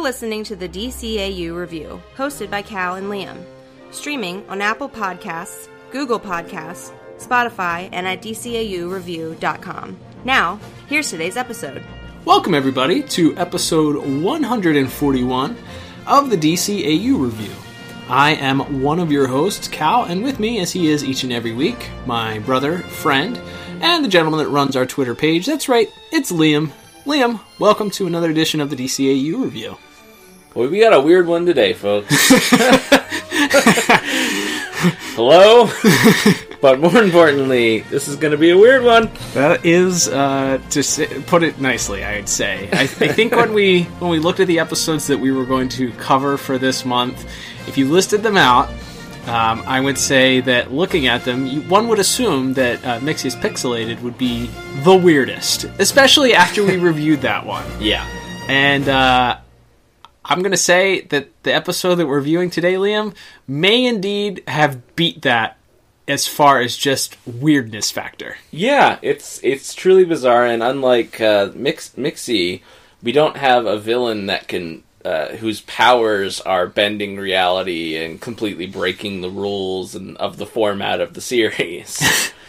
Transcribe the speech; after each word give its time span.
You're 0.00 0.06
listening 0.06 0.44
to 0.44 0.56
the 0.56 0.66
DCAU 0.66 1.54
Review, 1.54 2.00
hosted 2.16 2.48
by 2.48 2.62
Cal 2.62 2.94
and 2.94 3.08
Liam. 3.08 3.44
Streaming 3.90 4.48
on 4.48 4.62
Apple 4.62 4.88
Podcasts, 4.88 5.68
Google 5.90 6.18
Podcasts, 6.18 6.90
Spotify, 7.18 7.86
and 7.92 8.08
at 8.08 8.22
DCAUReview.com. 8.22 9.98
Now, 10.24 10.58
here's 10.88 11.10
today's 11.10 11.36
episode. 11.36 11.84
Welcome, 12.24 12.54
everybody, 12.54 13.02
to 13.02 13.36
episode 13.36 14.22
141 14.22 15.56
of 16.06 16.30
the 16.30 16.36
DCAU 16.38 17.22
Review. 17.22 17.52
I 18.08 18.36
am 18.36 18.80
one 18.80 19.00
of 19.00 19.12
your 19.12 19.26
hosts, 19.26 19.68
Cal, 19.68 20.04
and 20.04 20.24
with 20.24 20.40
me, 20.40 20.60
as 20.60 20.72
he 20.72 20.88
is 20.88 21.04
each 21.04 21.24
and 21.24 21.32
every 21.32 21.52
week, 21.52 21.90
my 22.06 22.38
brother, 22.38 22.78
friend, 22.78 23.38
and 23.82 24.02
the 24.02 24.08
gentleman 24.08 24.42
that 24.42 24.48
runs 24.48 24.76
our 24.76 24.86
Twitter 24.86 25.14
page. 25.14 25.44
That's 25.44 25.68
right, 25.68 25.92
it's 26.10 26.32
Liam. 26.32 26.72
Liam, 27.04 27.40
welcome 27.58 27.90
to 27.90 28.06
another 28.06 28.30
edition 28.30 28.62
of 28.62 28.70
the 28.70 28.76
DCAU 28.76 29.44
Review. 29.44 29.76
Boy, 30.54 30.66
we 30.66 30.80
got 30.80 30.92
a 30.92 31.00
weird 31.00 31.28
one 31.28 31.46
today, 31.46 31.72
folks. 31.74 32.08
Hello? 35.14 35.70
but 36.60 36.80
more 36.80 37.00
importantly, 37.00 37.80
this 37.82 38.08
is 38.08 38.16
going 38.16 38.32
to 38.32 38.36
be 38.36 38.50
a 38.50 38.58
weird 38.58 38.82
one. 38.82 39.12
That 39.34 39.64
is, 39.64 40.08
uh, 40.08 40.60
to 40.70 40.82
say, 40.82 41.06
put 41.28 41.44
it 41.44 41.60
nicely, 41.60 42.02
I'd 42.02 42.28
say. 42.28 42.68
I, 42.72 42.82
I 42.82 42.86
think 42.86 43.36
when 43.36 43.52
we 43.54 43.84
when 44.00 44.10
we 44.10 44.18
looked 44.18 44.40
at 44.40 44.48
the 44.48 44.58
episodes 44.58 45.06
that 45.06 45.18
we 45.18 45.30
were 45.30 45.44
going 45.44 45.68
to 45.70 45.92
cover 45.92 46.36
for 46.36 46.58
this 46.58 46.84
month, 46.84 47.30
if 47.68 47.78
you 47.78 47.88
listed 47.88 48.24
them 48.24 48.36
out, 48.36 48.68
um, 49.28 49.62
I 49.66 49.80
would 49.80 49.98
say 49.98 50.40
that 50.40 50.72
looking 50.72 51.06
at 51.06 51.24
them, 51.24 51.46
you, 51.46 51.60
one 51.62 51.86
would 51.86 52.00
assume 52.00 52.54
that 52.54 52.84
uh, 52.84 52.98
Mxyzpixilated 52.98 54.02
would 54.02 54.18
be 54.18 54.50
the 54.82 54.96
weirdest, 54.96 55.64
especially 55.78 56.34
after 56.34 56.64
we 56.64 56.76
reviewed 56.76 57.20
that 57.20 57.46
one. 57.46 57.64
Yeah. 57.78 58.04
And 58.48 58.88
uh, 58.88 59.38
I'm 60.30 60.42
going 60.42 60.52
to 60.52 60.56
say 60.56 61.00
that 61.00 61.42
the 61.42 61.52
episode 61.52 61.96
that 61.96 62.06
we're 62.06 62.20
viewing 62.20 62.50
today, 62.50 62.74
Liam, 62.74 63.14
may 63.48 63.84
indeed 63.84 64.44
have 64.46 64.94
beat 64.94 65.22
that 65.22 65.58
as 66.06 66.28
far 66.28 66.60
as 66.60 66.76
just 66.76 67.16
weirdness 67.26 67.90
factor. 67.90 68.36
Yeah, 68.52 69.00
it's 69.02 69.40
it's 69.42 69.74
truly 69.74 70.04
bizarre, 70.04 70.46
and 70.46 70.62
unlike 70.62 71.20
uh, 71.20 71.50
Mix 71.54 71.90
Mixie, 71.96 72.62
we 73.02 73.10
don't 73.10 73.36
have 73.36 73.66
a 73.66 73.76
villain 73.76 74.26
that 74.26 74.46
can 74.46 74.84
uh, 75.04 75.28
whose 75.36 75.62
powers 75.62 76.40
are 76.40 76.68
bending 76.68 77.16
reality 77.16 77.96
and 77.96 78.20
completely 78.20 78.66
breaking 78.66 79.22
the 79.22 79.30
rules 79.30 79.96
and 79.96 80.16
of 80.18 80.36
the 80.36 80.46
format 80.46 81.00
of 81.00 81.14
the 81.14 81.20
series. 81.20 82.32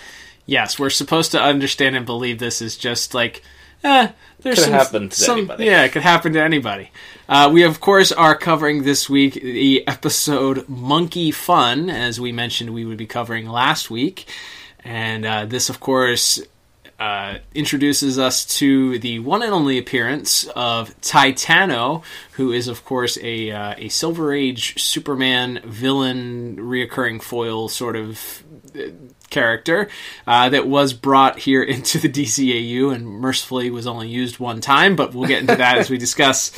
yes, 0.45 0.77
we're 0.79 0.89
supposed 0.89 1.31
to 1.31 1.41
understand 1.41 1.95
and 1.95 2.05
believe 2.05 2.39
this 2.39 2.61
is 2.61 2.77
just 2.77 3.13
like, 3.13 3.41
eh, 3.83 4.09
there's 4.41 4.55
Could 4.55 4.63
some, 4.65 4.73
happen 4.73 5.09
to 5.09 5.15
some- 5.15 5.37
anybody. 5.39 5.65
Yeah, 5.65 5.83
it 5.83 5.91
could 5.91 6.01
happen 6.03 6.33
to 6.33 6.41
anybody. 6.41 6.91
Uh, 7.29 7.49
we 7.51 7.63
of 7.63 7.79
course 7.79 8.11
are 8.11 8.35
covering 8.35 8.83
this 8.83 9.09
week 9.09 9.35
the 9.35 9.87
episode 9.87 10.67
Monkey 10.67 11.31
Fun, 11.31 11.89
as 11.89 12.19
we 12.19 12.31
mentioned 12.31 12.71
we 12.71 12.85
would 12.85 12.97
be 12.97 13.05
covering 13.07 13.47
last 13.47 13.89
week, 13.89 14.25
and 14.83 15.25
uh, 15.25 15.45
this 15.45 15.69
of 15.69 15.79
course. 15.79 16.41
Uh, 16.99 17.39
introduces 17.55 18.19
us 18.19 18.45
to 18.45 18.99
the 18.99 19.17
one 19.17 19.41
and 19.41 19.51
only 19.51 19.79
appearance 19.79 20.45
of 20.55 20.95
Titano, 21.01 22.03
who 22.33 22.51
is, 22.51 22.67
of 22.67 22.85
course, 22.85 23.17
a 23.23 23.49
uh, 23.49 23.73
a 23.75 23.89
Silver 23.89 24.31
Age 24.31 24.79
Superman 24.79 25.61
villain, 25.65 26.57
reoccurring 26.57 27.19
foil 27.23 27.69
sort 27.69 27.95
of 27.95 28.43
character 29.31 29.89
uh, 30.27 30.49
that 30.49 30.67
was 30.67 30.93
brought 30.93 31.39
here 31.39 31.63
into 31.71 31.97
the 31.97 32.09
DCAU 32.09 32.93
and 32.93 33.07
mercifully 33.07 33.71
was 33.71 33.87
only 33.87 34.09
used 34.09 34.39
one 34.39 34.61
time, 34.61 34.95
but 34.95 35.13
we'll 35.13 35.27
get 35.27 35.41
into 35.41 35.55
that 35.55 35.77
as 35.77 35.89
we 35.89 35.97
discuss 36.01 36.51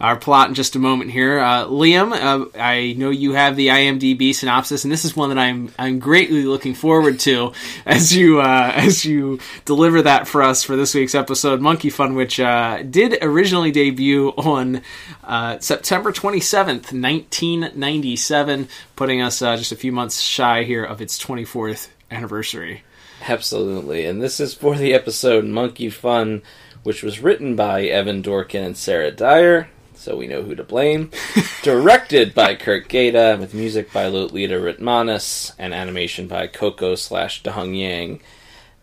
our 0.00 0.16
plot 0.16 0.48
in 0.48 0.54
just 0.54 0.76
a 0.76 0.78
moment 0.78 1.10
here. 1.10 1.38
Uh, 1.38 1.66
Liam, 1.66 2.12
uh, 2.12 2.46
I 2.58 2.94
know 2.96 3.10
you 3.10 3.32
have 3.32 3.54
the 3.54 3.68
IMDb 3.68 4.34
synopsis, 4.34 4.84
and 4.84 4.92
this 4.92 5.04
is 5.04 5.14
one 5.14 5.28
that 5.28 5.38
I'm 5.38 5.72
I'm 5.78 5.98
greatly 5.98 6.44
looking 6.44 6.74
forward 6.74 7.20
to 7.20 7.52
as 7.86 8.14
you 8.14 8.40
uh, 8.40 8.72
as 8.74 9.04
you 9.04 9.38
deliver 9.66 10.02
that 10.02 10.26
for 10.26 10.42
us 10.42 10.62
for 10.62 10.76
this 10.76 10.94
week's 10.94 11.14
episode, 11.14 11.60
Monkey 11.60 11.90
Fun, 11.90 12.14
which 12.14 12.40
uh, 12.40 12.82
did 12.82 13.18
originally 13.22 13.70
debut 13.70 14.30
on 14.30 14.80
uh, 15.22 15.58
September 15.58 16.12
27th, 16.12 16.92
1997, 16.92 18.68
putting 18.96 19.20
us 19.20 19.42
uh, 19.42 19.56
just 19.56 19.72
a 19.72 19.76
few 19.76 19.92
months 19.92 20.20
shy 20.20 20.64
here 20.64 20.84
of 20.84 21.00
its 21.00 21.22
24th 21.22 21.88
anniversary. 22.10 22.82
Absolutely, 23.28 24.06
and 24.06 24.22
this 24.22 24.40
is 24.40 24.54
for 24.54 24.76
the 24.76 24.94
episode 24.94 25.44
Monkey 25.44 25.90
Fun, 25.90 26.42
which 26.82 27.02
was 27.02 27.20
written 27.20 27.54
by 27.54 27.84
Evan 27.84 28.22
Dorkin 28.22 28.64
and 28.64 28.76
Sarah 28.76 29.10
Dyer. 29.10 29.68
So 29.94 30.16
we 30.16 30.26
know 30.26 30.42
who 30.42 30.54
to 30.54 30.64
blame. 30.64 31.10
Directed 31.62 32.34
by 32.34 32.54
Curt 32.54 32.88
Geda, 32.88 33.38
with 33.38 33.52
music 33.52 33.92
by 33.92 34.06
Lolita 34.06 34.54
Ritmanis 34.54 35.52
and 35.58 35.74
animation 35.74 36.26
by 36.26 36.46
Koko 36.46 36.94
slash 36.94 37.42
Dong 37.42 37.74
Yang. 37.74 38.22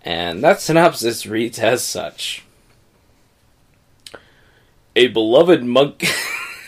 And 0.04 0.44
that 0.44 0.62
synopsis 0.62 1.26
reads 1.26 1.58
as 1.58 1.84
such: 1.84 2.46
A 4.96 5.08
beloved 5.08 5.64
monkey. 5.64 6.08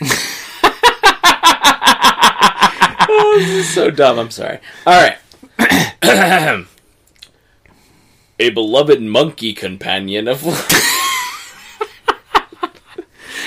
oh, 3.08 3.36
this 3.38 3.48
is 3.48 3.74
so 3.74 3.90
dumb. 3.90 4.18
I'm 4.18 4.30
sorry. 4.30 4.58
All 4.86 5.00
right. 5.00 5.18
A 8.38 8.50
beloved 8.50 9.02
monkey 9.02 9.52
companion 9.52 10.28
of. 10.28 10.42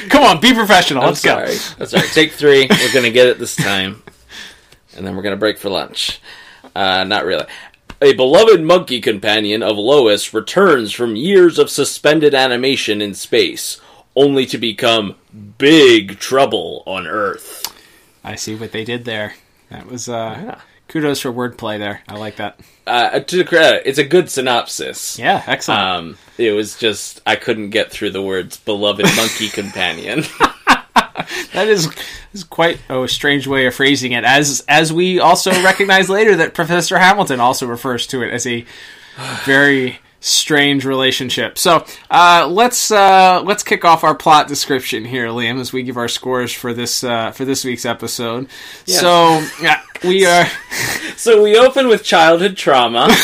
Come 0.10 0.24
on, 0.24 0.40
be 0.42 0.54
professional. 0.54 1.02
I'm 1.02 1.10
Let's 1.10 1.24
go. 1.24 1.46
sorry. 1.46 1.58
I'm 1.80 1.86
sorry. 1.88 2.08
Take 2.10 2.32
three. 2.34 2.68
We're 2.70 2.94
gonna 2.94 3.10
get 3.12 3.28
it 3.28 3.40
this 3.40 3.56
time, 3.56 4.04
and 4.96 5.08
then 5.08 5.16
we're 5.16 5.24
gonna 5.24 5.38
break 5.38 5.58
for 5.58 5.70
lunch. 5.70 6.20
Uh, 6.76 7.04
not 7.06 7.26
really. 7.26 7.46
A 8.02 8.14
beloved 8.14 8.62
monkey 8.62 9.00
companion 9.00 9.64
of 9.64 9.78
Lois 9.78 10.34
returns 10.34 10.92
from 10.92 11.16
years 11.16 11.58
of 11.58 11.70
suspended 11.70 12.36
animation 12.36 13.02
in 13.02 13.14
space, 13.14 13.80
only 14.16 14.46
to 14.48 14.58
become 14.58 15.16
big 15.58 16.20
trouble 16.20 16.84
on 16.86 17.08
Earth. 17.08 17.64
I 18.24 18.36
see 18.36 18.56
what 18.56 18.72
they 18.74 18.84
did 18.84 19.06
there. 19.06 19.36
That 19.70 19.88
was 19.88 20.10
uh, 20.10 20.38
Yeah. 20.44 20.60
Kudos 20.94 21.22
for 21.22 21.34
wordplay 21.34 21.80
there. 21.80 22.02
I 22.08 22.18
like 22.18 22.36
that. 22.36 22.60
Uh, 22.86 23.20
to 23.20 23.38
the 23.38 23.44
credit, 23.44 23.82
it's 23.86 23.98
a 23.98 24.04
good 24.04 24.30
synopsis. 24.30 25.18
Yeah, 25.18 25.44
excellent. 25.48 25.82
Um, 25.82 26.18
it 26.38 26.52
was 26.52 26.78
just 26.78 27.20
I 27.26 27.36
couldn't 27.36 27.72
get 27.72 27.90
through 27.90 28.12
the 28.12 28.22
words 28.22 28.58
"beloved 28.58 29.06
monkey 29.16 29.50
companion." 29.50 30.24
that 31.54 31.68
is, 31.68 31.90
is 32.34 32.44
quite 32.44 32.80
oh, 32.90 33.04
a 33.04 33.10
strange 33.10 33.48
way 33.48 33.66
of 33.66 33.74
phrasing 33.74 34.12
it. 34.12 34.24
As 34.24 34.64
as 34.70 34.94
we 34.94 35.20
also 35.20 35.52
recognize 35.64 36.10
later 36.10 36.36
that 36.36 36.54
Professor 36.54 37.00
Hamilton 37.00 37.40
also 37.40 37.66
refers 37.66 38.06
to 38.08 38.22
it 38.22 38.32
as 38.32 38.46
a 38.46 38.64
very 39.46 40.00
strange 40.24 40.86
relationship. 40.86 41.58
So 41.58 41.86
uh, 42.10 42.48
let's 42.50 42.90
uh, 42.92 43.42
let's 43.44 43.62
kick 43.62 43.84
off 43.86 44.04
our 44.04 44.16
plot 44.16 44.48
description 44.48 45.06
here, 45.06 45.28
Liam, 45.28 45.60
as 45.60 45.74
we 45.74 45.84
give 45.84 45.98
our 45.98 46.08
scores 46.08 46.54
for 46.54 46.74
this 46.74 47.04
uh, 47.04 47.32
for 47.32 47.46
this 47.46 47.64
week's 47.66 47.86
episode. 47.86 48.48
Yeah. 48.86 48.98
So 49.00 49.48
yeah, 49.62 49.82
we 50.04 50.26
are. 50.28 50.48
so 51.18 51.44
we 51.44 51.58
open 51.58 51.88
with 51.88 52.04
childhood 52.04 52.58
trauma. 52.58 53.10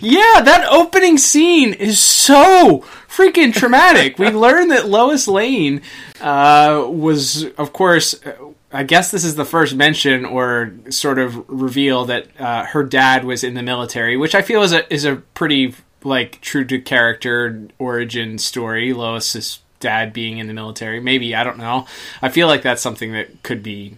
Yeah, 0.00 0.42
that 0.42 0.68
opening 0.70 1.18
scene 1.18 1.72
is 1.72 1.98
so 1.98 2.84
freaking 3.08 3.52
traumatic. 3.52 4.18
we 4.18 4.30
learn 4.30 4.68
that 4.68 4.86
Lois 4.88 5.26
Lane 5.26 5.82
uh, 6.20 6.84
was, 6.88 7.44
of 7.54 7.72
course, 7.72 8.14
I 8.72 8.82
guess 8.82 9.10
this 9.10 9.24
is 9.24 9.34
the 9.34 9.44
first 9.44 9.74
mention 9.74 10.24
or 10.24 10.72
sort 10.90 11.18
of 11.18 11.48
reveal 11.48 12.04
that 12.06 12.28
uh, 12.38 12.64
her 12.66 12.84
dad 12.84 13.24
was 13.24 13.42
in 13.42 13.54
the 13.54 13.62
military, 13.62 14.16
which 14.16 14.34
I 14.34 14.42
feel 14.42 14.62
is 14.62 14.72
a 14.72 14.92
is 14.92 15.04
a 15.04 15.16
pretty 15.16 15.74
like 16.04 16.40
true 16.40 16.64
to 16.66 16.80
character 16.80 17.68
origin 17.78 18.38
story. 18.38 18.92
Lois's 18.92 19.60
dad 19.80 20.12
being 20.12 20.38
in 20.38 20.48
the 20.48 20.54
military, 20.54 21.00
maybe 21.00 21.34
I 21.34 21.44
don't 21.44 21.58
know. 21.58 21.86
I 22.20 22.28
feel 22.28 22.46
like 22.46 22.62
that's 22.62 22.82
something 22.82 23.12
that 23.12 23.42
could 23.42 23.62
be 23.62 23.96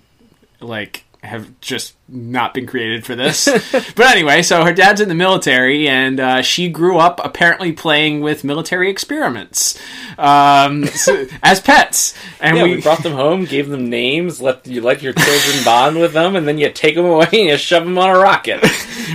like 0.60 1.04
have 1.22 1.60
just 1.60 1.94
not 2.08 2.54
been 2.54 2.66
created 2.66 3.04
for 3.04 3.14
this. 3.14 3.44
but 3.94 4.06
anyway, 4.06 4.42
so 4.42 4.64
her 4.64 4.72
dad's 4.72 5.00
in 5.00 5.08
the 5.08 5.14
military, 5.14 5.86
and 5.86 6.18
uh, 6.18 6.42
she 6.42 6.68
grew 6.68 6.98
up 6.98 7.20
apparently 7.22 7.72
playing 7.72 8.20
with 8.20 8.42
military 8.42 8.90
experiments 8.90 9.78
um, 10.18 10.86
so- 10.86 11.26
as 11.42 11.60
pets. 11.60 12.14
And 12.40 12.56
Yeah, 12.56 12.62
we, 12.64 12.76
we 12.76 12.80
brought 12.82 13.02
them 13.02 13.12
home, 13.12 13.44
gave 13.44 13.68
them 13.68 13.90
names, 13.90 14.40
let 14.40 14.66
you 14.66 14.80
let 14.80 15.02
your 15.02 15.12
children 15.12 15.62
bond 15.64 15.98
with 15.98 16.12
them, 16.14 16.36
and 16.36 16.48
then 16.48 16.58
you 16.58 16.70
take 16.70 16.94
them 16.94 17.04
away 17.04 17.28
and 17.32 17.48
you 17.50 17.56
shove 17.58 17.84
them 17.84 17.98
on 17.98 18.08
a 18.10 18.18
rocket. 18.18 18.64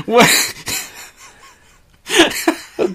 what, 0.06 0.30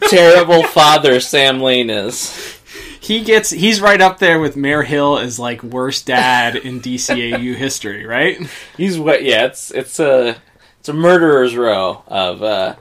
Terrible 0.08 0.62
father 0.64 1.20
Sam 1.20 1.60
Lane 1.60 1.90
is. 1.90 2.59
He 3.10 3.24
gets 3.24 3.50
he's 3.50 3.80
right 3.80 4.00
up 4.00 4.20
there 4.20 4.38
with 4.38 4.56
Mayor 4.56 4.82
Hill 4.82 5.18
as 5.18 5.36
like 5.36 5.64
worst 5.64 6.06
dad 6.06 6.54
in 6.54 6.80
DCAU 6.80 7.54
history, 7.56 8.06
right? 8.06 8.38
He's 8.76 9.00
what? 9.00 9.24
Yeah, 9.24 9.46
it's 9.46 9.72
it's 9.72 9.98
a 9.98 10.36
it's 10.78 10.88
a 10.88 10.92
murderer's 10.92 11.56
row 11.56 12.04
of 12.06 12.40
uh, 12.40 12.76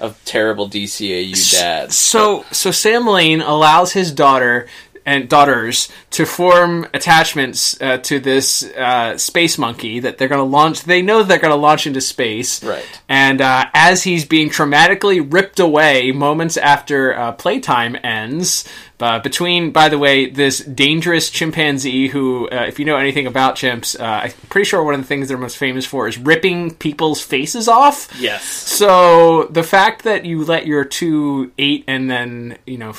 of 0.00 0.20
terrible 0.24 0.68
DCAU 0.68 1.52
dads. 1.52 1.96
So 1.96 2.44
so 2.50 2.72
Sam 2.72 3.06
Lane 3.06 3.40
allows 3.40 3.92
his 3.92 4.10
daughter 4.10 4.66
and 5.06 5.26
daughters 5.26 5.88
to 6.10 6.26
form 6.26 6.86
attachments 6.92 7.80
uh, 7.80 7.96
to 7.96 8.20
this 8.20 8.62
uh, 8.62 9.16
space 9.16 9.56
monkey 9.56 10.00
that 10.00 10.18
they're 10.18 10.28
going 10.28 10.38
to 10.40 10.44
launch. 10.44 10.82
They 10.82 11.00
know 11.00 11.22
they're 11.22 11.38
going 11.38 11.54
to 11.54 11.56
launch 11.56 11.86
into 11.86 12.02
space, 12.02 12.62
Right. 12.62 12.84
And 13.08 13.40
uh, 13.40 13.70
as 13.72 14.02
he's 14.02 14.26
being 14.26 14.50
traumatically 14.50 15.26
ripped 15.32 15.60
away 15.60 16.12
moments 16.12 16.58
after 16.58 17.16
uh, 17.16 17.32
playtime 17.32 17.96
ends, 18.04 18.68
uh, 19.00 19.20
between, 19.20 19.70
by 19.70 19.88
the 19.88 19.98
way, 19.98 20.26
this 20.26 20.58
dangerous 20.58 21.30
chimpanzee 21.30 22.08
who, 22.08 22.48
uh, 22.50 22.64
if 22.66 22.78
you 22.78 22.84
know 22.84 22.96
anything 22.96 23.26
about 23.26 23.54
chimps, 23.54 23.98
uh, 23.98 24.24
I'm 24.24 24.32
pretty 24.48 24.64
sure 24.64 24.82
one 24.82 24.94
of 24.94 25.00
the 25.00 25.06
things 25.06 25.28
they're 25.28 25.38
most 25.38 25.56
famous 25.56 25.86
for 25.86 26.08
is 26.08 26.18
ripping 26.18 26.74
people's 26.74 27.20
faces 27.22 27.68
off. 27.68 28.08
Yes. 28.18 28.44
So 28.44 29.44
the 29.44 29.62
fact 29.62 30.02
that 30.02 30.24
you 30.24 30.44
let 30.44 30.66
your 30.66 30.84
two 30.84 31.52
eight 31.58 31.84
and 31.86 32.10
then 32.10 32.58
you 32.66 32.78
know 32.78 32.94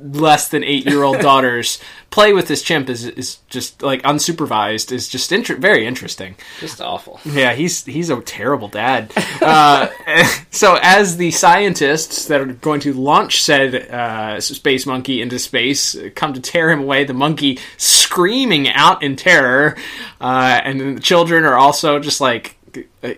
less 0.00 0.48
than 0.48 0.64
eight 0.64 0.86
year 0.86 1.02
old 1.02 1.20
daughters 1.20 1.80
play 2.16 2.32
with 2.32 2.48
this 2.48 2.62
chimp 2.62 2.88
is 2.88 3.04
is 3.04 3.40
just 3.50 3.82
like 3.82 4.00
unsupervised 4.00 4.90
is 4.90 5.06
just 5.06 5.32
inter- 5.32 5.56
very 5.56 5.86
interesting. 5.86 6.34
Just 6.60 6.80
awful. 6.80 7.20
Yeah, 7.26 7.52
he's 7.52 7.84
he's 7.84 8.08
a 8.08 8.18
terrible 8.22 8.68
dad. 8.68 9.12
Uh, 9.42 9.88
so 10.50 10.78
as 10.80 11.18
the 11.18 11.30
scientists 11.30 12.28
that 12.28 12.40
are 12.40 12.46
going 12.46 12.80
to 12.80 12.94
launch 12.94 13.42
said 13.42 13.74
uh, 13.74 14.40
space 14.40 14.86
monkey 14.86 15.20
into 15.20 15.38
space 15.38 15.94
come 16.14 16.32
to 16.32 16.40
tear 16.40 16.70
him 16.70 16.80
away, 16.80 17.04
the 17.04 17.12
monkey 17.12 17.58
screaming 17.76 18.70
out 18.70 19.02
in 19.02 19.14
terror, 19.16 19.76
uh, 20.18 20.58
and 20.64 20.80
then 20.80 20.94
the 20.94 21.02
children 21.02 21.44
are 21.44 21.58
also 21.58 21.98
just 21.98 22.22
like. 22.22 22.55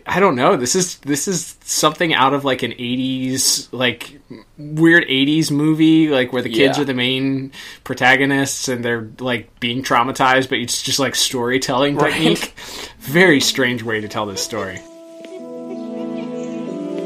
I 0.06 0.20
don't 0.20 0.36
know. 0.36 0.56
This 0.56 0.74
is 0.76 0.98
this 0.98 1.26
is 1.28 1.56
something 1.64 2.12
out 2.14 2.34
of 2.34 2.44
like 2.44 2.62
an 2.62 2.72
'80s 2.72 3.68
like 3.72 4.18
weird 4.56 5.04
'80s 5.08 5.50
movie, 5.50 6.08
like 6.08 6.32
where 6.32 6.42
the 6.42 6.48
kids 6.50 6.76
Yeah. 6.78 6.82
are 6.82 6.86
the 6.86 6.94
main 6.94 7.52
protagonists 7.84 8.68
and 8.68 8.84
they're 8.84 9.08
like 9.18 9.58
being 9.60 9.82
traumatized, 9.82 10.48
but 10.48 10.58
it's 10.58 10.82
just 10.82 10.98
like 10.98 11.14
storytelling 11.14 11.96
Right. 11.96 12.12
technique. 12.12 12.54
Very 13.00 13.40
strange 13.40 13.82
way 13.82 14.00
to 14.00 14.08
tell 14.08 14.26
this 14.26 14.42
story. 14.42 14.78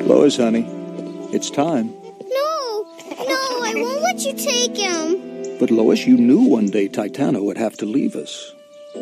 Lois, 0.06 0.36
honey, 0.36 0.66
it's 1.32 1.48
time. 1.50 1.88
No, 1.88 2.86
no, 3.18 3.62
I 3.62 3.72
won't 3.76 4.02
let 4.02 4.20
you 4.24 4.32
take 4.34 4.76
him. 4.76 5.58
But 5.58 5.70
Lois, 5.70 6.06
you 6.06 6.16
knew 6.16 6.40
one 6.42 6.66
day 6.66 6.88
Titano 6.88 7.42
would 7.44 7.56
have 7.56 7.76
to 7.78 7.86
leave 7.86 8.16
us. 8.16 8.52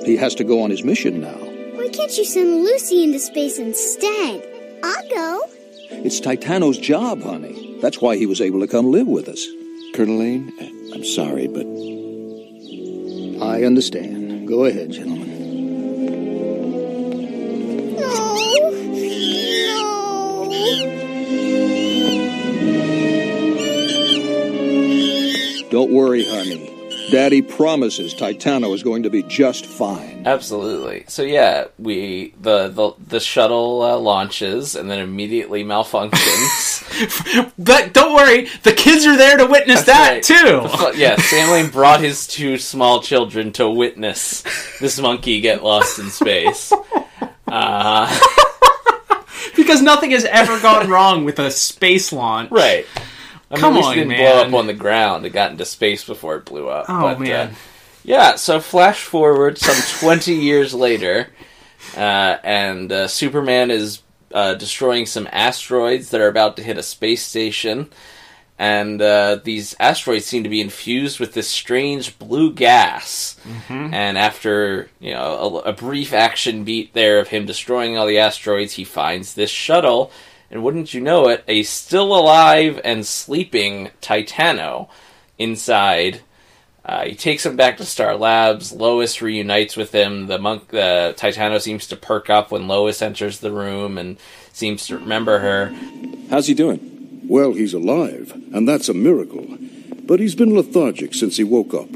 He 0.05 0.17
has 0.19 0.35
to 0.37 0.45
go 0.45 0.63
on 0.63 0.71
his 0.71 0.85
mission 0.85 1.21
now. 1.21 1.37
Why 1.81 1.89
can't 1.89 2.15
you 2.19 2.27
send 2.27 2.63
Lucy 2.63 3.03
into 3.05 3.19
space 3.19 3.59
instead? 3.59 4.45
I'll 4.85 5.09
go. 5.09 5.41
It's 5.89 6.21
Titano's 6.21 6.77
job, 6.77 7.23
honey. 7.23 7.79
That's 7.81 8.03
why 8.03 8.19
he 8.19 8.27
was 8.27 8.43
able 8.43 8.61
to 8.61 8.67
come 8.67 8.91
live 8.91 9.07
with 9.07 9.31
us. 9.31 9.47
Colonel 9.95 10.19
Lane, 10.19 10.53
eh, 10.61 10.71
I'm 10.95 11.03
sorry, 11.07 11.49
but 11.49 11.65
I 13.43 13.65
understand. 13.65 14.47
Go 14.47 14.67
ahead, 14.67 14.91
gentlemen. 14.91 15.31
No, 17.97 18.11
no. 25.63 25.71
Don't 25.71 25.93
worry, 25.93 26.27
honey. 26.27 26.80
Daddy 27.11 27.43
promises 27.43 28.15
Titano 28.15 28.73
is 28.75 28.83
going 28.83 29.03
to 29.03 29.11
be 29.11 29.23
just 29.25 29.67
fine. 29.67 30.23
Absolutely. 30.27 31.05
So 31.09 31.23
yeah, 31.23 31.67
we 31.79 32.35
the 32.41 32.69
the, 32.69 32.93
the 33.05 33.21
shuttle 33.21 33.83
uh, 33.83 33.99
launches 33.99 34.77
and 34.77 34.89
then 34.91 35.01
immediately 35.01 35.65
malfunctions. 35.65 36.87
But 37.59 37.95
don't 37.95 38.15
worry, 38.15 38.49
the 38.63 38.73
kids 38.73 39.07
are 39.07 39.17
there 39.17 39.39
to 39.39 39.47
witness 39.47 39.85
that 39.85 40.11
right. 40.11 40.23
too. 40.23 40.61
But 40.63 40.97
yeah, 40.97 41.17
Sam 41.17 41.51
Lane 41.51 41.71
brought 41.71 42.01
his 42.01 42.27
two 42.27 42.59
small 42.59 43.01
children 43.01 43.53
to 43.53 43.71
witness 43.71 44.43
this 44.81 44.99
monkey 45.01 45.41
get 45.41 45.63
lost 45.63 45.99
in 45.99 46.11
space. 46.11 46.73
Uh, 47.47 48.21
because 49.57 49.83
nothing 49.83 50.11
has 50.11 50.25
ever 50.25 50.61
gone 50.61 50.89
wrong 50.91 51.25
with 51.25 51.39
a 51.39 51.51
space 51.51 52.13
launch. 52.13 52.51
right. 52.51 52.87
I 53.51 53.57
mean, 53.57 53.65
at 53.65 53.73
least 53.75 53.87
on, 53.89 53.93
it 53.93 53.97
didn't 53.97 54.09
man. 54.11 54.19
blow 54.19 54.43
up 54.49 54.55
on 54.61 54.67
the 54.67 54.75
ground. 54.75 55.27
It 55.27 55.31
got 55.31 55.51
into 55.51 55.65
space 55.65 56.05
before 56.05 56.37
it 56.37 56.45
blew 56.45 56.69
up. 56.69 56.87
Oh, 56.89 57.01
But, 57.03 57.17
uh, 57.17 57.19
man. 57.21 57.57
yeah. 58.05 58.35
So 58.37 58.61
flash 58.61 59.03
forward 59.03 59.59
some 59.59 59.77
twenty 60.01 60.35
years 60.35 60.73
later, 60.75 61.29
uh, 61.97 62.37
and 62.45 62.91
uh, 62.93 63.09
Superman 63.09 63.71
is 63.71 64.03
uh, 64.33 64.55
destroying 64.55 65.07
some 65.07 65.29
asteroids 65.33 66.11
that 66.11 66.21
are 66.21 66.29
about 66.29 66.57
to 66.57 66.63
hit 66.63 66.79
a 66.79 66.83
space 66.83 67.25
station. 67.25 67.91
And 68.57 69.01
uh, 69.01 69.41
these 69.43 69.75
asteroids 69.81 70.27
seem 70.27 70.43
to 70.43 70.51
be 70.51 70.61
infused 70.61 71.19
with 71.19 71.33
this 71.33 71.49
strange 71.49 72.19
blue 72.19 72.53
gas. 72.53 73.37
And 73.71 74.19
after 74.19 74.91
you 75.01 75.15
know 75.15 75.63
a, 75.65 75.71
a 75.71 75.73
brief 75.73 76.13
action 76.13 76.63
beat 76.65 76.93
there 76.93 77.19
of 77.21 77.29
him 77.29 77.47
destroying 77.47 77.97
all 77.97 78.07
the 78.07 78.19
asteroids, 78.19 78.75
he 78.75 78.85
finds 78.85 79.33
this 79.33 79.49
shuttle, 79.51 80.13
and 80.51 80.63
wouldn't 80.63 80.93
you 80.93 81.01
know 81.01 81.29
it, 81.29 81.45
a 81.47 81.63
still 81.63 82.15
alive 82.15 82.81
and 82.85 83.07
sleeping 83.07 83.91
Titano 84.03 84.89
inside. 85.39 86.21
Uh, 86.85 87.05
he 87.05 87.15
takes 87.15 87.47
him 87.47 87.57
back 87.57 87.77
to 87.77 87.85
Star 87.85 88.17
Labs. 88.17 88.73
Lois 88.73 89.23
reunites 89.23 89.77
with 89.77 89.93
him. 89.93 90.27
The 90.27 90.39
monk, 90.39 90.69
the 90.69 91.15
Titano, 91.17 91.61
seems 91.61 91.87
to 91.89 91.97
perk 91.97 92.29
up 92.29 92.51
when 92.51 92.67
Lois 92.67 93.01
enters 93.01 93.39
the 93.39 93.53
room 93.53 93.97
and 93.97 94.19
seems 94.53 94.87
to 94.87 94.99
remember 94.99 95.39
her. 95.39 95.75
how's 96.31 96.47
he 96.47 96.55
doing? 96.55 97.23
Well, 97.29 97.53
he's 97.53 97.75
alive, 97.75 98.33
and 98.53 98.67
that's 98.67 98.89
a 98.89 98.95
miracle. 98.95 99.47
But 100.03 100.19
he's 100.19 100.35
been 100.35 100.57
lethargic 100.57 101.15
since 101.15 101.37
he 101.37 101.45
woke 101.45 101.73
up. 101.75 101.89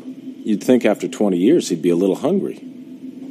You'd 0.45 0.63
think 0.63 0.85
after 0.85 1.09
20 1.09 1.37
years 1.37 1.71
he'd 1.71 1.83
be 1.83 1.91
a 1.91 1.97
little 1.97 2.17
hungry. 2.17 2.65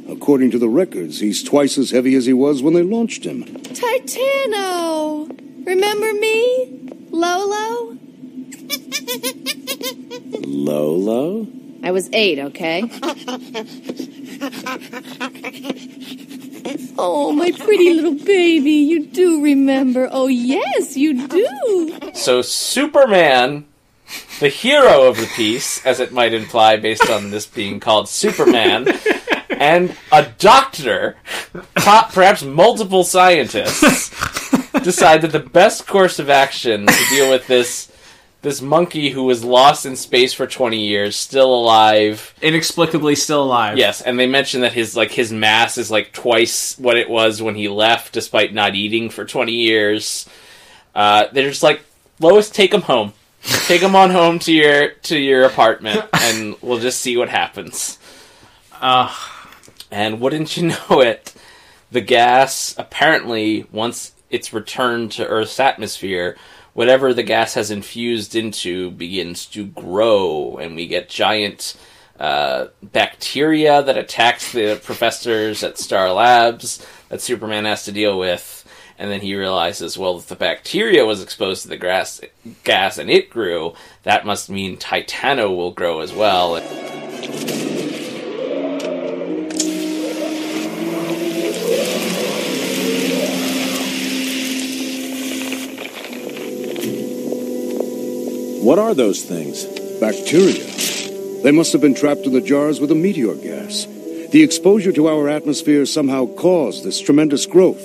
According 0.08 0.50
to 0.52 0.58
the 0.58 0.68
records, 0.68 1.20
he's 1.20 1.42
twice 1.42 1.78
as 1.78 1.90
heavy 1.90 2.14
as 2.14 2.26
he 2.26 2.32
was 2.32 2.62
when 2.62 2.74
they 2.74 2.82
launched 2.82 3.24
him. 3.24 3.44
Titano! 3.44 5.28
Remember 5.66 6.12
me? 6.12 6.90
Lolo? 7.10 7.96
Lolo? 10.46 11.46
I 11.82 11.90
was 11.90 12.08
eight, 12.12 12.38
okay? 12.38 12.82
oh, 16.98 17.32
my 17.32 17.50
pretty 17.52 17.94
little 17.94 18.14
baby, 18.24 18.72
you 18.72 19.06
do 19.06 19.42
remember. 19.42 20.08
Oh, 20.10 20.26
yes, 20.26 20.96
you 20.96 21.26
do. 21.26 21.98
So 22.14 22.42
Superman, 22.42 23.66
the 24.40 24.48
hero 24.48 25.08
of 25.08 25.16
the 25.16 25.26
piece, 25.34 25.84
as 25.84 26.00
it 26.00 26.12
might 26.12 26.32
imply 26.34 26.76
based 26.76 27.08
on 27.10 27.30
this 27.30 27.46
being 27.46 27.80
called 27.80 28.08
Superman, 28.08 28.84
and 29.58 29.96
a 30.12 30.26
doctor, 30.38 31.16
perhaps 31.74 32.42
multiple 32.42 33.04
scientists, 33.04 34.10
decide 34.82 35.22
that 35.22 35.32
the 35.32 35.40
best 35.40 35.86
course 35.86 36.18
of 36.18 36.30
action 36.30 36.86
to 36.86 37.04
deal 37.10 37.30
with 37.30 37.46
this 37.46 37.90
this 38.44 38.60
monkey 38.60 39.08
who 39.08 39.24
was 39.24 39.42
lost 39.42 39.86
in 39.86 39.96
space 39.96 40.34
for 40.34 40.46
20 40.46 40.78
years, 40.78 41.16
still 41.16 41.52
alive. 41.52 42.34
Inexplicably 42.42 43.14
still 43.14 43.42
alive. 43.42 43.78
Yes, 43.78 44.02
and 44.02 44.20
they 44.20 44.26
mention 44.26 44.60
that 44.60 44.74
his 44.74 44.94
like 44.94 45.10
his 45.10 45.32
mass 45.32 45.78
is 45.78 45.90
like 45.90 46.12
twice 46.12 46.78
what 46.78 46.98
it 46.98 47.08
was 47.08 47.42
when 47.42 47.54
he 47.54 47.68
left, 47.68 48.12
despite 48.12 48.52
not 48.52 48.74
eating 48.74 49.08
for 49.08 49.24
20 49.24 49.50
years. 49.50 50.28
Uh, 50.94 51.24
they're 51.32 51.48
just 51.48 51.62
like, 51.62 51.82
Lois, 52.20 52.50
take 52.50 52.72
him 52.72 52.82
home. 52.82 53.14
Take 53.66 53.82
him 53.82 53.96
on 53.96 54.10
home 54.10 54.38
to 54.40 54.52
your 54.52 54.90
to 54.90 55.18
your 55.18 55.44
apartment, 55.44 56.04
and 56.12 56.54
we'll 56.62 56.78
just 56.78 57.00
see 57.00 57.16
what 57.16 57.28
happens. 57.28 57.98
Uh, 58.80 59.14
And 59.94 60.20
wouldn't 60.20 60.56
you 60.56 60.66
know 60.90 61.00
it, 61.00 61.32
the 61.92 62.00
gas 62.00 62.74
apparently 62.76 63.64
once 63.70 64.12
it's 64.28 64.52
returned 64.52 65.12
to 65.12 65.26
Earth's 65.26 65.60
atmosphere, 65.60 66.36
whatever 66.72 67.14
the 67.14 67.22
gas 67.22 67.54
has 67.54 67.70
infused 67.70 68.34
into 68.34 68.90
begins 68.90 69.46
to 69.46 69.66
grow, 69.66 70.58
and 70.60 70.74
we 70.74 70.88
get 70.88 71.08
giant 71.08 71.76
uh, 72.18 72.66
bacteria 72.82 73.84
that 73.84 73.96
attacks 73.96 74.50
the 74.50 74.80
professors 74.82 75.62
at 75.62 75.78
Star 75.78 76.12
Labs 76.12 76.84
that 77.08 77.20
Superman 77.20 77.64
has 77.64 77.84
to 77.84 77.92
deal 77.92 78.18
with. 78.18 78.62
And 78.98 79.12
then 79.12 79.20
he 79.20 79.36
realizes, 79.36 79.96
well, 79.96 80.18
if 80.18 80.26
the 80.26 80.36
bacteria 80.36 81.04
was 81.04 81.22
exposed 81.22 81.62
to 81.62 81.68
the 81.68 81.76
grass, 81.76 82.20
gas 82.64 82.98
and 82.98 83.10
it 83.10 83.30
grew, 83.30 83.74
that 84.02 84.26
must 84.26 84.50
mean 84.50 84.76
Titano 84.76 85.54
will 85.54 85.72
grow 85.72 86.00
as 86.00 86.12
well. 86.12 86.56
What 98.64 98.78
are 98.78 98.94
those 98.94 99.22
things? 99.22 99.66
Bacteria. 100.00 100.64
They 101.42 101.52
must 101.52 101.72
have 101.74 101.82
been 101.82 101.94
trapped 101.94 102.22
in 102.22 102.32
the 102.32 102.40
jars 102.40 102.80
with 102.80 102.90
a 102.90 102.94
meteor 102.94 103.34
gas. 103.34 103.84
The 104.30 104.42
exposure 104.42 104.90
to 104.92 105.06
our 105.06 105.28
atmosphere 105.28 105.84
somehow 105.84 106.24
caused 106.34 106.82
this 106.82 106.98
tremendous 106.98 107.44
growth. 107.44 107.82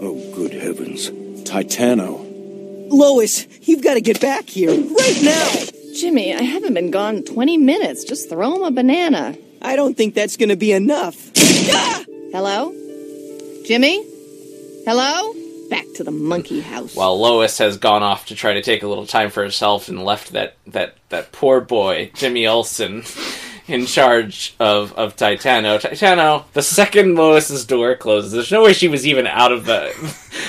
Oh, 0.00 0.32
good 0.34 0.54
heavens. 0.54 1.10
Titano. 1.46 2.26
Lois, 2.88 3.46
you've 3.68 3.84
got 3.84 3.92
to 3.92 4.00
get 4.00 4.22
back 4.22 4.48
here 4.48 4.70
right 4.70 5.20
now. 5.22 5.52
Jimmy, 5.94 6.34
I 6.34 6.40
haven't 6.40 6.72
been 6.72 6.90
gone 6.90 7.24
20 7.24 7.58
minutes. 7.58 8.02
Just 8.04 8.30
throw 8.30 8.56
him 8.56 8.62
a 8.62 8.70
banana. 8.70 9.36
I 9.60 9.76
don't 9.76 9.98
think 9.98 10.14
that's 10.14 10.38
gonna 10.38 10.56
be 10.56 10.72
enough. 10.72 11.30
Hello? 12.32 12.72
Jimmy? 13.66 14.02
Hello? 14.86 15.41
Back 15.72 15.86
to 15.94 16.04
the 16.04 16.10
monkey 16.10 16.60
house. 16.60 16.94
While 16.94 17.18
Lois 17.18 17.56
has 17.56 17.78
gone 17.78 18.02
off 18.02 18.26
to 18.26 18.34
try 18.34 18.52
to 18.52 18.60
take 18.60 18.82
a 18.82 18.86
little 18.86 19.06
time 19.06 19.30
for 19.30 19.42
herself 19.42 19.88
and 19.88 20.04
left 20.04 20.32
that 20.32 20.56
that 20.66 20.96
that 21.08 21.32
poor 21.32 21.62
boy 21.62 22.10
Jimmy 22.14 22.46
Olsen 22.46 23.02
in 23.68 23.86
charge 23.86 24.54
of 24.58 24.92
of 24.94 25.16
Titano. 25.16 25.80
Titano, 25.80 26.44
the 26.52 26.62
second 26.62 27.14
Lois's 27.14 27.64
door 27.64 27.94
closes, 27.94 28.32
there's 28.32 28.50
no 28.52 28.62
way 28.62 28.72
she 28.72 28.88
was 28.88 29.06
even 29.06 29.26
out 29.26 29.52
of 29.52 29.64
the 29.66 29.92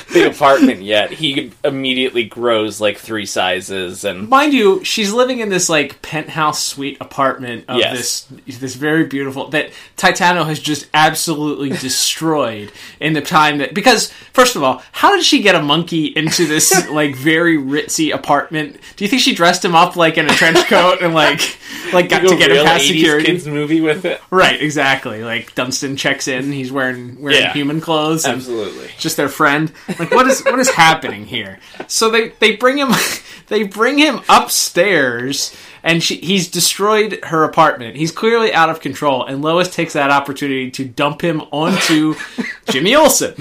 the 0.13 0.27
apartment 0.29 0.81
yet. 0.81 1.11
He 1.11 1.51
immediately 1.63 2.23
grows 2.25 2.81
like 2.81 2.97
three 2.97 3.25
sizes 3.25 4.03
and 4.03 4.29
Mind 4.29 4.53
you, 4.53 4.83
she's 4.83 5.13
living 5.13 5.39
in 5.39 5.49
this 5.49 5.69
like 5.69 6.01
penthouse 6.01 6.63
suite 6.63 6.97
apartment 6.99 7.65
of 7.67 7.77
Yes. 7.77 8.27
this 8.47 8.57
this 8.59 8.75
very 8.75 9.05
beautiful 9.05 9.49
that 9.49 9.71
Titano 9.97 10.45
has 10.45 10.59
just 10.59 10.87
absolutely 10.93 11.69
destroyed 11.77 12.71
in 12.99 13.13
the 13.13 13.21
time 13.21 13.59
that 13.59 13.73
because 13.73 14.11
first 14.33 14.55
of 14.55 14.63
all, 14.63 14.81
how 14.91 15.15
did 15.15 15.23
she 15.23 15.41
get 15.41 15.55
a 15.55 15.61
monkey 15.61 16.05
into 16.07 16.45
this 16.45 16.87
like 16.89 17.15
very 17.15 17.57
ritzy 17.57 18.13
apartment? 18.13 18.77
Do 18.95 19.03
you 19.03 19.09
think 19.09 19.21
she 19.21 19.35
dressed 19.35 19.63
him 19.63 19.75
up 19.75 19.95
like 19.95 20.17
in 20.17 20.25
a 20.25 20.33
trench 20.33 20.65
coat 20.67 20.99
and 21.01 21.13
like 21.13 21.57
like 21.93 22.09
got 22.09 22.21
to 22.21 22.35
get 22.37 22.51
him 22.51 22.65
past 22.65 22.85
80s 22.85 23.02
security? 23.03 23.25
kids 23.27 23.47
movie 23.47 23.81
with 23.81 24.05
it. 24.05 24.21
Right, 24.29 24.61
exactly. 24.61 25.23
Like 25.23 25.53
Dunston 25.55 25.95
checks 25.97 26.27
in, 26.27 26.51
he's 26.51 26.71
wearing 26.71 27.21
wearing 27.21 27.39
Yeah. 27.41 27.53
human 27.53 27.81
clothes. 27.81 28.25
Absolutely. 28.25 28.89
just 28.97 29.17
their 29.17 29.29
friend. 29.29 29.71
Like 29.99 30.11
what 30.11 30.27
is 30.27 30.43
what 30.43 30.59
is 30.59 30.69
happening 30.69 31.25
here? 31.25 31.59
So 31.87 32.09
they 32.09 32.29
they 32.39 32.55
bring 32.55 32.77
him 32.77 32.91
they 33.47 33.63
bring 33.63 33.97
him 33.97 34.21
upstairs 34.29 35.55
and 35.83 36.01
she, 36.01 36.15
he's 36.17 36.49
destroyed 36.49 37.19
her 37.25 37.43
apartment. 37.43 37.95
He's 37.97 38.11
clearly 38.11 38.53
out 38.53 38.69
of 38.69 38.79
control 38.79 39.25
and 39.25 39.41
Lois 39.41 39.73
takes 39.73 39.93
that 39.93 40.11
opportunity 40.11 40.71
to 40.71 40.85
dump 40.85 41.21
him 41.21 41.41
onto 41.51 42.15
Jimmy 42.69 42.95
Olsen. 42.95 43.35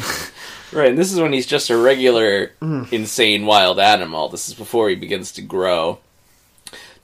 Right, 0.73 0.89
and 0.89 0.99
this 0.99 1.13
is 1.13 1.21
when 1.21 1.35
he's 1.35 1.47
just 1.47 1.69
a 1.71 1.77
regular, 1.77 2.53
Mm. 2.63 2.91
insane 2.93 3.45
wild 3.45 3.79
animal. 3.79 4.29
This 4.31 4.49
is 4.49 4.55
before 4.55 4.89
he 4.89 4.95
begins 4.95 5.31
to 5.33 5.43
grow. 5.43 5.99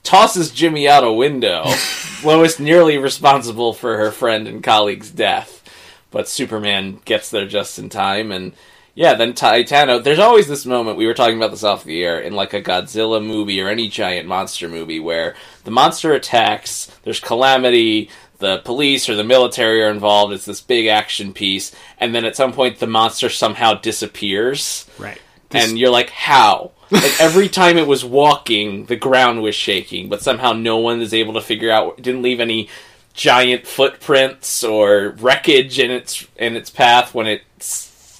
Tosses 0.03 0.51
Jimmy 0.51 0.87
out 0.87 1.03
a 1.03 1.11
window. 1.11 1.65
Lois 2.23 2.59
nearly 2.59 2.97
responsible 2.97 3.73
for 3.73 3.97
her 3.97 4.11
friend 4.11 4.47
and 4.47 4.63
colleague's 4.63 5.11
death, 5.11 5.63
but 6.11 6.27
Superman 6.27 6.99
gets 7.05 7.29
there 7.29 7.47
just 7.47 7.79
in 7.79 7.89
time. 7.89 8.31
And 8.31 8.53
yeah, 8.95 9.13
then 9.13 9.33
Titano. 9.33 10.03
There's 10.03 10.19
always 10.19 10.47
this 10.47 10.65
moment 10.65 10.97
we 10.97 11.05
were 11.05 11.13
talking 11.13 11.37
about 11.37 11.51
this 11.51 11.63
off 11.63 11.83
the 11.83 12.03
air 12.03 12.19
in 12.19 12.33
like 12.33 12.53
a 12.53 12.61
Godzilla 12.61 13.25
movie 13.25 13.61
or 13.61 13.69
any 13.69 13.87
giant 13.87 14.27
monster 14.27 14.67
movie 14.67 14.99
where 14.99 15.35
the 15.63 15.71
monster 15.71 16.13
attacks. 16.13 16.91
There's 17.03 17.19
calamity. 17.19 18.09
The 18.39 18.59
police 18.59 19.09
or 19.09 19.15
the 19.15 19.23
military 19.23 19.83
are 19.83 19.89
involved. 19.91 20.31
It's 20.33 20.45
this 20.45 20.61
big 20.61 20.87
action 20.87 21.33
piece, 21.33 21.75
and 21.97 22.15
then 22.15 22.23
at 22.23 22.37
some 22.37 22.53
point 22.53 22.79
the 22.79 22.87
monster 22.87 23.29
somehow 23.29 23.73
disappears 23.73 24.85
Right. 24.97 25.19
And 25.51 25.77
you're 25.77 25.89
like, 25.89 26.09
how? 26.09 26.71
Like 26.91 27.19
every 27.19 27.49
time 27.61 27.77
it 27.77 27.87
was 27.87 28.03
walking, 28.03 28.85
the 28.85 28.95
ground 28.95 29.41
was 29.41 29.55
shaking, 29.55 30.09
but 30.09 30.21
somehow 30.21 30.53
no 30.53 30.77
one 30.77 31.01
is 31.01 31.13
able 31.13 31.33
to 31.33 31.41
figure 31.41 31.71
out. 31.71 31.99
It 31.99 32.03
didn't 32.03 32.21
leave 32.21 32.39
any 32.39 32.69
giant 33.13 33.67
footprints 33.67 34.63
or 34.63 35.09
wreckage 35.19 35.79
in 35.79 35.91
its 35.91 36.27
in 36.37 36.55
its 36.55 36.69
path 36.69 37.13
when 37.13 37.27
it 37.27 37.41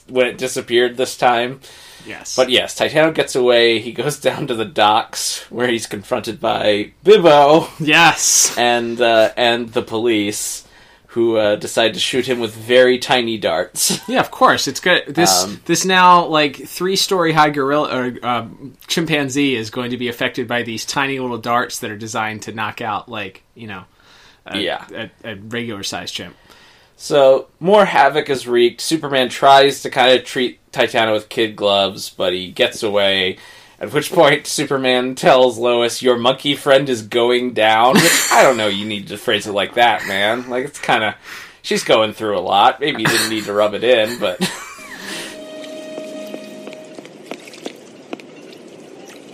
when 0.07 0.27
it 0.27 0.37
disappeared 0.37 0.97
this 0.97 1.17
time. 1.17 1.61
Yes. 2.05 2.35
But 2.35 2.49
yes, 2.49 2.77
Titano 2.77 3.13
gets 3.13 3.35
away. 3.35 3.79
He 3.79 3.91
goes 3.91 4.19
down 4.21 4.47
to 4.47 4.55
the 4.55 4.65
docks 4.65 5.49
where 5.51 5.67
he's 5.67 5.87
confronted 5.87 6.39
by 6.39 6.93
Bibbo 7.05 7.69
yes. 7.79 8.57
and 8.57 8.99
uh, 8.99 9.31
and 9.37 9.69
the 9.73 9.81
police, 9.81 10.65
who 11.13 11.37
uh, 11.37 11.55
decide 11.55 11.95
to 11.95 11.99
shoot 11.99 12.27
him 12.27 12.39
with 12.39 12.53
very 12.55 12.99
tiny 12.99 13.37
darts. 13.37 13.99
Yeah, 14.07 14.19
of 14.19 14.29
course. 14.31 14.67
It's 14.67 14.79
good. 14.79 15.03
This 15.07 15.43
Um, 15.43 15.59
this 15.65 15.83
now 15.85 16.25
like 16.25 16.55
three 16.67 16.95
story 16.95 17.31
high 17.33 17.49
gorilla 17.49 17.95
or 17.95 18.25
um, 18.25 18.77
chimpanzee 18.87 19.55
is 19.55 19.69
going 19.71 19.91
to 19.91 19.97
be 19.97 20.07
affected 20.07 20.47
by 20.47 20.61
these 20.63 20.85
tiny 20.85 21.19
little 21.19 21.37
darts 21.39 21.79
that 21.79 21.89
are 21.91 21.97
designed 21.97 22.43
to 22.43 22.51
knock 22.51 22.79
out 22.81 23.09
like 23.09 23.43
you 23.55 23.67
know, 23.67 23.83
a, 24.45 24.59
Yeah. 24.59 24.85
a, 24.93 25.31
a 25.31 25.35
regular 25.35 25.83
sized 25.83 26.13
chimp. 26.13 26.35
So 26.95 27.47
more 27.59 27.85
havoc 27.85 28.29
is 28.29 28.47
wreaked. 28.47 28.81
Superman 28.81 29.29
tries 29.29 29.81
to 29.83 29.89
kind 29.89 30.17
of 30.19 30.25
treat 30.25 30.59
Titano 30.71 31.13
with 31.13 31.29
kid 31.29 31.55
gloves, 31.55 32.09
but 32.09 32.33
he 32.33 32.51
gets 32.51 32.83
away. 32.83 33.37
At 33.81 33.93
which 33.93 34.11
point, 34.11 34.45
Superman 34.45 35.15
tells 35.15 35.57
Lois, 35.57 36.01
"Your 36.01 36.17
monkey 36.17 36.55
friend 36.55 36.89
is 36.89 37.01
going 37.01 37.53
down." 37.53 37.93
Which 37.93 38.27
I 38.31 38.43
don't 38.43 38.57
know. 38.57 38.67
You 38.67 38.85
need 38.85 39.07
to 39.07 39.17
phrase 39.17 39.47
it 39.47 39.53
like 39.53 39.75
that, 39.75 40.05
man. 40.05 40.49
Like 40.49 40.65
it's 40.65 40.79
kind 40.79 41.03
of 41.03 41.13
she's 41.61 41.85
going 41.85 42.11
through 42.13 42.37
a 42.37 42.41
lot. 42.41 42.81
Maybe 42.81 43.01
you 43.01 43.07
didn't 43.07 43.29
need 43.29 43.45
to 43.45 43.53
rub 43.53 43.73
it 43.73 43.85
in, 43.85 44.19
but 44.19 44.41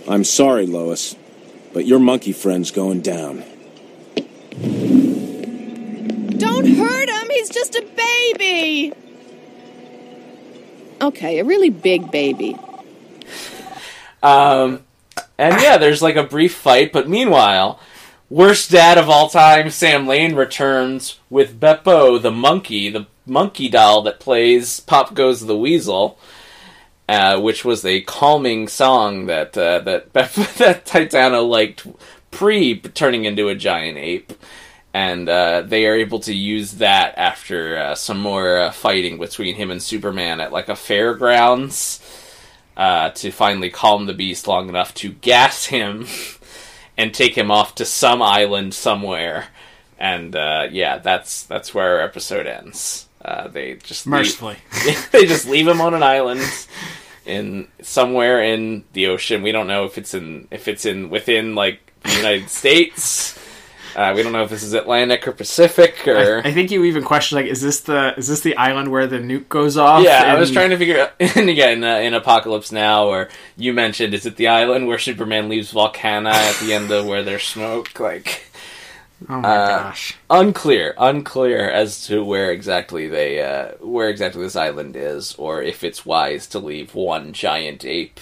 I'm 0.08 0.22
sorry, 0.22 0.66
Lois, 0.66 1.16
but 1.72 1.84
your 1.84 1.98
monkey 1.98 2.32
friend's 2.32 2.70
going 2.70 3.00
down. 3.00 3.42
Don't 6.38 6.66
hurt 6.66 7.08
him! 7.08 7.30
He's 7.30 7.48
just 7.48 7.74
a 7.74 7.82
baby! 7.82 8.92
Okay, 11.02 11.40
a 11.40 11.44
really 11.44 11.70
big 11.70 12.12
baby. 12.12 12.56
Um, 14.22 14.84
and 15.38 15.60
yeah, 15.60 15.76
there's 15.76 16.02
like 16.02 16.16
a 16.16 16.22
brief 16.24 16.54
fight, 16.54 16.92
but 16.92 17.08
meanwhile, 17.08 17.80
worst 18.30 18.70
dad 18.70 18.98
of 18.98 19.08
all 19.08 19.28
time, 19.28 19.70
Sam 19.70 20.06
Lane 20.06 20.34
returns 20.34 21.18
with 21.30 21.60
Beppo, 21.60 22.20
the 22.20 22.30
monkey, 22.30 22.88
the 22.90 23.06
monkey 23.26 23.68
doll 23.68 24.02
that 24.02 24.20
plays 24.20 24.80
Pop 24.80 25.14
Goes 25.14 25.44
the 25.44 25.56
Weasel, 25.56 26.18
uh, 27.08 27.40
which 27.40 27.64
was 27.64 27.84
a 27.84 28.00
calming 28.02 28.68
song 28.68 29.26
that 29.26 29.56
uh, 29.56 29.80
that 29.80 30.12
that 30.12 30.86
Titano 30.86 31.48
liked 31.48 31.86
pre 32.30 32.78
turning 32.80 33.24
into 33.24 33.48
a 33.48 33.54
giant 33.54 33.98
ape. 33.98 34.32
And 34.94 35.28
uh, 35.28 35.60
they 35.60 35.86
are 35.86 35.94
able 35.94 36.20
to 36.20 36.34
use 36.34 36.72
that 36.76 37.18
after 37.18 37.76
uh, 37.76 37.94
some 37.94 38.18
more 38.18 38.58
uh, 38.58 38.70
fighting 38.70 39.18
between 39.18 39.54
him 39.54 39.70
and 39.70 39.82
Superman 39.82 40.40
at 40.40 40.52
like 40.52 40.70
a 40.70 40.76
fairgrounds 40.76 42.00
uh, 42.76 43.10
to 43.10 43.30
finally 43.30 43.70
calm 43.70 44.06
the 44.06 44.14
beast 44.14 44.46
long 44.46 44.68
enough 44.68 44.92
to 44.94 45.12
gas 45.12 45.66
him 45.66 46.06
and 46.96 47.14
take 47.14 47.36
him 47.36 47.50
off 47.50 47.74
to 47.76 47.84
some 47.84 48.22
island 48.22 48.74
somewhere. 48.74 49.46
And 49.98 50.36
uh, 50.36 50.68
yeah, 50.70 50.98
that's 50.98 51.44
that's 51.44 51.72
where 51.74 51.96
our 51.96 52.00
episode 52.02 52.46
ends. 52.46 53.08
Uh, 53.24 53.48
they 53.48 53.74
just 53.74 54.06
leave- 54.06 54.12
Mercifully. 54.12 54.56
they 55.12 55.26
just 55.26 55.48
leave 55.48 55.66
him 55.66 55.80
on 55.80 55.94
an 55.94 56.02
island 56.02 56.42
in 57.24 57.66
somewhere 57.82 58.42
in 58.42 58.84
the 58.92 59.06
ocean. 59.08 59.42
We 59.42 59.52
don't 59.52 59.66
know 59.66 59.84
if 59.84 59.96
it's 59.98 60.14
in 60.14 60.48
if 60.50 60.68
it's 60.68 60.84
in 60.84 61.10
within 61.10 61.54
like 61.54 61.80
the 62.02 62.12
United 62.14 62.50
States. 62.50 63.38
Uh, 63.96 64.12
we 64.14 64.22
don't 64.22 64.32
know 64.32 64.42
if 64.42 64.50
this 64.50 64.62
is 64.62 64.74
Atlantic 64.74 65.26
or 65.26 65.32
Pacific 65.32 66.06
or. 66.06 66.42
I, 66.44 66.50
I 66.50 66.52
think 66.52 66.70
you 66.70 66.84
even 66.84 67.02
questioned 67.02 67.40
like, 67.42 67.50
is 67.50 67.62
this 67.62 67.80
the 67.80 68.14
is 68.18 68.28
this 68.28 68.40
the 68.42 68.54
island 68.56 68.90
where 68.90 69.06
the 69.06 69.18
nuke 69.18 69.48
goes 69.48 69.78
off? 69.78 70.04
yeah, 70.04 70.22
I 70.26 70.38
was 70.38 70.50
trying 70.50 70.70
to 70.70 70.76
figure 70.76 71.00
out. 71.00 71.12
And 71.36 71.48
again, 71.48 71.82
uh, 71.82 71.96
in 71.96 72.12
Apocalypse 72.12 72.70
Now, 72.70 73.06
or 73.06 73.28
you 73.56 73.72
mentioned, 73.72 74.12
is 74.12 74.26
it 74.26 74.36
the 74.36 74.48
island 74.48 74.86
where 74.86 74.98
Superman 74.98 75.48
leaves 75.48 75.72
Volcana 75.72 76.30
at 76.32 76.56
the 76.60 76.74
end 76.74 76.90
of 76.90 77.06
where 77.06 77.22
there's 77.22 77.44
smoke? 77.44 77.98
Like, 77.98 78.42
Oh 79.30 79.40
my 79.40 79.48
uh, 79.48 79.78
gosh. 79.78 80.14
unclear, 80.28 80.94
unclear 80.98 81.70
as 81.70 82.06
to 82.06 82.22
where 82.22 82.50
exactly 82.52 83.08
they, 83.08 83.42
uh, 83.42 83.72
where 83.80 84.10
exactly 84.10 84.42
this 84.42 84.56
island 84.56 84.94
is, 84.94 85.34
or 85.36 85.62
if 85.62 85.82
it's 85.82 86.04
wise 86.04 86.46
to 86.48 86.58
leave 86.58 86.94
one 86.94 87.32
giant 87.32 87.82
ape 87.86 88.20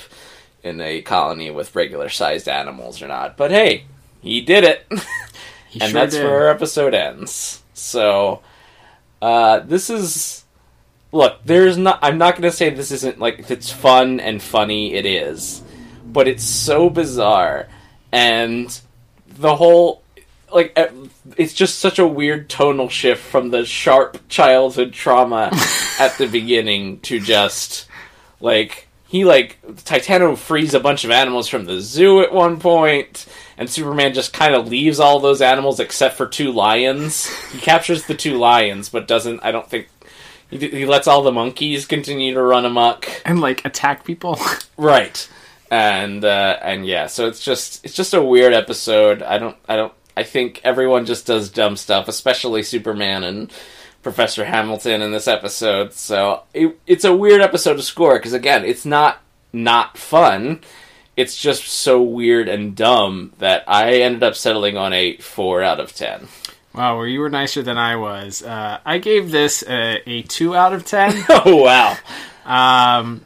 in 0.62 0.80
a 0.80 1.02
colony 1.02 1.50
with 1.50 1.74
regular 1.74 2.08
sized 2.08 2.48
animals 2.48 3.02
or 3.02 3.08
not. 3.08 3.36
But 3.36 3.50
hey, 3.50 3.86
he 4.22 4.40
did 4.40 4.62
it. 4.62 4.86
He 5.74 5.80
and 5.80 5.90
sure 5.90 6.00
that's 6.00 6.14
did. 6.14 6.24
where 6.24 6.44
our 6.44 6.50
episode 6.50 6.94
ends. 6.94 7.60
So, 7.74 8.42
uh, 9.20 9.58
this 9.58 9.90
is 9.90 10.44
look. 11.10 11.40
There's 11.44 11.76
not. 11.76 11.98
I'm 12.00 12.16
not 12.16 12.34
going 12.36 12.48
to 12.48 12.56
say 12.56 12.70
this 12.70 12.92
isn't 12.92 13.18
like 13.18 13.40
if 13.40 13.50
it's 13.50 13.72
fun 13.72 14.20
and 14.20 14.40
funny. 14.40 14.94
It 14.94 15.04
is, 15.04 15.62
but 16.06 16.28
it's 16.28 16.44
so 16.44 16.88
bizarre, 16.88 17.66
and 18.12 18.80
the 19.26 19.56
whole 19.56 20.04
like 20.52 20.78
it's 21.36 21.54
just 21.54 21.80
such 21.80 21.98
a 21.98 22.06
weird 22.06 22.48
tonal 22.48 22.88
shift 22.88 23.20
from 23.20 23.50
the 23.50 23.64
sharp 23.64 24.28
childhood 24.28 24.92
trauma 24.92 25.50
at 25.98 26.16
the 26.16 26.28
beginning 26.28 27.00
to 27.00 27.18
just 27.18 27.88
like 28.40 28.86
he 29.08 29.24
like 29.24 29.58
Titano 29.66 30.38
frees 30.38 30.74
a 30.74 30.80
bunch 30.80 31.04
of 31.04 31.10
animals 31.10 31.48
from 31.48 31.64
the 31.64 31.80
zoo 31.80 32.20
at 32.20 32.32
one 32.32 32.60
point, 32.60 33.26
and 33.56 33.68
Superman 33.70 34.14
just 34.14 34.32
kind 34.32 34.54
of 34.54 34.68
leaves 34.68 34.98
all 35.00 35.20
those 35.20 35.40
animals 35.42 35.80
except 35.80 36.16
for 36.16 36.26
two 36.26 36.52
lions. 36.52 37.26
He 37.52 37.58
captures 37.58 38.06
the 38.06 38.14
two 38.14 38.36
lions, 38.38 38.88
but 38.88 39.06
doesn't. 39.08 39.40
I 39.42 39.52
don't 39.52 39.68
think 39.68 39.88
he, 40.50 40.58
he 40.68 40.86
lets 40.86 41.06
all 41.06 41.22
the 41.22 41.32
monkeys 41.32 41.86
continue 41.86 42.34
to 42.34 42.42
run 42.42 42.64
amok. 42.64 43.08
and 43.24 43.40
like 43.40 43.64
attack 43.64 44.04
people. 44.04 44.38
Right. 44.76 45.28
and 45.70 46.24
uh, 46.24 46.58
and 46.62 46.84
yeah, 46.86 47.06
so 47.06 47.26
it's 47.28 47.42
just 47.44 47.84
it's 47.84 47.94
just 47.94 48.12
a 48.14 48.22
weird 48.22 48.52
episode. 48.52 49.22
I 49.22 49.38
don't 49.38 49.56
I 49.68 49.76
don't 49.76 49.92
I 50.16 50.22
think 50.24 50.60
everyone 50.64 51.06
just 51.06 51.26
does 51.26 51.48
dumb 51.48 51.76
stuff, 51.76 52.08
especially 52.08 52.62
Superman 52.62 53.24
and 53.24 53.52
Professor 54.02 54.44
Hamilton 54.44 55.00
in 55.00 55.12
this 55.12 55.26
episode. 55.28 55.92
So 55.92 56.42
it, 56.52 56.78
it's 56.86 57.04
a 57.04 57.16
weird 57.16 57.40
episode 57.40 57.74
to 57.76 57.82
score 57.82 58.16
because 58.18 58.32
again, 58.32 58.64
it's 58.64 58.84
not 58.84 59.20
not 59.52 59.96
fun. 59.96 60.60
It's 61.16 61.36
just 61.36 61.66
so 61.66 62.02
weird 62.02 62.48
and 62.48 62.74
dumb 62.74 63.32
that 63.38 63.64
I 63.68 64.00
ended 64.00 64.22
up 64.22 64.34
settling 64.34 64.76
on 64.76 64.92
a 64.92 65.16
four 65.18 65.62
out 65.62 65.80
of 65.80 65.94
ten. 65.94 66.28
Wow, 66.74 66.98
well, 66.98 67.06
you 67.06 67.20
were 67.20 67.30
nicer 67.30 67.62
than 67.62 67.78
I 67.78 67.94
was. 67.94 68.42
Uh, 68.42 68.80
I 68.84 68.98
gave 68.98 69.30
this 69.30 69.62
a, 69.62 70.02
a 70.10 70.22
two 70.22 70.56
out 70.56 70.72
of 70.72 70.84
ten. 70.84 71.24
oh 71.28 71.56
wow. 71.56 71.96
Um, 72.44 73.24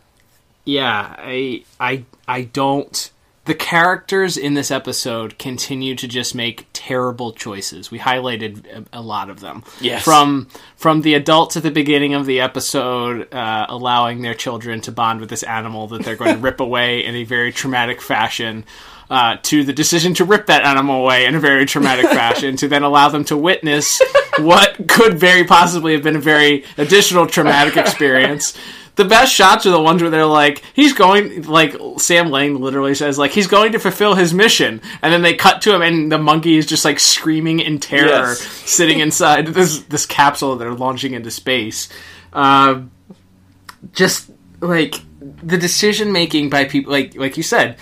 yeah, 0.64 1.14
I 1.16 1.64
I 1.80 2.04
I 2.26 2.42
don't. 2.42 3.10
The 3.48 3.54
characters 3.54 4.36
in 4.36 4.52
this 4.52 4.70
episode 4.70 5.38
continue 5.38 5.94
to 5.94 6.06
just 6.06 6.34
make 6.34 6.66
terrible 6.74 7.32
choices. 7.32 7.90
We 7.90 7.98
highlighted 7.98 8.66
a, 8.92 8.98
a 8.98 9.00
lot 9.00 9.30
of 9.30 9.40
them. 9.40 9.64
Yes. 9.80 10.04
From 10.04 10.48
from 10.76 11.00
the 11.00 11.14
adults 11.14 11.56
at 11.56 11.62
the 11.62 11.70
beginning 11.70 12.12
of 12.12 12.26
the 12.26 12.40
episode, 12.40 13.32
uh, 13.32 13.64
allowing 13.70 14.20
their 14.20 14.34
children 14.34 14.82
to 14.82 14.92
bond 14.92 15.20
with 15.20 15.30
this 15.30 15.42
animal 15.44 15.86
that 15.86 16.02
they're 16.02 16.14
going 16.14 16.34
to 16.34 16.38
rip 16.42 16.60
away 16.60 17.02
in 17.02 17.14
a 17.14 17.24
very 17.24 17.50
traumatic 17.50 18.02
fashion. 18.02 18.66
Uh, 19.08 19.38
to 19.42 19.64
the 19.64 19.72
decision 19.72 20.12
to 20.12 20.26
rip 20.26 20.44
that 20.48 20.64
animal 20.66 21.00
away 21.00 21.24
in 21.24 21.34
a 21.34 21.40
very 21.40 21.64
traumatic 21.64 22.04
fashion, 22.10 22.54
to 22.58 22.68
then 22.68 22.82
allow 22.82 23.08
them 23.08 23.24
to 23.24 23.38
witness 23.38 24.02
what 24.40 24.86
could 24.86 25.18
very 25.18 25.44
possibly 25.44 25.94
have 25.94 26.02
been 26.02 26.16
a 26.16 26.20
very 26.20 26.62
additional 26.76 27.26
traumatic 27.26 27.76
experience 27.78 28.52
the 28.98 29.04
best 29.06 29.32
shots 29.32 29.64
are 29.64 29.70
the 29.70 29.80
ones 29.80 30.02
where 30.02 30.10
they're 30.10 30.26
like, 30.26 30.62
he's 30.74 30.92
going, 30.92 31.42
like 31.44 31.74
Sam 31.96 32.30
Lane 32.30 32.60
literally 32.60 32.94
says, 32.94 33.16
like 33.18 33.30
he's 33.30 33.46
going 33.46 33.72
to 33.72 33.78
fulfill 33.78 34.14
his 34.14 34.34
mission, 34.34 34.82
and 35.00 35.12
then 35.12 35.22
they 35.22 35.34
cut 35.34 35.62
to 35.62 35.74
him, 35.74 35.80
and 35.80 36.12
the 36.12 36.18
monkey 36.18 36.56
is 36.58 36.66
just 36.66 36.84
like 36.84 37.00
screaming 37.00 37.60
in 37.60 37.78
terror, 37.78 38.08
Yes. 38.08 38.40
sitting 38.68 38.98
inside 38.98 39.46
this 39.46 39.80
this 39.84 40.04
capsule 40.04 40.56
that 40.56 40.64
they're 40.64 40.74
launching 40.74 41.14
into 41.14 41.30
space. 41.30 41.88
Um, 42.32 42.90
just 43.92 44.30
like 44.60 44.96
the 45.42 45.56
decision 45.56 46.10
making 46.12 46.50
by 46.50 46.64
people, 46.64 46.90
like 46.92 47.14
like 47.16 47.36
you 47.36 47.42
said, 47.42 47.76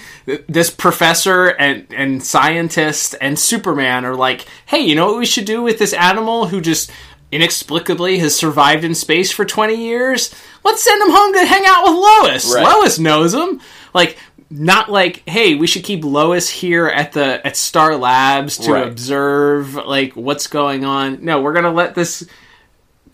this 0.49 0.71
professor 0.71 1.47
and 1.47 1.87
and 1.93 2.23
scientist 2.23 3.15
and 3.21 3.39
Superman 3.39 4.05
are 4.05 4.15
like, 4.15 4.47
hey, 4.67 4.81
you 4.81 4.95
know 4.95 5.07
what 5.07 5.19
we 5.19 5.27
should 5.27 5.47
do 5.47 5.63
with 5.63 5.79
this 5.79 5.93
animal 5.95 6.49
who 6.49 6.61
just 6.61 6.91
inexplicably 7.33 8.19
has 8.19 8.35
survived 8.37 8.85
in 8.85 8.95
space 8.95 9.31
for 9.33 9.45
20 9.45 9.75
years 9.75 10.35
let's 10.65 10.83
send 10.83 11.03
him 11.03 11.11
home 11.11 11.33
to 11.35 11.45
hang 11.45 11.65
out 11.67 11.83
with 11.85 11.93
lois 11.95 12.55
Right. 12.55 12.65
lois 12.65 12.99
knows 12.99 13.35
him 13.35 13.61
like 13.93 14.17
not 14.49 14.91
like 14.91 15.23
hey 15.29 15.55
we 15.57 15.67
should 15.67 15.83
keep 15.83 16.05
lois 16.05 16.49
here 16.49 16.87
at 16.87 17.13
the 17.13 17.45
at 17.47 17.57
star 17.57 17.97
labs 17.97 18.59
to 18.59 18.73
Right. 18.73 18.87
observe 18.87 19.75
like 19.75 20.15
what's 20.15 20.47
going 20.47 20.85
on 20.85 21.25
no 21.25 21.41
we're 21.43 21.53
gonna 21.53 21.73
let 21.73 21.95
this 21.97 22.29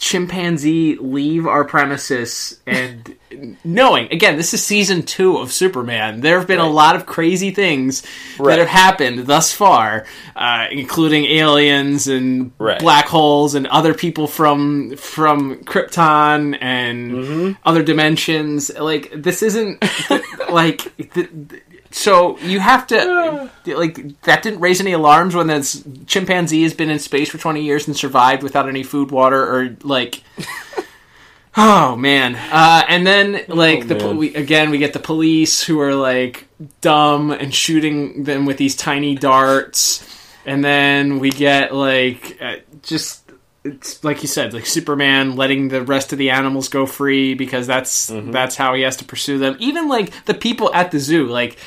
chimpanzee 0.03 0.97
leave 0.97 1.47
our 1.47 1.65
premises 1.65 2.61
and 2.67 3.15
knowing 3.63 4.09
again 4.11 4.37
this 4.37 4.53
is 4.53 4.63
season 4.63 5.03
two 5.05 5.37
of 5.39 5.53
superman 5.53 6.21
there 6.23 6.39
have 6.41 6.49
been 6.49 6.59
a 6.59 6.69
lot 6.69 6.97
of 6.97 7.07
crazy 7.07 7.53
things 7.53 8.03
Right. 8.37 8.57
that 8.57 8.59
have 8.59 8.69
happened 8.69 9.27
thus 9.27 9.53
far 9.53 10.05
uh, 10.35 10.67
including 10.73 11.25
aliens 11.27 12.09
and 12.09 12.51
Right. 12.59 12.81
black 12.81 13.07
holes 13.07 13.55
and 13.55 13.69
other 13.69 13.95
people 13.95 14.27
from 14.27 14.97
from 14.97 15.59
krypton 15.65 16.59
and 16.61 17.13
Mm-hmm. 17.13 17.53
other 17.65 17.85
dimensions 17.85 18.73
like 18.77 19.13
this 19.15 19.41
isn't 19.45 19.83
like 20.51 20.79
th- 20.97 21.31
th- 21.49 21.63
so 21.93 22.39
you 22.39 22.59
have 22.61 22.87
to 22.89 23.51
like 23.67 24.21
that 24.23 24.43
didn't 24.43 24.61
raise 24.61 24.81
any 24.81 24.93
alarms 24.93 25.35
when 25.35 25.47
this 25.47 25.85
chimpanzee 26.07 26.63
has 26.63 26.75
been 26.75 26.91
in 26.91 26.99
space 26.99 27.29
for 27.29 27.39
20 27.39 27.63
years 27.63 27.87
and 27.87 27.97
survived 27.97 28.43
without 28.43 28.69
any 28.69 28.83
food 28.83 29.11
water 29.11 29.43
or 29.43 29.77
like 29.83 30.23
oh 31.57 31.97
man. 31.97 32.35
Uh, 32.35 32.83
and 32.88 33.07
then 33.07 33.45
like 33.49 33.88
the 33.88 33.97
Oh, 34.03 34.09
man. 34.09 34.16
we, 34.16 34.35
again 34.35 34.71
we 34.71 34.79
get 34.79 34.93
the 34.93 34.99
police 34.99 35.62
who 35.62 35.81
are 35.81 35.95
like 35.95 36.47
dumb 36.81 37.31
and 37.31 37.55
shooting 37.55 38.25
them 38.25 38.47
with 38.47 38.57
these 38.57 38.75
tiny 38.77 39.14
darts. 39.14 40.09
And 40.45 40.64
then 40.64 41.19
we 41.21 41.31
get 41.31 41.75
like 41.75 42.38
uh, 42.40 42.57
just 42.83 43.21
it's 43.64 44.03
like 44.03 44.23
you 44.23 44.29
said 44.29 44.53
like 44.53 44.66
superman 44.66 45.37
letting 45.37 45.69
the 45.69 45.83
rest 45.83 46.12
of 46.12 46.19
the 46.19 46.31
animals 46.31 46.69
go 46.69 46.85
free 46.85 47.35
because 47.35 47.66
that's 47.66 48.09
that's 48.11 48.57
how 48.57 48.75
he 48.75 48.83
has 48.83 48.97
to 48.97 49.05
pursue 49.05 49.38
them. 49.38 49.57
Even 49.61 49.88
like 49.88 50.25
the 50.25 50.35
people 50.35 50.75
at 50.75 50.90
the 50.90 50.99
zoo 50.99 51.27
like 51.27 51.59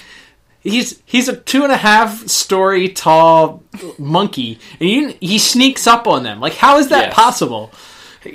he's 0.66 1.02
he's 1.06 1.30
a 1.30 1.36
two 1.38 1.64
and 1.64 1.72
a 1.72 1.78
half 1.78 2.28
story 2.28 2.90
tall 2.90 3.64
monkey 3.98 4.60
and 4.80 4.90
he, 4.90 5.12
he 5.22 5.38
sneaks 5.40 5.88
up 5.88 6.08
on 6.08 6.24
them 6.24 6.40
like 6.42 6.56
how 6.56 6.78
is 6.78 6.90
that 6.90 7.06
Yes. 7.06 7.14
possible 7.14 7.72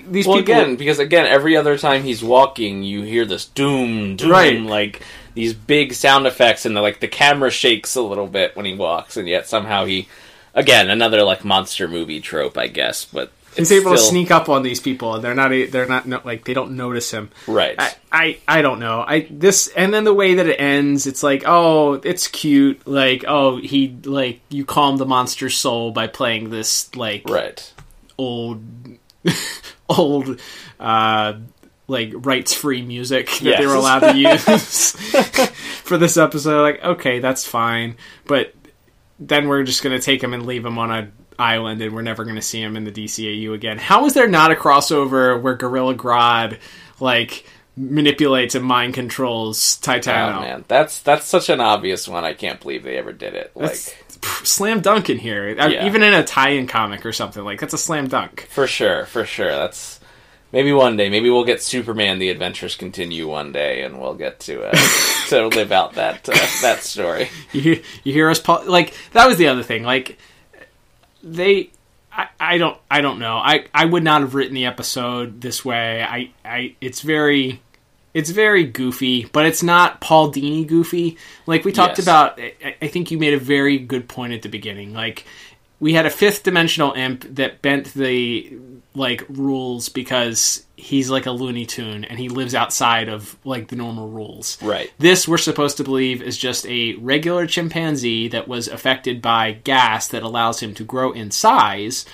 these 0.08 0.24
Well, 0.26 0.38
people 0.38 0.54
again, 0.54 0.76
because 0.76 1.00
again, 1.00 1.26
every 1.26 1.56
other 1.56 1.76
time 1.76 2.04
he's 2.04 2.22
walking, 2.22 2.84
you 2.84 3.02
hear 3.02 3.24
this 3.24 3.44
doom, 3.46 4.14
doom, 4.14 4.30
Right. 4.30 4.60
like 4.60 5.02
these 5.34 5.52
big 5.52 5.94
sound 5.94 6.28
effects, 6.28 6.64
and 6.64 6.76
the, 6.76 6.80
like 6.80 7.00
the 7.00 7.08
camera 7.08 7.50
shakes 7.50 7.96
a 7.96 8.00
little 8.02 8.28
bit 8.28 8.54
when 8.54 8.66
he 8.66 8.74
walks, 8.74 9.16
and 9.16 9.26
yet 9.28 9.48
somehow 9.48 9.86
he, 9.86 10.06
again, 10.54 10.90
another 10.90 11.24
like 11.24 11.44
monster 11.44 11.88
movie 11.88 12.20
trope, 12.20 12.56
I 12.56 12.68
guess, 12.68 13.04
but 13.04 13.32
he's 13.56 13.70
it's 13.70 13.80
able 13.80 13.92
to 13.92 13.98
sneak 13.98 14.30
up 14.30 14.48
on 14.48 14.62
these 14.62 14.80
people 14.80 15.14
and 15.14 15.24
they're 15.24 15.34
not 15.34 15.50
they're 15.70 15.86
not 15.86 16.06
no, 16.06 16.20
like 16.24 16.44
they 16.44 16.54
don't 16.54 16.76
notice 16.76 17.10
him 17.10 17.30
right. 17.46 17.74
I, 17.78 17.94
I 18.12 18.38
I 18.46 18.62
don't 18.62 18.78
know. 18.78 19.04
I 19.06 19.26
this 19.30 19.68
and 19.68 19.92
then 19.92 20.04
the 20.04 20.14
way 20.14 20.34
that 20.34 20.46
it 20.46 20.60
ends, 20.60 21.06
it's 21.06 21.22
like, 21.22 21.44
oh, 21.46 21.94
it's 21.94 22.28
cute. 22.28 22.86
Like, 22.86 23.24
oh, 23.26 23.56
he 23.56 23.96
like 24.04 24.40
you 24.48 24.64
calm 24.64 24.96
the 24.96 25.06
monster's 25.06 25.56
soul 25.56 25.90
by 25.90 26.06
playing 26.06 26.50
this 26.50 26.94
like 26.96 27.28
right. 27.28 27.72
old 28.18 28.62
old 29.88 30.40
uh 30.78 31.34
like 31.86 32.12
rights 32.14 32.54
free 32.54 32.82
music 32.82 33.28
that 33.40 33.58
they 33.58 33.66
were 33.66 33.74
allowed 33.74 34.00
to 34.00 34.16
use 34.16 34.92
for 35.82 35.98
this 35.98 36.16
episode. 36.16 36.62
Like, 36.62 36.84
okay, 36.84 37.18
that's 37.18 37.44
fine. 37.44 37.96
But 38.26 38.54
then 39.18 39.48
we're 39.48 39.64
just 39.64 39.82
gonna 39.82 40.00
take 40.00 40.22
him 40.22 40.32
and 40.32 40.46
leave 40.46 40.64
him 40.64 40.78
on 40.78 40.90
a 40.90 41.10
island 41.40 41.80
and 41.82 41.94
we're 41.94 42.02
never 42.02 42.24
gonna 42.24 42.42
see 42.42 42.60
him 42.62 42.76
in 42.76 42.84
the 42.84 42.92
DCAU 42.92 43.54
again. 43.54 43.78
How 43.78 44.04
is 44.06 44.14
there 44.14 44.28
not 44.28 44.52
a 44.52 44.54
crossover 44.54 45.40
where 45.40 45.54
Gorilla 45.54 45.94
Grodd 45.94 46.58
like 47.00 47.44
manipulates 47.76 48.54
and 48.54 48.64
mind 48.64 48.94
controls 48.94 49.78
Titano? 49.82 50.36
Oh 50.36 50.40
man, 50.40 50.64
that's 50.68 51.00
that's 51.00 51.26
such 51.26 51.48
an 51.48 51.60
obvious 51.60 52.06
one. 52.06 52.24
I 52.24 52.34
can't 52.34 52.60
believe 52.60 52.82
they 52.82 52.96
ever 52.98 53.12
did 53.12 53.34
it. 53.34 53.52
Like 53.54 53.70
That's 53.70 53.94
pff, 54.20 54.46
slam 54.46 54.80
dunk 54.80 55.08
in 55.10 55.18
here. 55.18 55.56
I- 55.58 55.68
Yeah. 55.68 55.86
Even 55.86 56.02
in 56.02 56.12
a 56.14 56.24
tie-in 56.24 56.66
comic 56.66 57.04
or 57.06 57.12
something 57.12 57.42
like 57.44 57.60
that's 57.60 57.74
a 57.74 57.78
slam 57.78 58.08
dunk. 58.08 58.46
for 58.50 58.66
sure, 58.66 59.06
for 59.06 59.24
sure. 59.24 59.50
That's 59.50 59.98
maybe 60.52 60.72
one 60.72 60.96
day. 60.96 61.08
Maybe 61.08 61.30
we'll 61.30 61.44
get 61.44 61.62
Superman: 61.62 62.18
The 62.18 62.30
Adventures 62.30 62.76
Continue 62.76 63.28
one 63.28 63.52
day, 63.52 63.82
and 63.82 64.00
we'll 64.00 64.14
get 64.14 64.40
to 64.40 64.64
uh, 64.64 64.76
to 65.28 65.46
live 65.48 65.72
out 65.72 65.94
that 65.94 66.28
uh, 66.28 66.32
that 66.62 66.80
story. 66.82 67.30
you 67.52 67.60
hear, 67.60 67.80
you 68.04 68.12
hear 68.12 68.28
us 68.30 68.46
like 68.66 68.94
that 69.12 69.26
was 69.26 69.38
the 69.38 69.46
other 69.48 69.62
thing 69.62 69.84
like 69.84 70.18
they 71.22 71.70
I, 72.12 72.28
I 72.40 72.58
don't 72.58 72.76
I 72.90 73.00
don't 73.00 73.18
know. 73.18 73.36
I 73.36 73.66
I 73.74 73.84
would 73.84 74.02
not 74.02 74.20
have 74.22 74.34
written 74.34 74.54
the 74.54 74.66
episode 74.66 75.40
this 75.40 75.64
way. 75.64 76.02
I 76.02 76.30
I 76.44 76.74
it's 76.80 77.00
very 77.02 77.60
it's 78.12 78.30
very 78.30 78.64
goofy 78.64 79.26
but 79.32 79.46
it's 79.46 79.62
not 79.62 80.00
Paul 80.00 80.32
Dini 80.32 80.66
goofy. 80.66 81.16
Like 81.46 81.64
we 81.64 81.72
talked 81.72 81.98
Yes. 81.98 82.06
about 82.06 82.40
I, 82.40 82.76
I 82.82 82.88
think 82.88 83.10
you 83.10 83.18
made 83.18 83.34
a 83.34 83.38
very 83.38 83.78
good 83.78 84.08
point 84.08 84.32
at 84.32 84.42
the 84.42 84.48
beginning. 84.48 84.92
Like 84.92 85.24
we 85.78 85.92
had 85.94 86.04
a 86.06 86.10
fifth 86.10 86.42
dimensional 86.42 86.92
imp 86.92 87.36
that 87.36 87.62
bent 87.62 87.94
the 87.94 88.52
like 88.94 89.24
rules 89.28 89.88
because 89.88 90.64
he's 90.76 91.10
like 91.10 91.26
a 91.26 91.30
Looney 91.30 91.64
Tune 91.64 92.04
and 92.04 92.18
he 92.18 92.28
lives 92.28 92.54
outside 92.54 93.08
of 93.08 93.36
like 93.44 93.68
the 93.68 93.76
normal 93.76 94.08
rules. 94.08 94.60
Right. 94.62 94.92
This 94.98 95.28
we're 95.28 95.38
supposed 95.38 95.76
to 95.76 95.84
believe 95.84 96.22
is 96.22 96.36
just 96.36 96.66
a 96.66 96.94
regular 96.94 97.46
chimpanzee 97.46 98.28
that 98.28 98.48
was 98.48 98.68
affected 98.68 99.22
by 99.22 99.52
gas 99.52 100.08
that 100.08 100.22
allows 100.22 100.60
him 100.60 100.74
to 100.74 100.84
grow 100.84 101.12
in 101.12 101.30
size, 101.30 102.04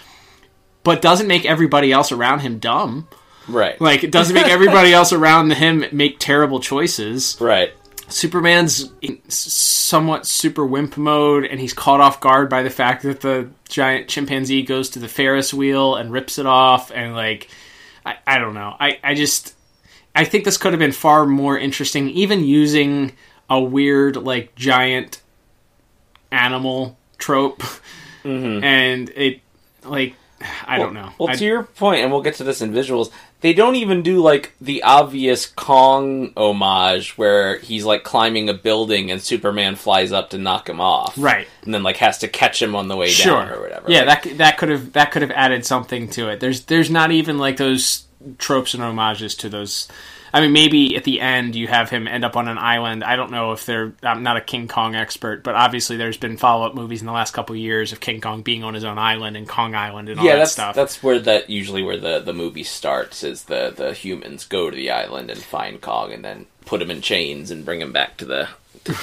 but 0.82 1.00
doesn't 1.00 1.28
make 1.28 1.46
everybody 1.46 1.92
else 1.92 2.12
around 2.12 2.40
him 2.40 2.58
dumb. 2.58 3.08
Right. 3.48 3.80
Like 3.80 4.04
it 4.04 4.10
doesn't 4.10 4.34
make 4.34 4.46
everybody 4.48 4.92
else 4.92 5.12
around 5.12 5.52
him 5.52 5.86
make 5.92 6.18
terrible 6.18 6.60
choices. 6.60 7.36
Right. 7.40 7.72
Superman's 8.08 8.92
in 9.02 9.20
somewhat 9.28 10.26
super 10.26 10.64
wimp 10.64 10.96
mode, 10.96 11.44
and 11.44 11.58
he's 11.58 11.72
caught 11.72 12.00
off 12.00 12.20
guard 12.20 12.48
by 12.48 12.62
the 12.62 12.70
fact 12.70 13.02
that 13.02 13.20
the 13.20 13.48
giant 13.68 14.08
chimpanzee 14.08 14.62
goes 14.62 14.90
to 14.90 14.98
the 14.98 15.08
Ferris 15.08 15.52
wheel 15.52 15.96
and 15.96 16.12
rips 16.12 16.38
it 16.38 16.46
off, 16.46 16.90
and 16.92 17.14
like, 17.14 17.48
I, 18.04 18.16
I 18.26 18.38
don't 18.38 18.54
know. 18.54 18.76
I, 18.78 18.98
I 19.02 19.14
just, 19.14 19.54
I 20.14 20.24
think 20.24 20.44
this 20.44 20.56
could 20.56 20.72
have 20.72 20.78
been 20.78 20.92
far 20.92 21.26
more 21.26 21.58
interesting, 21.58 22.08
even 22.10 22.44
using 22.44 23.12
a 23.50 23.60
weird 23.60 24.16
like 24.16 24.54
giant 24.54 25.20
animal 26.30 26.96
trope, 27.18 27.62
mm-hmm. 28.22 28.62
and 28.64 29.10
it 29.10 29.40
like 29.84 30.14
I 30.66 30.78
don't 30.78 30.94
know. 30.94 31.12
Well, 31.18 31.30
I- 31.30 31.36
to 31.36 31.44
your 31.44 31.62
point, 31.64 32.02
and 32.02 32.12
we'll 32.12 32.22
get 32.22 32.34
to 32.36 32.44
this 32.44 32.60
in 32.60 32.72
visuals, 32.72 33.10
they 33.40 33.52
don't 33.52 33.76
even 33.76 34.02
do 34.02 34.20
like 34.20 34.52
the 34.60 34.82
obvious 34.82 35.46
Kong 35.46 36.32
homage 36.36 37.18
where 37.18 37.58
he's 37.58 37.84
like 37.84 38.02
climbing 38.02 38.48
a 38.48 38.54
building 38.54 39.10
and 39.10 39.20
Superman 39.20 39.76
flies 39.76 40.12
up 40.12 40.30
to 40.30 40.38
knock 40.38 40.68
him 40.68 40.80
off, 40.80 41.14
Right. 41.16 41.46
And 41.62 41.72
then 41.74 41.82
like 41.82 41.98
has 41.98 42.18
to 42.18 42.28
catch 42.28 42.62
him 42.62 42.74
on 42.74 42.88
the 42.88 42.96
way 42.96 43.08
sure 43.08 43.34
down 43.34 43.50
or 43.50 43.60
whatever. 43.60 43.90
Yeah, 43.90 44.04
Like, 44.04 44.22
that 44.22 44.38
that 44.38 44.58
could 44.58 44.70
have 44.70 44.92
that 44.94 45.10
could 45.10 45.22
have 45.22 45.30
added 45.32 45.66
something 45.66 46.08
to 46.10 46.28
it. 46.28 46.40
There's 46.40 46.62
there's 46.62 46.90
not 46.90 47.10
even 47.12 47.38
like 47.38 47.56
those 47.58 48.06
tropes 48.38 48.74
and 48.74 48.82
homages 48.82 49.34
to 49.36 49.48
those. 49.48 49.88
I 50.36 50.42
mean, 50.42 50.52
maybe 50.52 50.96
at 50.96 51.04
the 51.04 51.22
end 51.22 51.56
you 51.56 51.66
have 51.66 51.88
him 51.88 52.06
end 52.06 52.22
up 52.22 52.36
on 52.36 52.46
an 52.46 52.58
island. 52.58 53.02
I 53.02 53.16
don't 53.16 53.30
know 53.30 53.52
if 53.52 53.64
they're. 53.64 53.94
I'm 54.02 54.22
not 54.22 54.36
a 54.36 54.42
King 54.42 54.68
Kong 54.68 54.94
expert, 54.94 55.42
but 55.42 55.54
obviously 55.54 55.96
there's 55.96 56.18
been 56.18 56.36
follow 56.36 56.66
up 56.66 56.74
movies 56.74 57.00
in 57.00 57.06
the 57.06 57.12
last 57.14 57.32
couple 57.32 57.54
of 57.54 57.58
years 57.58 57.90
of 57.92 58.00
King 58.00 58.20
Kong 58.20 58.42
being 58.42 58.62
on 58.62 58.74
his 58.74 58.84
own 58.84 58.98
island 58.98 59.38
and 59.38 59.48
Kong 59.48 59.74
Island 59.74 60.10
and 60.10 60.20
all 60.20 60.26
yeah, 60.26 60.32
that 60.32 60.40
that's 60.40 60.52
stuff. 60.52 60.76
that's 60.76 61.02
where 61.02 61.18
that 61.20 61.48
usually 61.48 61.82
where 61.82 61.96
the 61.96 62.20
the 62.20 62.34
movie 62.34 62.64
starts 62.64 63.24
is 63.24 63.44
the 63.44 63.72
the 63.74 63.94
humans 63.94 64.44
go 64.44 64.68
to 64.68 64.76
the 64.76 64.90
island 64.90 65.30
and 65.30 65.40
find 65.40 65.80
Kong 65.80 66.12
and 66.12 66.22
then 66.22 66.44
put 66.66 66.82
him 66.82 66.90
in 66.90 67.00
chains 67.00 67.50
and 67.50 67.64
bring 67.64 67.80
him 67.80 67.92
back 67.92 68.18
to 68.18 68.26
the 68.26 68.50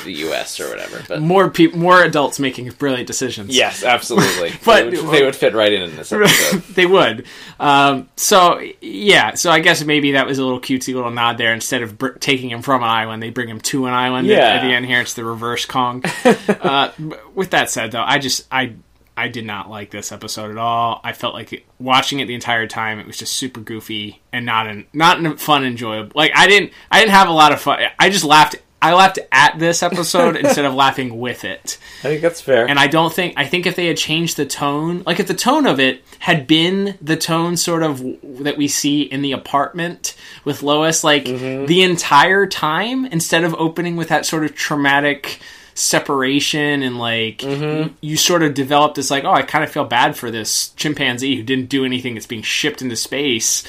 the 0.04 0.14
U.S. 0.14 0.60
or 0.60 0.70
whatever. 0.70 1.02
But 1.08 1.22
more 1.22 1.50
people, 1.50 1.80
more 1.80 2.04
adults 2.04 2.40
making 2.40 2.70
brilliant 2.72 3.08
decisions. 3.08 3.56
yes, 3.56 3.84
absolutely. 3.84 4.52
But- 4.66 4.92
they 4.92 4.98
would, 5.02 5.12
they 5.14 5.24
would 5.24 5.36
fit 5.36 5.54
right 5.54 5.72
in 5.72 5.82
in 5.84 5.96
this 5.96 6.12
episode. 6.14 6.62
they 6.76 6.86
would. 6.86 7.26
Um, 7.60 8.10
so 8.16 8.62
yeah, 8.82 9.34
so 9.36 9.52
I 9.52 9.60
guess 9.60 9.84
maybe 9.84 10.14
that 10.14 10.26
was 10.26 10.38
a 10.40 10.44
little 10.44 10.60
cutesy 10.62 10.94
little 10.94 11.12
nod 11.12 11.38
there. 11.38 11.54
Instead 11.54 11.82
of 11.84 11.98
br- 11.98 12.10
taking 12.20 12.50
him 12.50 12.62
from 12.62 12.84
an 12.84 12.90
island, 12.90 13.22
they 13.22 13.30
bring 13.30 13.50
him 13.50 13.60
to 13.62 13.86
an 13.86 13.94
island. 13.94 14.28
at- 14.30 14.38
Yeah. 14.38 14.48
At, 14.48 14.62
the 14.68 14.74
end 14.74 14.86
here, 14.86 15.02
it's 15.02 15.14
the 15.14 15.24
reverse 15.26 15.66
Kong. 15.66 16.04
uh, 16.26 16.92
with 17.36 17.52
that 17.52 17.70
said, 17.70 17.92
though, 17.92 18.04
I 18.04 18.18
just 18.20 18.48
I 18.52 18.76
I 19.16 19.28
did 19.28 19.46
not 19.46 19.70
like 19.70 19.92
this 19.92 20.12
episode 20.12 20.50
at 20.50 20.58
all. 20.58 21.00
I 21.04 21.14
felt 21.14 21.36
like 21.36 21.54
it, 21.54 21.64
watching 21.78 22.20
it 22.20 22.26
the 22.26 22.34
entire 22.34 22.66
time, 22.66 22.98
it 23.00 23.06
was 23.06 23.16
just 23.18 23.34
super 23.34 23.60
goofy 23.60 24.22
and 24.32 24.44
not 24.46 24.66
in 24.68 24.88
not 24.92 25.40
fun, 25.40 25.64
enjoyable. 25.64 26.12
Like 26.16 26.32
I 26.36 26.48
didn't 26.48 26.72
I 26.90 27.00
didn't 27.00 27.12
have 27.12 27.28
a 27.28 27.32
lot 27.34 27.52
of 27.52 27.62
fun. 27.62 27.80
I 28.00 28.10
just 28.10 28.24
laughed. 28.24 28.56
I 28.84 28.94
laughed 28.94 29.18
at 29.32 29.60
this 29.60 29.82
episode 29.82 30.36
instead 30.36 30.66
of 30.66 30.74
laughing 30.74 31.18
with 31.18 31.46
it. 31.46 31.78
I 32.00 32.08
think 32.08 32.22
that's 32.22 32.42
fair. 32.42 32.68
And 32.68 32.78
I 32.78 32.88
don't 32.88 33.14
think 33.14 33.36
I 33.38 33.46
think 33.46 33.66
if 33.66 33.78
they 33.78 33.88
had 33.88 33.96
changed 33.96 34.36
the 34.36 34.46
tone, 34.46 35.04
like 35.06 35.22
if 35.22 35.28
the 35.28 35.34
tone 35.34 35.66
of 35.66 35.80
it 35.80 36.04
had 36.20 36.48
been 36.48 36.98
the 37.02 37.16
tone 37.16 37.56
sort 37.56 37.82
of 37.82 38.04
that 38.44 38.58
we 38.58 38.68
see 38.68 39.04
in 39.04 39.22
the 39.22 39.32
apartment 39.32 40.18
with 40.44 40.64
Lois, 40.64 41.02
like 41.02 41.24
mm-hmm. 41.24 41.66
the 41.66 41.84
entire 41.84 42.46
time, 42.46 43.06
instead 43.06 43.46
of 43.46 43.56
opening 43.56 43.96
with 43.96 44.10
that 44.10 44.26
sort 44.26 44.44
of 44.44 44.54
traumatic 44.54 45.40
separation 45.76 46.84
and 46.84 47.00
like 47.00 47.38
mm-hmm. 47.38 47.96
you, 48.02 48.12
you 48.12 48.18
sort 48.18 48.44
of 48.44 48.54
develop 48.54 48.96
this 48.96 49.10
like, 49.10 49.24
oh, 49.24 49.32
I 49.32 49.44
kind 49.44 49.64
of 49.64 49.72
feel 49.72 49.86
bad 49.86 50.18
for 50.18 50.30
this 50.30 50.70
chimpanzee 50.72 51.38
who 51.38 51.44
didn't 51.44 51.70
do 51.70 51.86
anything 51.86 52.16
that's 52.16 52.28
being 52.28 52.42
shipped 52.42 52.82
into 52.82 52.98
space. 52.98 53.64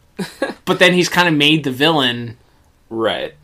but 0.66 0.78
then 0.78 0.92
he's 0.92 1.08
kind 1.08 1.28
of 1.28 1.34
made 1.34 1.64
the 1.64 1.72
villain 1.72 2.36
right. 2.90 3.34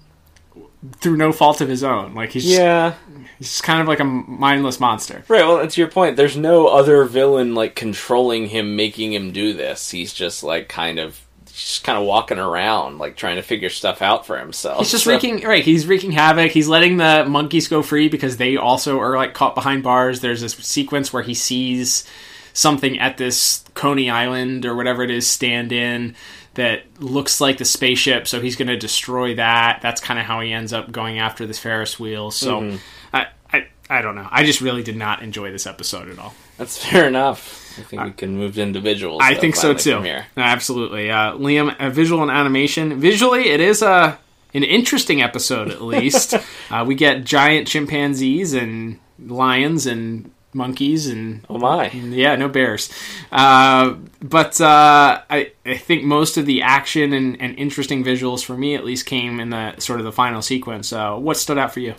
Through 1.01 1.17
no 1.17 1.31
fault 1.33 1.61
of 1.61 1.69
his 1.69 1.85
own. 1.85 2.15
Like 2.15 2.31
he's 2.33 2.47
Yeah. 2.47 2.95
he's 3.39 3.49
just 3.49 3.63
kind 3.63 3.81
of 3.81 3.89
like 3.89 4.01
a 4.01 4.05
mindless 4.05 4.81
monster. 4.81 5.23
Right, 5.29 5.47
well, 5.47 5.67
to 5.67 5.81
your 5.81 5.91
point, 5.91 6.17
there's 6.17 6.37
no 6.37 6.69
other 6.69 7.05
villain 7.05 7.55
like 7.55 7.75
controlling 7.75 8.47
him, 8.47 8.77
making 8.77 9.13
him 9.13 9.33
do 9.33 9.53
this. 9.53 9.91
He's 9.91 10.13
just 10.15 10.43
like 10.43 10.69
kind 10.69 10.99
of, 10.99 11.21
just 11.47 11.85
kind 11.85 11.99
of 11.99 12.05
walking 12.05 12.39
around, 12.39 12.99
like 12.99 13.17
trying 13.17 13.37
to 13.37 13.43
figure 13.43 13.69
stuff 13.69 14.01
out 14.01 14.25
for 14.27 14.39
himself. 14.39 14.79
He's 14.79 14.91
just 14.91 15.05
So- 15.05 15.11
wreaking 15.11 15.43
right. 15.43 15.63
He's 15.65 15.87
wreaking 15.87 16.13
havoc. 16.13 16.53
He's 16.53 16.69
letting 16.69 16.97
the 16.97 17.27
monkeys 17.29 17.69
go 17.69 17.83
free 17.83 18.09
because 18.09 18.39
they 18.39 18.57
also 18.57 18.99
are 18.99 19.17
like 19.17 19.35
caught 19.35 19.55
behind 19.55 19.83
bars. 19.83 20.21
There's 20.21 20.41
this 20.41 20.55
sequence 20.55 21.13
where 21.13 21.23
he 21.23 21.35
sees 21.35 22.05
something 22.53 22.99
at 22.99 23.17
this 23.19 23.63
Coney 23.75 24.11
Island 24.11 24.65
or 24.67 24.75
whatever 24.75 25.03
it 25.05 25.11
is 25.11 25.27
stand 25.27 25.71
in 25.73 26.15
that 26.55 26.83
looks 26.99 27.41
like 27.41 27.59
the 27.59 27.65
spaceship. 27.65 28.27
So 28.27 28.41
he's 28.41 28.57
going 28.57 28.69
to 28.69 28.77
destroy 28.77 29.35
that. 29.37 29.81
That's 29.83 30.01
kind 30.01 30.19
of 30.19 30.27
how 30.27 30.41
he 30.41 30.53
ends 30.53 30.73
up 30.73 30.91
going 30.91 31.19
after 31.19 31.47
this 31.47 31.59
Ferris 31.59 31.99
wheel. 32.01 32.31
So 32.31 32.61
Mm-hmm. 32.61 32.77
I, 33.13 33.27
I 33.53 33.67
I 33.89 34.03
don't 34.03 34.15
know. 34.15 34.29
I 34.31 34.45
just 34.45 34.61
really 34.61 34.83
did 34.83 34.97
not 34.97 35.23
enjoy 35.23 35.51
this 35.51 35.67
episode 35.67 36.09
at 36.11 36.19
all. 36.19 36.35
That's 36.59 36.85
fair 36.85 37.09
enough. 37.09 37.75
I 37.79 37.83
think 37.83 38.03
we 38.05 38.11
can 38.13 38.37
move 38.37 38.55
to 38.57 38.63
individuals. 38.63 39.21
I 39.23 39.35
though, 39.35 39.41
think 39.41 39.57
so 39.57 39.75
too. 39.75 40.03
here. 40.03 40.27
Absolutely, 40.37 41.11
uh, 41.11 41.33
Liam. 41.35 41.75
Uh, 41.79 41.91
visual 41.91 42.23
and 42.23 42.31
animation. 42.31 43.01
Visually, 43.01 43.49
it 43.49 43.61
is 43.61 43.83
a 43.83 44.19
an 44.55 44.65
interesting 44.65 45.23
episode. 45.23 45.71
At 45.71 45.83
least 45.83 46.35
uh, 46.71 46.85
we 46.87 46.95
get 46.95 47.25
giant 47.25 47.67
chimpanzees 47.69 48.53
and 48.55 48.99
lions 49.19 49.87
and 49.87 50.31
monkeys 50.53 51.07
and 51.07 51.45
Oh 51.49 51.59
my! 51.59 51.89
yeah, 51.91 52.37
no 52.37 52.49
bears. 52.49 52.91
Uh, 53.31 53.95
but 54.23 54.61
uh, 54.61 55.23
I, 55.31 55.53
I 55.65 55.77
think 55.77 56.05
most 56.05 56.37
of 56.37 56.47
the 56.47 56.63
action 56.63 57.13
and, 57.13 57.41
and 57.41 57.59
interesting 57.59 58.05
visuals 58.05 58.45
for 58.45 58.57
me, 58.57 58.75
at 58.75 58.85
least, 58.85 59.07
came 59.07 59.41
in 59.41 59.51
the 59.51 59.79
sort 59.79 60.01
of 60.01 60.05
the 60.05 60.13
final 60.13 60.43
sequence. 60.43 60.93
Uh, 60.93 61.17
what 61.17 61.37
stood 61.37 61.59
out 61.59 61.73
for 61.73 61.81
you? 61.81 61.95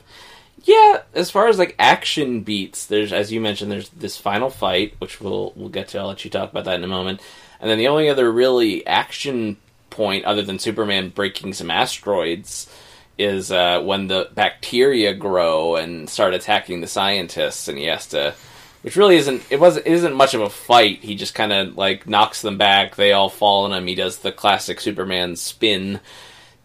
Yeah, 0.64 1.02
as 1.14 1.32
far 1.32 1.48
as 1.48 1.58
like 1.58 1.76
action 1.80 2.42
beats, 2.42 2.86
there's 2.86 3.12
as 3.12 3.32
you 3.32 3.42
mentioned, 3.42 3.72
there's 3.72 3.90
this 3.90 4.18
final 4.18 4.50
fight, 4.50 4.94
which 5.00 5.20
we'll 5.20 5.54
we'll 5.56 5.70
get 5.70 5.88
to. 5.90 6.00
I'll 6.00 6.08
let 6.08 6.24
you 6.24 6.30
talk 6.30 6.52
about 6.52 6.66
that 6.66 6.76
in 6.76 6.84
a 6.84 6.88
moment. 6.88 7.22
And 7.60 7.70
then 7.70 7.78
the 7.78 7.88
only 7.88 8.10
other 8.10 8.32
really 8.32 8.86
action 8.86 9.58
point, 9.90 10.26
other 10.26 10.42
than 10.42 10.60
Superman 10.60 11.10
breaking 11.10 11.54
some 11.54 11.70
asteroids, 11.70 12.71
is 13.18 13.52
uh, 13.52 13.82
when 13.82 14.08
the 14.08 14.30
bacteria 14.34 15.14
grow 15.14 15.76
and 15.76 16.10
start 16.10 16.34
attacking 16.34 16.82
the 16.82 16.88
scientists, 16.88 17.68
and 17.68 17.78
he 17.78 17.86
has 17.86 18.08
to. 18.08 18.34
Which 18.82 18.96
really 18.96 19.18
isn't 19.18 19.44
it 19.52 19.60
was 19.60 19.78
it 19.78 19.86
isn't 19.86 20.16
much 20.16 20.34
of 20.34 20.42
a 20.42 20.50
fight. 20.50 21.04
He 21.04 21.14
just 21.14 21.36
kind 21.36 21.54
of 21.54 21.78
like 21.78 22.08
knocks 22.08 22.42
them 22.42 22.58
back. 22.58 22.96
They 22.96 23.12
all 23.12 23.30
fall 23.30 23.66
on 23.66 23.74
him. 23.74 23.86
He 23.86 23.94
does 23.94 24.18
the 24.18 24.32
classic 24.32 24.82
Superman 24.82 25.36
spin 25.36 26.00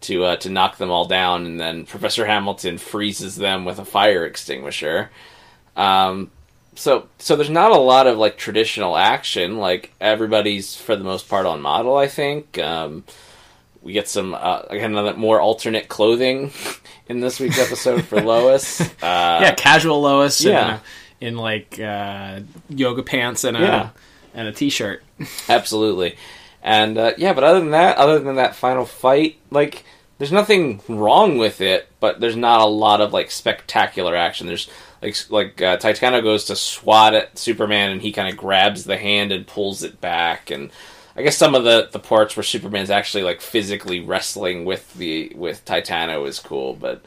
to 0.01 0.23
uh, 0.23 0.35
to 0.37 0.49
knock 0.49 0.77
them 0.77 0.89
all 0.89 1.05
down, 1.05 1.45
and 1.45 1.59
then 1.59 1.85
Professor 1.85 2.25
Hamilton 2.25 2.79
freezes 2.79 3.35
them 3.35 3.65
with 3.65 3.77
a 3.77 3.85
fire 3.85 4.25
extinguisher. 4.25 5.11
Um, 5.75 6.31
so 6.75 7.07
so 7.17 7.35
there's 7.35 7.49
not 7.49 7.71
a 7.71 7.77
lot 7.77 8.07
of 8.07 8.17
like 8.17 8.37
traditional 8.37 8.97
action. 8.97 9.57
Like 9.57 9.93
everybody's 9.99 10.75
for 10.75 10.95
the 10.95 11.03
most 11.03 11.27
part 11.27 11.45
on 11.45 11.61
model. 11.61 11.97
I 11.97 12.07
think 12.07 12.57
um, 12.59 13.03
we 13.87 13.93
get 13.93 14.07
some 14.09 14.33
uh, 14.35 14.61
again 14.69 14.91
another 14.91 15.15
more 15.17 15.39
alternate 15.39 15.87
clothing 15.87 16.51
in 17.07 17.21
this 17.21 17.39
week's 17.39 17.57
episode 17.57 18.03
for 18.03 18.21
Lois. 18.21 18.81
Uh, 19.01 19.39
yeah, 19.41 19.55
casual 19.55 20.01
Lois. 20.01 20.41
yeah. 20.41 20.79
In, 21.21 21.29
in 21.29 21.37
like 21.37 21.79
uh, 21.79 22.41
yoga 22.69 23.01
pants 23.01 23.43
and 23.45 23.55
a 23.55 23.61
Yeah. 23.61 23.89
and 24.33 24.47
a 24.47 24.51
t-shirt. 24.51 25.03
Absolutely. 25.49 26.17
And 26.61 26.97
uh, 26.97 27.13
yeah, 27.17 27.31
but 27.33 27.43
other 27.45 27.59
than 27.61 27.71
that, 27.71 27.97
other 27.97 28.19
than 28.19 28.35
that 28.35 28.55
final 28.55 28.85
fight, 28.85 29.37
like 29.51 29.83
there's 30.17 30.31
nothing 30.33 30.81
wrong 30.89 31.37
with 31.37 31.61
it, 31.61 31.87
but 32.01 32.19
there's 32.19 32.35
not 32.35 32.59
a 32.59 32.65
lot 32.65 32.99
of 32.99 33.13
like 33.13 33.31
spectacular 33.31 34.15
action. 34.15 34.47
There's 34.47 34.69
like 35.01 35.15
like 35.29 35.61
uh, 35.61 35.77
Titano 35.77 36.21
goes 36.21 36.43
to 36.45 36.55
swat 36.57 37.13
at 37.13 37.37
Superman, 37.37 37.91
and 37.91 38.01
he 38.01 38.11
kind 38.11 38.27
of 38.27 38.35
grabs 38.37 38.83
the 38.83 38.97
hand 38.97 39.31
and 39.31 39.47
pulls 39.47 39.81
it 39.83 40.01
back, 40.01 40.51
and 40.51 40.71
I 41.17 41.23
guess 41.23 41.35
some 41.35 41.55
of 41.55 41.63
the 41.63 41.89
the 41.91 41.99
parts 41.99 42.37
where 42.37 42.43
Superman's 42.43 42.91
actually 42.91 43.23
like 43.23 43.41
physically 43.41 43.99
wrestling 43.99 44.65
with 44.65 44.93
the 44.93 45.31
with 45.35 45.65
Titano 45.65 46.27
is 46.27 46.39
cool, 46.39 46.75
but 46.75 47.03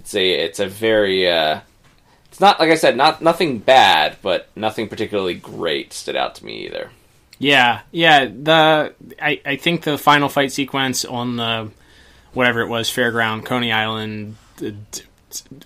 it's 0.00 0.14
a 0.14 0.30
it's 0.30 0.58
a 0.58 0.66
very 0.66 1.30
uh, 1.30 1.60
it's 2.30 2.40
not 2.40 2.58
like 2.58 2.70
I 2.70 2.76
said, 2.76 2.96
not 2.96 3.20
nothing 3.20 3.58
bad, 3.58 4.16
but 4.22 4.48
nothing 4.56 4.88
particularly 4.88 5.34
great 5.34 5.92
stood 5.92 6.16
out 6.16 6.34
to 6.36 6.44
me 6.46 6.64
either. 6.64 6.90
Yeah, 7.38 7.80
yeah. 7.90 8.24
The 8.24 8.94
I, 9.20 9.40
I 9.44 9.56
think 9.56 9.82
the 9.82 9.98
final 9.98 10.30
fight 10.30 10.50
sequence 10.50 11.04
on 11.04 11.36
the 11.36 11.70
whatever 12.32 12.62
it 12.62 12.68
was, 12.68 12.88
fairground, 12.88 13.44
Coney 13.44 13.70
Island, 13.70 14.36
the 14.56 14.74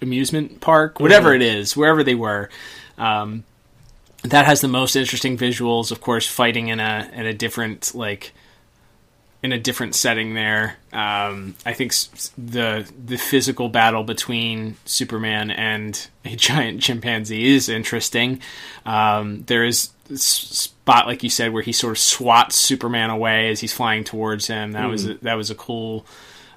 amusement 0.02 0.60
park, 0.60 0.98
whatever 0.98 1.34
it 1.34 1.42
is, 1.42 1.76
wherever 1.76 2.02
they 2.02 2.16
were. 2.16 2.50
Um, 2.98 3.44
that 4.30 4.46
has 4.46 4.60
the 4.60 4.68
most 4.68 4.96
interesting 4.96 5.36
visuals. 5.36 5.90
Of 5.90 6.00
course, 6.00 6.26
fighting 6.26 6.68
in 6.68 6.80
a 6.80 7.10
in 7.12 7.26
a 7.26 7.34
different 7.34 7.94
like 7.94 8.32
in 9.42 9.52
a 9.52 9.58
different 9.58 9.94
setting 9.94 10.34
there. 10.34 10.76
Um, 10.92 11.54
I 11.64 11.72
think 11.72 11.92
the 12.36 12.90
the 13.04 13.16
physical 13.16 13.68
battle 13.68 14.02
between 14.02 14.76
Superman 14.84 15.50
and 15.50 16.08
a 16.24 16.36
giant 16.36 16.82
chimpanzee 16.82 17.54
is 17.54 17.68
interesting. 17.68 18.40
Um, 18.84 19.44
there 19.46 19.64
is 19.64 19.90
spot 20.14 21.06
like 21.06 21.22
you 21.22 21.30
said 21.30 21.52
where 21.52 21.62
he 21.62 21.72
sort 21.72 21.92
of 21.92 21.98
swats 21.98 22.56
Superman 22.56 23.10
away 23.10 23.50
as 23.50 23.60
he's 23.60 23.72
flying 23.72 24.04
towards 24.04 24.46
him. 24.46 24.72
That 24.72 24.86
was 24.86 25.06
a, 25.06 25.14
that 25.22 25.34
was 25.34 25.50
a 25.50 25.54
cool 25.54 26.06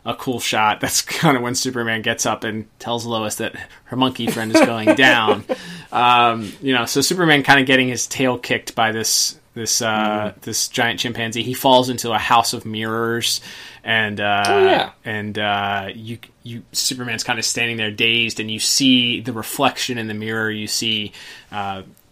a 0.05 0.15
cool 0.15 0.39
shot. 0.39 0.79
That's 0.81 1.01
kind 1.01 1.35
of 1.37 1.43
when 1.43 1.55
Superman 1.55 2.01
gets 2.01 2.25
up 2.25 2.43
and 2.43 2.67
tells 2.79 3.05
Lois 3.05 3.35
that 3.35 3.55
her 3.85 3.95
monkey 3.95 4.27
friend 4.27 4.53
is 4.53 4.61
going 4.61 4.95
down. 4.95 5.43
Um, 5.91 6.51
you 6.61 6.73
know, 6.73 6.85
so 6.85 7.01
Superman 7.01 7.43
kind 7.43 7.59
of 7.59 7.65
getting 7.65 7.87
his 7.87 8.07
tail 8.07 8.37
kicked 8.37 8.75
by 8.75 8.91
this 8.91 9.37
this 9.55 9.81
uh, 9.81 10.33
this 10.41 10.67
giant 10.67 10.99
chimpanzee. 10.99 11.43
He 11.43 11.53
falls 11.53 11.89
into 11.89 12.11
a 12.11 12.17
house 12.17 12.53
of 12.53 12.65
mirrors, 12.65 13.41
and 13.83 14.19
uh, 14.21 14.43
Oh, 14.47 14.63
yeah. 14.65 14.91
and 15.03 15.37
uh, 15.37 15.89
you 15.93 16.19
you 16.43 16.61
Superman's 16.71 17.23
kind 17.23 17.39
of 17.39 17.45
standing 17.45 17.75
there 17.77 17.91
dazed, 17.91 18.39
and 18.39 18.49
you 18.49 18.59
see 18.59 19.19
the 19.21 19.33
reflection 19.33 19.97
in 19.97 20.07
the 20.07 20.13
mirror. 20.13 20.49
You 20.51 20.67
see. 20.67 21.11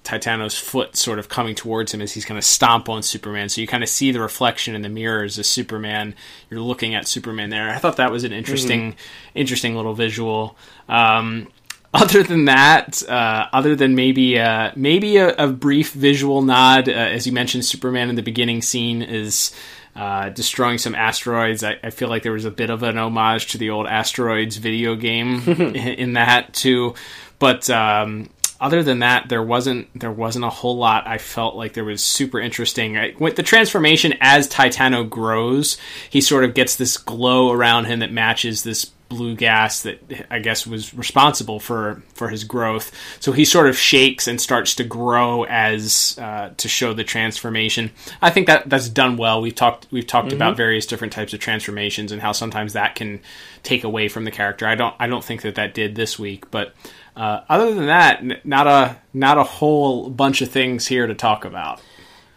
Titano's 0.08 0.58
foot 0.58 0.96
sort 0.96 1.20
of 1.20 1.28
coming 1.28 1.54
towards 1.54 1.94
him 1.94 2.02
as 2.02 2.14
he's 2.14 2.24
going 2.24 2.40
to 2.40 2.46
stomp 2.46 2.88
on 2.88 3.04
Superman. 3.04 3.50
So 3.50 3.60
you 3.60 3.68
kind 3.68 3.84
of 3.84 3.90
see 3.90 4.12
the 4.12 4.22
reflection 4.22 4.74
in 4.74 4.82
the 4.82 4.90
mirrors 4.90 5.38
as 5.38 5.50
Superman. 5.50 6.16
You're 6.50 6.62
looking 6.62 6.96
at 6.96 7.10
Superman 7.10 7.50
there. 7.50 7.70
I 7.70 7.78
thought 7.78 7.98
that 7.98 8.10
was 8.10 8.24
an 8.24 8.32
interesting, 8.32 8.96
interesting 9.36 9.76
little 9.76 9.94
visual. 9.94 10.58
Um, 10.88 11.50
other 11.94 12.24
than 12.24 12.46
that, 12.46 13.04
uh, 13.10 13.48
other 13.52 13.76
than 13.76 13.96
maybe 13.96 14.40
uh, 14.40 14.72
maybe 14.78 15.18
a, 15.18 15.36
a 15.36 15.48
brief 15.48 15.92
visual 15.92 16.42
nod, 16.42 16.88
uh, 16.88 16.94
as 16.94 17.28
you 17.28 17.34
mentioned, 17.34 17.66
Superman 17.66 18.10
in 18.10 18.16
the 18.16 18.24
beginning 18.24 18.62
scene 18.62 19.02
is 19.02 19.54
uh, 19.94 20.30
destroying 20.30 20.78
some 20.78 20.96
asteroids. 20.96 21.66
I, 21.66 21.80
I 21.84 21.90
feel 21.90 22.08
like 22.08 22.24
there 22.24 22.32
was 22.32 22.46
a 22.46 22.52
bit 22.52 22.70
of 22.70 22.84
an 22.84 22.98
homage 22.98 23.48
to 23.48 23.58
the 23.58 23.72
old 23.72 23.88
asteroids 23.88 24.56
video 24.56 24.96
game 24.96 25.44
in, 25.48 25.76
in 25.76 26.14
that 26.14 26.54
too. 26.54 26.96
But 27.40 27.70
um, 27.70 28.30
other 28.60 28.84
than 28.84 29.00
that, 29.00 29.30
there 29.30 29.44
wasn't 29.44 30.00
there 30.00 30.12
wasn't 30.12 30.46
a 30.46 30.50
whole 30.50 30.78
lot. 30.78 31.08
I 31.08 31.18
felt 31.18 31.56
like 31.56 31.74
there 31.74 31.84
was 31.84 32.04
super 32.04 32.40
interesting. 32.40 32.98
I, 32.98 33.14
with 33.20 33.36
the 33.36 33.44
transformation 33.44 34.16
as 34.20 34.50
Titano 34.50 35.08
grows, 35.08 35.78
he 36.10 36.22
sort 36.22 36.44
of 36.44 36.54
gets 36.54 36.76
this 36.76 36.98
glow 36.98 37.52
around 37.52 37.86
him 37.86 38.00
that 38.00 38.12
matches 38.12 38.64
this 38.64 38.92
blue 39.10 39.36
gas 39.36 39.84
that 39.84 40.28
I 40.30 40.40
guess 40.40 40.68
was 40.68 40.94
responsible 40.94 41.60
for 41.60 42.02
for 42.14 42.30
his 42.30 42.44
growth. 42.44 42.92
So 43.20 43.32
he 43.32 43.46
sort 43.46 43.68
of 43.68 43.78
shakes 43.78 44.28
and 44.28 44.40
starts 44.40 44.76
to 44.76 44.84
grow 44.84 45.44
as 45.44 46.18
uh, 46.22 46.52
to 46.58 46.68
show 46.68 46.94
the 46.94 47.04
transformation. 47.04 47.92
I 48.22 48.30
think 48.30 48.48
that 48.48 48.70
that's 48.70 48.90
done 48.90 49.18
well. 49.18 49.42
We've 49.42 49.56
talked 49.56 49.88
we've 49.92 50.08
talked 50.08 50.34
about 50.34 50.58
various 50.58 50.86
different 50.86 51.14
types 51.14 51.34
of 51.34 51.40
transformations 51.40 52.12
and 52.12 52.22
how 52.22 52.32
sometimes 52.32 52.74
that 52.74 52.96
can 52.96 53.22
take 53.64 53.84
away 53.84 54.08
from 54.08 54.26
the 54.26 54.32
character. 54.32 54.68
I 54.68 54.76
don't 54.76 54.96
I 55.00 55.08
don't 55.08 55.24
think 55.24 55.42
that 55.44 55.56
that 55.56 55.74
did 55.74 55.96
this 55.96 56.18
week, 56.20 56.50
but. 56.52 56.74
Uh, 57.16 57.44
other 57.50 57.74
than 57.74 57.88
that, 57.88 58.20
n- 58.20 58.40
not 58.44 58.68
a 58.68 58.96
not 59.12 59.40
a 59.40 59.44
whole 59.44 60.08
bunch 60.08 60.44
of 60.44 60.52
things 60.52 60.86
here 60.86 61.08
to 61.08 61.16
talk 61.16 61.46
about. 61.46 61.82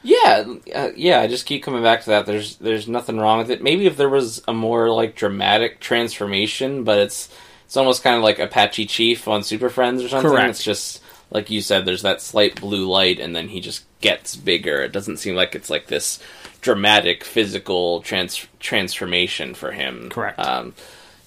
Yeah, 0.02 0.54
uh, 0.74 0.90
yeah. 0.96 1.20
I 1.20 1.26
just 1.26 1.46
keep 1.46 1.62
coming 1.62 1.82
back 1.82 2.02
to 2.02 2.10
that. 2.10 2.26
There's 2.26 2.56
there's 2.56 2.88
nothing 2.88 3.18
wrong 3.18 3.38
with 3.38 3.50
it. 3.50 3.62
Maybe 3.62 3.86
if 3.86 3.96
there 3.96 4.08
was 4.08 4.42
a 4.48 4.52
more 4.52 4.90
like 4.90 5.14
dramatic 5.14 5.80
transformation, 5.80 6.84
but 6.84 6.98
it's 6.98 7.28
it's 7.66 7.76
almost 7.76 8.02
kind 8.02 8.16
of 8.16 8.22
like 8.22 8.38
Apache 8.38 8.86
Chief 8.86 9.28
on 9.28 9.42
Super 9.42 9.68
Friends 9.68 10.02
or 10.02 10.08
something. 10.08 10.30
Correct. 10.30 10.50
It's 10.50 10.64
just 10.64 11.02
like 11.30 11.50
you 11.50 11.60
said. 11.60 11.84
There's 11.84 12.02
that 12.02 12.22
slight 12.22 12.60
blue 12.60 12.88
light, 12.88 13.20
and 13.20 13.36
then 13.36 13.48
he 13.48 13.60
just 13.60 13.84
gets 14.00 14.36
bigger. 14.36 14.80
It 14.80 14.92
doesn't 14.92 15.18
seem 15.18 15.34
like 15.34 15.54
it's 15.54 15.70
like 15.70 15.86
this 15.86 16.18
dramatic 16.60 17.24
physical 17.24 18.00
trans- 18.02 18.46
transformation 18.58 19.54
for 19.54 19.72
him. 19.72 20.08
Correct. 20.10 20.38
Um, 20.38 20.74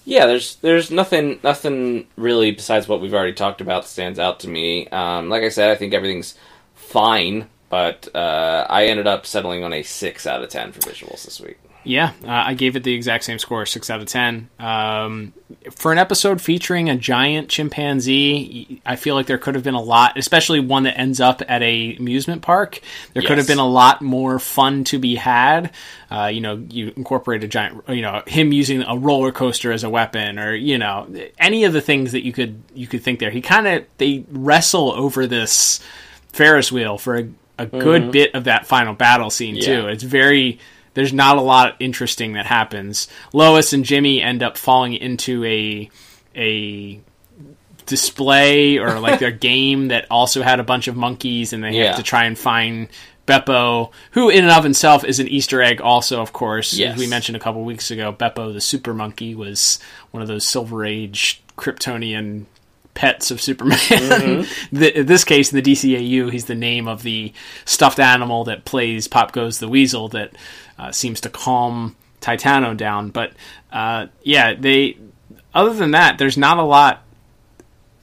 yeah, 0.04 0.26
there's 0.26 0.56
there's 0.56 0.90
nothing 0.90 1.40
nothing 1.42 2.06
really 2.16 2.50
besides 2.50 2.86
what 2.88 3.00
we've 3.00 3.14
already 3.14 3.32
talked 3.32 3.60
about 3.60 3.86
stands 3.86 4.18
out 4.18 4.40
to 4.40 4.48
me. 4.48 4.88
Um, 4.88 5.28
like 5.30 5.42
I 5.42 5.48
said, 5.48 5.70
I 5.70 5.76
think 5.76 5.94
everything's 5.94 6.34
fine, 6.74 7.48
but 7.74 8.14
uh, 8.14 8.64
I 8.70 8.86
ended 8.86 9.08
up 9.08 9.26
settling 9.26 9.64
on 9.64 9.72
a 9.72 9.82
six 9.82 10.28
out 10.28 10.44
of 10.44 10.48
ten 10.48 10.70
for 10.70 10.78
visuals 10.78 11.24
this 11.24 11.40
week. 11.40 11.58
Yeah, 11.82 12.12
uh, 12.22 12.28
I 12.28 12.54
gave 12.54 12.76
it 12.76 12.84
the 12.84 12.94
exact 12.94 13.24
same 13.24 13.40
score, 13.40 13.66
six 13.66 13.90
out 13.90 13.98
of 13.98 14.06
ten. 14.06 14.48
Um, 14.60 15.32
for 15.72 15.90
an 15.90 15.98
episode 15.98 16.40
featuring 16.40 16.88
a 16.88 16.94
giant 16.94 17.48
chimpanzee, 17.48 18.80
I 18.86 18.94
feel 18.94 19.16
like 19.16 19.26
there 19.26 19.38
could 19.38 19.56
have 19.56 19.64
been 19.64 19.74
a 19.74 19.82
lot, 19.82 20.16
especially 20.16 20.60
one 20.60 20.84
that 20.84 20.96
ends 20.96 21.18
up 21.18 21.42
at 21.48 21.64
a 21.64 21.96
amusement 21.96 22.42
park. 22.42 22.78
There 23.12 23.24
could 23.24 23.38
have 23.38 23.48
been 23.48 23.58
a 23.58 23.66
lot 23.66 24.00
more 24.00 24.38
fun 24.38 24.84
to 24.84 25.00
be 25.00 25.16
had. 25.16 25.72
Uh, 26.12 26.26
you 26.26 26.40
know, 26.40 26.64
you 26.70 26.92
incorporate 26.96 27.42
a 27.42 27.48
giant, 27.48 27.82
you 27.88 28.02
know, 28.02 28.22
him 28.28 28.52
using 28.52 28.84
a 28.84 28.96
roller 28.96 29.32
coaster 29.32 29.72
as 29.72 29.82
a 29.82 29.90
weapon, 29.90 30.38
or 30.38 30.54
you 30.54 30.78
know, 30.78 31.12
any 31.40 31.64
of 31.64 31.72
the 31.72 31.80
things 31.80 32.12
that 32.12 32.24
you 32.24 32.32
could 32.32 32.62
you 32.72 32.86
could 32.86 33.02
think 33.02 33.18
there. 33.18 33.30
He 33.30 33.40
kind 33.40 33.66
of 33.66 33.84
they 33.98 34.24
wrestle 34.30 34.92
over 34.92 35.26
this 35.26 35.80
Ferris 36.28 36.70
wheel 36.70 36.98
for 36.98 37.16
a, 37.16 37.28
a 37.58 37.66
mm-hmm. 37.66 37.78
good 37.78 38.12
bit 38.12 38.34
of 38.34 38.44
that 38.44 38.66
final 38.66 38.94
battle 38.94 39.30
scene 39.30 39.60
too. 39.60 39.82
Yeah. 39.82 39.88
It's 39.88 40.02
very 40.02 40.58
there's 40.94 41.12
not 41.12 41.36
a 41.36 41.40
lot 41.40 41.76
interesting 41.80 42.34
that 42.34 42.46
happens. 42.46 43.08
Lois 43.32 43.72
and 43.72 43.84
Jimmy 43.84 44.22
end 44.22 44.42
up 44.42 44.56
falling 44.56 44.94
into 44.94 45.44
a 45.44 45.90
a 46.36 47.00
display 47.86 48.78
or 48.78 48.98
like 49.00 49.22
a 49.22 49.30
game 49.32 49.88
that 49.88 50.06
also 50.10 50.42
had 50.42 50.60
a 50.60 50.64
bunch 50.64 50.88
of 50.88 50.96
monkeys 50.96 51.52
and 51.52 51.62
they 51.62 51.72
Yeah. 51.72 51.88
have 51.88 51.96
to 51.96 52.02
try 52.02 52.24
and 52.24 52.38
find 52.38 52.88
Beppo, 53.26 53.90
who 54.10 54.28
in 54.28 54.44
and 54.44 54.52
of 54.52 54.64
himself 54.64 55.02
is 55.02 55.18
an 55.18 55.28
Easter 55.28 55.62
egg 55.62 55.80
also, 55.80 56.20
of 56.20 56.32
course. 56.32 56.74
Yes. 56.74 56.94
As 56.94 57.00
we 57.00 57.06
mentioned 57.06 57.36
a 57.36 57.40
couple 57.40 57.64
weeks 57.64 57.90
ago, 57.90 58.12
Beppo 58.12 58.52
the 58.52 58.60
super 58.60 58.92
monkey 58.92 59.34
was 59.34 59.78
one 60.10 60.22
of 60.22 60.28
those 60.28 60.46
silver 60.46 60.84
age 60.84 61.42
Kryptonian 61.56 62.44
pets 62.94 63.30
of 63.30 63.40
Superman. 63.40 63.78
the, 64.72 65.00
in 65.00 65.06
this 65.06 65.24
case, 65.24 65.52
in 65.52 65.62
the 65.62 65.72
DCAU, 65.72 66.30
he's 66.30 66.46
the 66.46 66.54
name 66.54 66.88
of 66.88 67.02
the 67.02 67.32
stuffed 67.64 68.00
animal 68.00 68.44
that 68.44 68.64
plays 68.64 69.08
Pop 69.08 69.32
Goes 69.32 69.58
the 69.58 69.68
Weasel 69.68 70.08
that 70.08 70.32
uh, 70.78 70.92
seems 70.92 71.20
to 71.22 71.28
calm 71.28 71.96
Titano 72.20 72.76
down. 72.76 73.10
But 73.10 73.32
uh, 73.72 74.06
yeah, 74.22 74.54
they. 74.54 74.98
Other 75.52 75.74
than 75.74 75.92
that, 75.92 76.18
there's 76.18 76.36
not 76.36 76.58
a 76.58 76.64
lot 76.64 77.04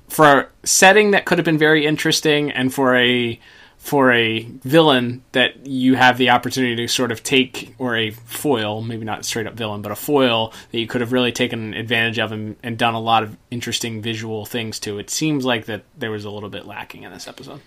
for 0.08 0.26
a 0.26 0.48
setting 0.64 1.12
that 1.12 1.26
could 1.26 1.38
have 1.38 1.46
been 1.46 1.58
very 1.58 1.86
interesting, 1.86 2.52
and 2.52 2.74
for 2.74 2.96
a 2.96 3.40
for 3.82 4.12
a 4.12 4.44
villain 4.64 5.24
that 5.32 5.66
you 5.66 5.96
have 5.96 6.20
the 6.20 6.30
opportunity 6.30 6.76
to 6.76 6.88
sort 6.88 7.12
of 7.12 7.24
take, 7.24 7.74
or 7.80 7.98
a 7.98 8.12
foil, 8.12 8.82
maybe 8.82 9.04
not 9.04 9.26
straight 9.26 9.48
up 9.48 9.56
villain, 9.56 9.82
but 9.82 9.92
a 9.92 9.96
foil 9.96 10.54
that 10.72 10.80
you 10.80 10.86
could 10.86 11.02
have 11.02 11.12
really 11.12 11.32
taken 11.32 11.74
advantage 11.74 12.20
of 12.20 12.32
and, 12.32 12.56
and 12.62 12.78
done 12.78 12.94
a 12.94 13.00
lot 13.00 13.24
of 13.24 13.36
interesting 13.50 14.00
visual 14.00 14.46
things 14.46 14.80
to. 14.80 15.00
It 15.00 15.10
seems 15.10 15.46
like 15.46 15.66
that 15.66 15.84
there 15.98 16.12
was 16.12 16.26
a 16.26 16.30
little 16.30 16.48
bit 16.48 16.68
lacking 16.68 17.04
in 17.04 17.12
this 17.12 17.28
episode. 17.28 17.60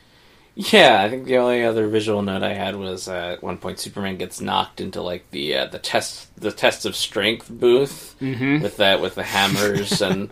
Yeah, 0.55 1.03
I 1.03 1.11
think 1.11 1.25
the 1.25 1.39
only 1.39 1.65
other 1.65 1.89
visual 1.89 2.23
note 2.23 2.45
I 2.45 2.55
had 2.55 2.77
was 2.77 3.09
uh, 3.09 3.33
at 3.33 3.43
one 3.43 3.59
point 3.59 3.81
Superman 3.81 4.17
gets 4.17 4.41
knocked 4.41 4.81
into 4.81 5.03
like 5.03 5.29
the 5.33 5.57
uh, 5.57 5.67
the 5.67 5.81
test 5.81 6.35
the 6.41 6.53
test 6.53 6.87
of 6.87 6.95
strength 6.95 7.51
booth 7.51 8.15
with 8.63 8.77
that 8.77 9.01
with 9.01 9.17
the 9.17 9.25
hammers 9.25 10.01
and 10.03 10.31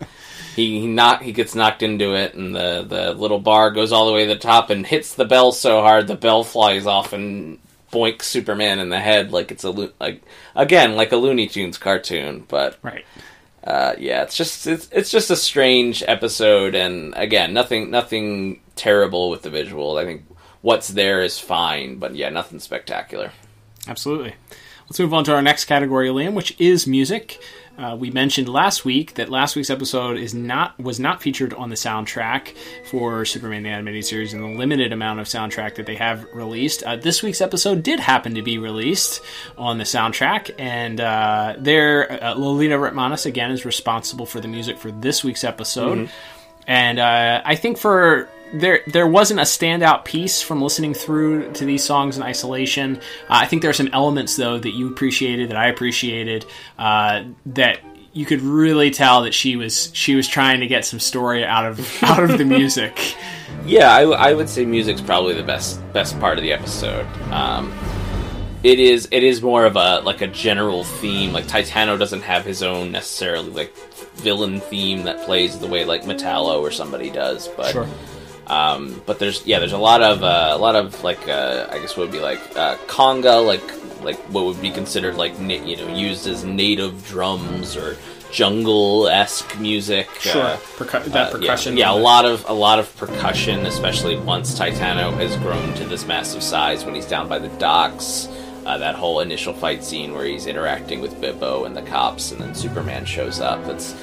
he 0.55 0.81
he 0.81 0.87
knock 0.87 1.21
he 1.21 1.31
gets 1.31 1.55
knocked 1.55 1.83
into 1.83 2.15
it 2.15 2.33
and 2.33 2.55
the 2.55 2.83
the 2.87 3.13
little 3.13 3.39
bar 3.39 3.71
goes 3.71 3.91
all 3.91 4.05
the 4.07 4.13
way 4.13 4.25
to 4.27 4.33
the 4.33 4.39
top 4.39 4.69
and 4.69 4.85
hits 4.85 5.15
the 5.15 5.25
bell 5.25 5.51
so 5.51 5.81
hard 5.81 6.07
the 6.07 6.15
bell 6.15 6.43
flies 6.43 6.85
off 6.85 7.13
and 7.13 7.59
boinks 7.91 8.23
Superman 8.23 8.79
in 8.79 8.89
the 8.89 8.99
head 8.99 9.31
like 9.31 9.51
it's 9.51 9.63
a 9.63 9.69
like 9.99 10.23
again 10.55 10.95
like 10.95 11.11
a 11.11 11.17
Looney 11.17 11.47
Tunes 11.47 11.77
cartoon 11.77 12.45
but 12.47 12.77
Right. 12.81 13.05
uh, 13.63 13.93
yeah, 13.99 14.23
it's 14.23 14.35
just 14.35 14.65
it's, 14.67 14.89
it's 14.91 15.09
just 15.11 15.29
a 15.31 15.35
strange 15.35 16.03
episode, 16.07 16.75
and 16.75 17.13
again, 17.15 17.53
nothing 17.53 17.91
nothing 17.91 18.59
terrible 18.75 19.29
with 19.29 19.43
the 19.43 19.49
visual. 19.49 19.97
I 19.97 20.03
think 20.05 20.25
what's 20.61 20.89
there 20.89 21.21
is 21.21 21.39
fine, 21.39 21.97
but 21.97 22.15
yeah, 22.15 22.29
nothing 22.29 22.59
spectacular. 22.59 23.31
Absolutely. 23.87 24.33
Let's 24.89 24.99
move 24.99 25.13
on 25.13 25.23
to 25.25 25.33
our 25.33 25.41
next 25.41 25.65
category, 25.65 26.09
Liam, 26.09 26.33
which 26.33 26.59
is 26.59 26.85
music. 26.87 27.39
Uh, 27.77 27.95
we 27.99 28.11
mentioned 28.11 28.47
last 28.47 28.85
week 28.85 29.15
that 29.15 29.29
last 29.29 29.55
week's 29.55 29.71
episode 29.71 30.17
is 30.17 30.33
not 30.33 30.77
was 30.79 30.99
not 30.99 31.21
featured 31.21 31.53
on 31.55 31.69
the 31.69 31.75
soundtrack 31.75 32.55
for 32.91 33.25
Superman 33.25 33.63
the 33.63 33.69
Animated 33.69 34.05
Series 34.05 34.31
and 34.31 34.43
the 34.43 34.57
limited 34.59 34.93
amount 34.93 35.19
of 35.19 35.25
soundtrack 35.25 35.75
that 35.75 35.87
they 35.87 35.95
have 35.95 36.23
released. 36.33 36.83
Uh, 36.83 36.97
this 36.97 37.23
week's 37.23 37.41
episode 37.41 37.81
did 37.81 37.99
happen 37.99 38.35
to 38.35 38.43
be 38.43 38.59
released 38.59 39.21
on 39.57 39.79
the 39.79 39.85
soundtrack, 39.85 40.53
and 40.59 41.01
uh, 41.01 41.55
there 41.57 42.23
uh, 42.23 42.35
Lolita 42.35 42.75
Ritmanis 42.75 43.25
again 43.25 43.49
is 43.49 43.65
responsible 43.65 44.27
for 44.27 44.39
the 44.39 44.47
music 44.47 44.77
for 44.77 44.91
this 44.91 45.23
week's 45.23 45.43
episode. 45.43 46.09
And 46.67 46.99
uh, 46.99 47.41
I 47.43 47.55
think 47.55 47.77
for 47.77 48.29
there 48.53 48.81
there 48.85 49.07
wasn't 49.07 49.39
a 49.39 49.43
standout 49.43 50.05
piece 50.05 50.41
from 50.41 50.61
listening 50.61 50.93
through 50.93 51.51
to 51.53 51.65
these 51.65 51.83
songs 51.83 52.15
in 52.15 52.23
isolation. 52.23 52.97
Uh, 52.97 53.41
I 53.41 53.45
think 53.47 53.61
there 53.61 53.71
are 53.71 53.73
some 53.73 53.89
elements 53.91 54.37
though 54.37 54.59
that 54.59 54.71
you 54.71 54.87
appreciated 54.87 55.49
that 55.49 55.57
I 55.57 55.67
appreciated 55.67 56.45
uh, 56.77 57.23
that 57.47 57.79
you 58.13 58.25
could 58.25 58.41
really 58.41 58.91
tell 58.91 59.23
that 59.23 59.33
she 59.33 59.55
was 59.55 59.89
she 59.93 60.15
was 60.15 60.27
trying 60.27 60.59
to 60.59 60.67
get 60.67 60.85
some 60.85 60.99
story 60.99 61.43
out 61.43 61.65
of 61.65 62.03
out 62.03 62.23
of 62.23 62.37
the 62.37 62.45
music. 62.45 63.15
Yeah, 63.65 63.91
I 63.91 64.33
would 64.33 64.49
say 64.49 64.65
music's 64.65 65.01
probably 65.01 65.33
the 65.33 65.43
best 65.43 65.81
best 65.91 66.19
part 66.19 66.37
of 66.37 66.43
the 66.43 66.53
episode. 66.53 67.05
Um, 67.31 67.73
it 68.61 68.79
is 68.79 69.07
it 69.11 69.23
is 69.23 69.41
more 69.41 69.65
of 69.65 69.75
a 69.75 70.01
like 70.01 70.21
a 70.21 70.27
general 70.27 70.83
theme. 70.83 71.33
Like 71.33 71.45
Titano 71.45 71.97
doesn't 71.97 72.21
have 72.21 72.45
his 72.45 72.61
own 72.61 72.91
necessarily 72.91 73.49
like 73.49 73.75
villain 74.15 74.59
theme 74.59 75.03
that 75.03 75.25
plays 75.25 75.57
the 75.57 75.67
way 75.67 75.85
like 75.85 76.03
Metallo 76.03 76.61
or 76.61 76.69
somebody 76.69 77.09
does, 77.09 77.47
but. 77.47 77.73
Um, 78.47 79.01
but 79.05 79.19
there's 79.19 79.45
yeah, 79.45 79.59
there's 79.59 79.71
a 79.73 79.77
lot 79.77 80.01
of 80.01 80.23
uh, 80.23 80.51
a 80.51 80.57
lot 80.57 80.75
of 80.75 81.01
like 81.03 81.27
uh, 81.27 81.67
I 81.71 81.79
guess 81.79 81.95
what 81.95 82.03
would 82.07 82.11
be 82.11 82.19
like 82.19 82.39
uh, 82.57 82.75
conga, 82.87 83.45
like 83.45 83.63
like 84.03 84.17
what 84.33 84.45
would 84.45 84.61
be 84.61 84.69
considered 84.71 85.15
like 85.15 85.39
na- 85.39 85.53
you 85.53 85.77
know 85.77 85.87
used 85.95 86.27
as 86.27 86.43
native 86.43 87.07
drums 87.07 87.77
or 87.77 87.95
jungle 88.31 89.07
esque 89.07 89.57
music. 89.59 90.09
uh, 90.41 90.57
Percu- 90.75 91.05
that 91.05 91.29
uh, 91.29 91.31
percussion. 91.37 91.77
Yeah, 91.77 91.93
yeah, 91.93 91.99
a 91.99 92.01
lot 92.01 92.25
of 92.25 92.43
a 92.49 92.53
lot 92.53 92.79
of 92.79 92.93
percussion, 92.97 93.65
especially 93.65 94.17
once 94.17 94.57
Titano 94.59 95.13
has 95.13 95.37
grown 95.37 95.73
to 95.75 95.85
this 95.85 96.05
massive 96.05 96.43
size 96.43 96.83
when 96.83 96.95
he's 96.95 97.07
down 97.07 97.29
by 97.29 97.39
the 97.39 97.49
docks. 97.59 98.27
Uh, 98.65 98.77
that 98.77 98.95
whole 98.95 99.19
initial 99.19 99.53
fight 99.53 99.83
scene 99.83 100.13
where 100.13 100.23
he's 100.25 100.47
interacting 100.47 101.01
with 101.01 101.13
Bibbo 101.21 101.65
and 101.65 101.75
the 101.75 101.81
cops, 101.81 102.31
and 102.31 102.39
then 102.41 102.55
Superman 102.55 103.03
shows 103.05 103.41
up. 103.41 103.65
It's 103.67 103.93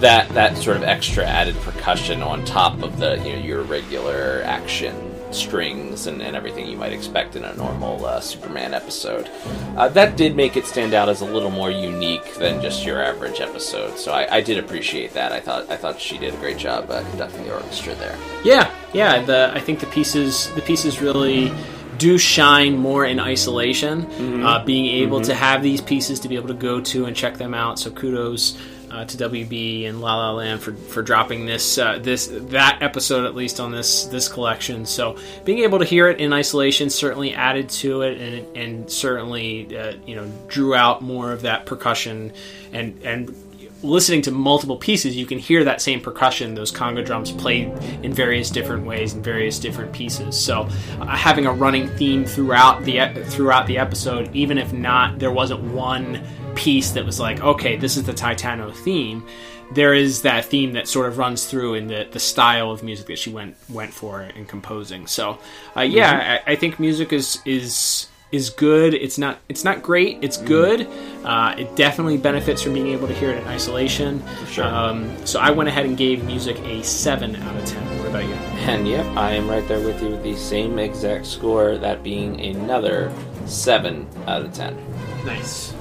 that 0.00 0.28
that 0.30 0.56
sort 0.56 0.76
of 0.76 0.82
extra 0.82 1.24
added 1.24 1.56
percussion 1.56 2.22
on 2.22 2.44
top 2.44 2.82
of 2.82 2.98
the 2.98 3.16
you 3.18 3.32
know 3.32 3.38
your 3.38 3.62
regular 3.62 4.42
action 4.44 4.94
strings 5.30 6.06
and, 6.06 6.22
and 6.22 6.34
everything 6.34 6.66
you 6.66 6.76
might 6.76 6.92
expect 6.92 7.36
in 7.36 7.44
a 7.44 7.54
normal 7.54 8.04
uh, 8.06 8.20
Superman 8.20 8.74
episode. 8.74 9.28
Uh, 9.76 9.88
that 9.88 10.16
did 10.16 10.34
make 10.34 10.56
it 10.56 10.64
stand 10.66 10.94
out 10.94 11.08
as 11.08 11.20
a 11.20 11.24
little 11.24 11.50
more 11.50 11.70
unique 11.70 12.34
than 12.36 12.62
just 12.62 12.84
your 12.84 13.02
average 13.02 13.40
episode. 13.40 13.98
So 13.98 14.12
I, 14.12 14.36
I 14.36 14.40
did 14.40 14.58
appreciate 14.58 15.12
that. 15.14 15.32
I 15.32 15.40
thought 15.40 15.70
I 15.70 15.76
thought 15.76 16.00
she 16.00 16.18
did 16.18 16.34
a 16.34 16.36
great 16.38 16.58
job 16.58 16.90
uh, 16.90 17.02
conducting 17.10 17.44
the 17.44 17.54
orchestra 17.54 17.94
there. 17.96 18.16
Yeah, 18.44 18.70
yeah. 18.92 19.22
The 19.22 19.52
I 19.54 19.60
think 19.60 19.80
the 19.80 19.86
pieces 19.86 20.52
the 20.54 20.62
pieces 20.62 21.00
really 21.00 21.52
do 21.98 22.16
shine 22.16 22.76
more 22.76 23.04
in 23.04 23.18
isolation. 23.20 24.06
Uh, 24.44 24.64
being 24.64 24.86
able 25.02 25.20
to 25.20 25.34
have 25.34 25.62
these 25.62 25.80
pieces 25.80 26.20
to 26.20 26.28
be 26.28 26.36
able 26.36 26.48
to 26.48 26.54
go 26.54 26.80
to 26.80 27.06
and 27.06 27.14
check 27.16 27.36
them 27.36 27.54
out. 27.54 27.78
So 27.78 27.90
kudos. 27.90 28.56
Uh, 28.98 29.04
to 29.04 29.16
WB 29.16 29.88
and 29.88 30.00
La 30.00 30.16
La 30.16 30.32
Land 30.32 30.60
for, 30.60 30.72
for 30.72 31.02
dropping 31.02 31.46
this 31.46 31.78
uh, 31.78 32.00
this 32.00 32.26
that 32.32 32.78
episode 32.80 33.26
at 33.26 33.36
least 33.36 33.60
on 33.60 33.70
this 33.70 34.06
this 34.06 34.28
collection. 34.28 34.84
So 34.84 35.16
being 35.44 35.60
able 35.60 35.78
to 35.78 35.84
hear 35.84 36.08
it 36.08 36.18
in 36.18 36.32
isolation 36.32 36.90
certainly 36.90 37.32
added 37.32 37.68
to 37.68 38.02
it 38.02 38.20
and 38.20 38.56
and 38.56 38.90
certainly 38.90 39.78
uh, 39.78 39.92
you 40.04 40.16
know 40.16 40.28
drew 40.48 40.74
out 40.74 41.00
more 41.00 41.30
of 41.30 41.42
that 41.42 41.64
percussion 41.64 42.32
and 42.72 43.00
and 43.04 43.36
listening 43.84 44.22
to 44.22 44.32
multiple 44.32 44.76
pieces, 44.76 45.16
you 45.16 45.26
can 45.26 45.38
hear 45.38 45.62
that 45.62 45.80
same 45.80 46.00
percussion, 46.00 46.54
those 46.54 46.72
conga 46.72 47.04
drums 47.04 47.30
played 47.30 47.68
in 48.02 48.12
various 48.12 48.50
different 48.50 48.84
ways 48.84 49.14
in 49.14 49.22
various 49.22 49.60
different 49.60 49.92
pieces. 49.92 50.36
So, 50.36 50.68
uh, 50.98 51.06
having 51.16 51.46
a 51.46 51.52
running 51.52 51.88
theme 51.90 52.24
throughout 52.24 52.84
the 52.84 52.98
throughout 53.26 53.68
the 53.68 53.78
episode, 53.78 54.34
even 54.34 54.58
if 54.58 54.72
not 54.72 55.20
there 55.20 55.30
wasn't 55.30 55.62
one 55.72 56.20
piece 56.58 56.90
that 56.90 57.06
was 57.06 57.20
like, 57.20 57.40
okay, 57.40 57.76
this 57.76 57.96
is 57.96 58.02
the 58.02 58.12
Titano 58.12 58.74
theme. 58.74 59.24
There 59.72 59.94
is 59.94 60.22
that 60.22 60.46
theme 60.46 60.72
that 60.72 60.88
sort 60.88 61.06
of 61.06 61.18
runs 61.18 61.46
through 61.46 61.74
in 61.74 61.86
the, 61.86 62.08
the 62.10 62.18
style 62.18 62.72
of 62.72 62.82
music 62.82 63.06
that 63.06 63.18
she 63.18 63.30
went 63.30 63.56
went 63.70 63.92
for 63.92 64.22
in 64.22 64.44
composing. 64.44 65.06
So, 65.06 65.38
uh, 65.76 65.82
yeah, 65.82 66.40
I, 66.46 66.52
I 66.52 66.56
think 66.56 66.80
music 66.80 67.12
is 67.12 67.40
is 67.44 68.08
is 68.32 68.50
good. 68.50 68.92
It's 68.94 69.18
not 69.18 69.38
it's 69.48 69.62
not 69.62 69.82
great. 69.82 70.18
It's 70.20 70.36
good. 70.38 70.88
Uh, 71.22 71.54
it 71.56 71.76
definitely 71.76 72.16
benefits 72.16 72.62
from 72.62 72.74
being 72.74 72.88
able 72.88 73.06
to 73.06 73.14
hear 73.14 73.30
it 73.30 73.42
in 73.42 73.46
isolation. 73.46 74.22
Sure. 74.48 74.64
Um, 74.64 75.14
so 75.26 75.38
I 75.38 75.50
went 75.50 75.68
ahead 75.68 75.86
and 75.86 75.96
gave 75.96 76.24
music 76.24 76.58
a 76.60 76.82
seven 76.82 77.36
out 77.36 77.56
of 77.56 77.64
ten. 77.66 77.98
What 77.98 78.08
about 78.08 78.24
you? 78.24 78.34
And 78.68 78.88
yep, 78.88 79.06
I 79.16 79.32
am 79.32 79.48
right 79.48 79.66
there 79.68 79.80
with 79.80 80.02
you 80.02 80.08
with 80.08 80.22
the 80.22 80.34
same 80.34 80.78
exact 80.78 81.26
score, 81.26 81.78
that 81.78 82.02
being 82.02 82.40
another 82.40 83.12
7 83.48 84.06
out 84.26 84.42
of 84.42 84.52
10. 84.52 84.76
Nice. 85.24 85.74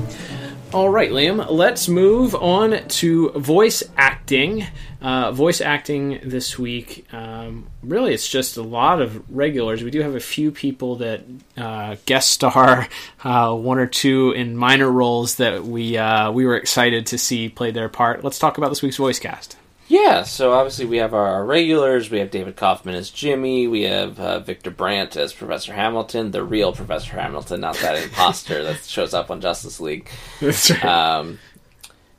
All 0.73 0.89
right, 0.89 1.09
Liam. 1.09 1.49
Let's 1.49 1.87
move 1.87 2.35
on 2.35 2.85
to 2.89 3.29
voice 3.29 3.83
acting. 3.95 4.65
Uh, 5.01 5.31
voice 5.31 5.61
acting 5.61 6.19
this 6.23 6.59
week. 6.59 7.05
Um, 7.13 7.67
really, 7.81 8.13
it's 8.13 8.27
just 8.27 8.57
a 8.57 8.61
lot 8.61 9.01
of 9.01 9.23
regulars. 9.33 9.81
We 9.81 9.91
do 9.91 10.01
have 10.01 10.15
a 10.15 10.19
few 10.19 10.51
people 10.51 10.97
that 10.97 11.23
uh, 11.55 11.95
guest 12.05 12.31
star, 12.31 12.89
uh, 13.23 13.55
one 13.55 13.79
or 13.79 13.87
two 13.87 14.33
in 14.33 14.57
minor 14.57 14.91
roles 14.91 15.35
that 15.35 15.63
we 15.63 15.97
uh, 15.97 16.31
we 16.31 16.45
were 16.45 16.57
excited 16.57 17.05
to 17.07 17.17
see 17.17 17.47
play 17.47 17.71
their 17.71 17.87
part. 17.87 18.25
Let's 18.25 18.37
talk 18.37 18.57
about 18.57 18.67
this 18.67 18.81
week's 18.81 18.97
voice 18.97 19.19
cast. 19.19 19.55
Yeah, 19.89 20.23
so 20.23 20.51
obviously 20.51 20.85
we 20.85 20.97
have 20.97 21.13
our 21.13 21.45
regulars. 21.45 22.09
We 22.09 22.19
have 22.19 22.29
David 22.29 22.57
Kaufman 22.57 22.95
as 22.95 23.09
Jimmy. 23.09 23.67
We 23.67 23.83
have 23.83 24.19
uh, 24.19 24.39
Victor 24.39 24.69
Brandt 24.69 25.15
as 25.15 25.31
Professor 25.31 25.73
Hamilton, 25.73 26.31
the 26.31 26.43
real 26.43 26.73
Professor 26.73 27.13
Hamilton, 27.13 27.61
not 27.61 27.77
that 27.77 28.03
imposter 28.03 28.63
that 28.63 28.83
shows 28.85 29.13
up 29.13 29.31
on 29.31 29.39
Justice 29.39 29.79
League. 29.79 30.09
That's 30.41 30.71
right. 30.71 30.83
Um, 30.83 31.39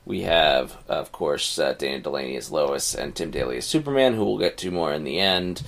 we 0.03 0.21
have, 0.21 0.75
of 0.87 1.11
course, 1.11 1.59
uh, 1.59 1.73
Dana 1.73 1.99
Delany 1.99 2.35
as 2.35 2.49
Lois 2.49 2.95
and 2.95 3.13
Tim 3.13 3.29
Daly 3.29 3.57
as 3.57 3.65
Superman, 3.67 4.15
who 4.15 4.25
we'll 4.25 4.39
get 4.39 4.57
to 4.57 4.71
more 4.71 4.91
in 4.91 5.03
the 5.03 5.19
end. 5.19 5.61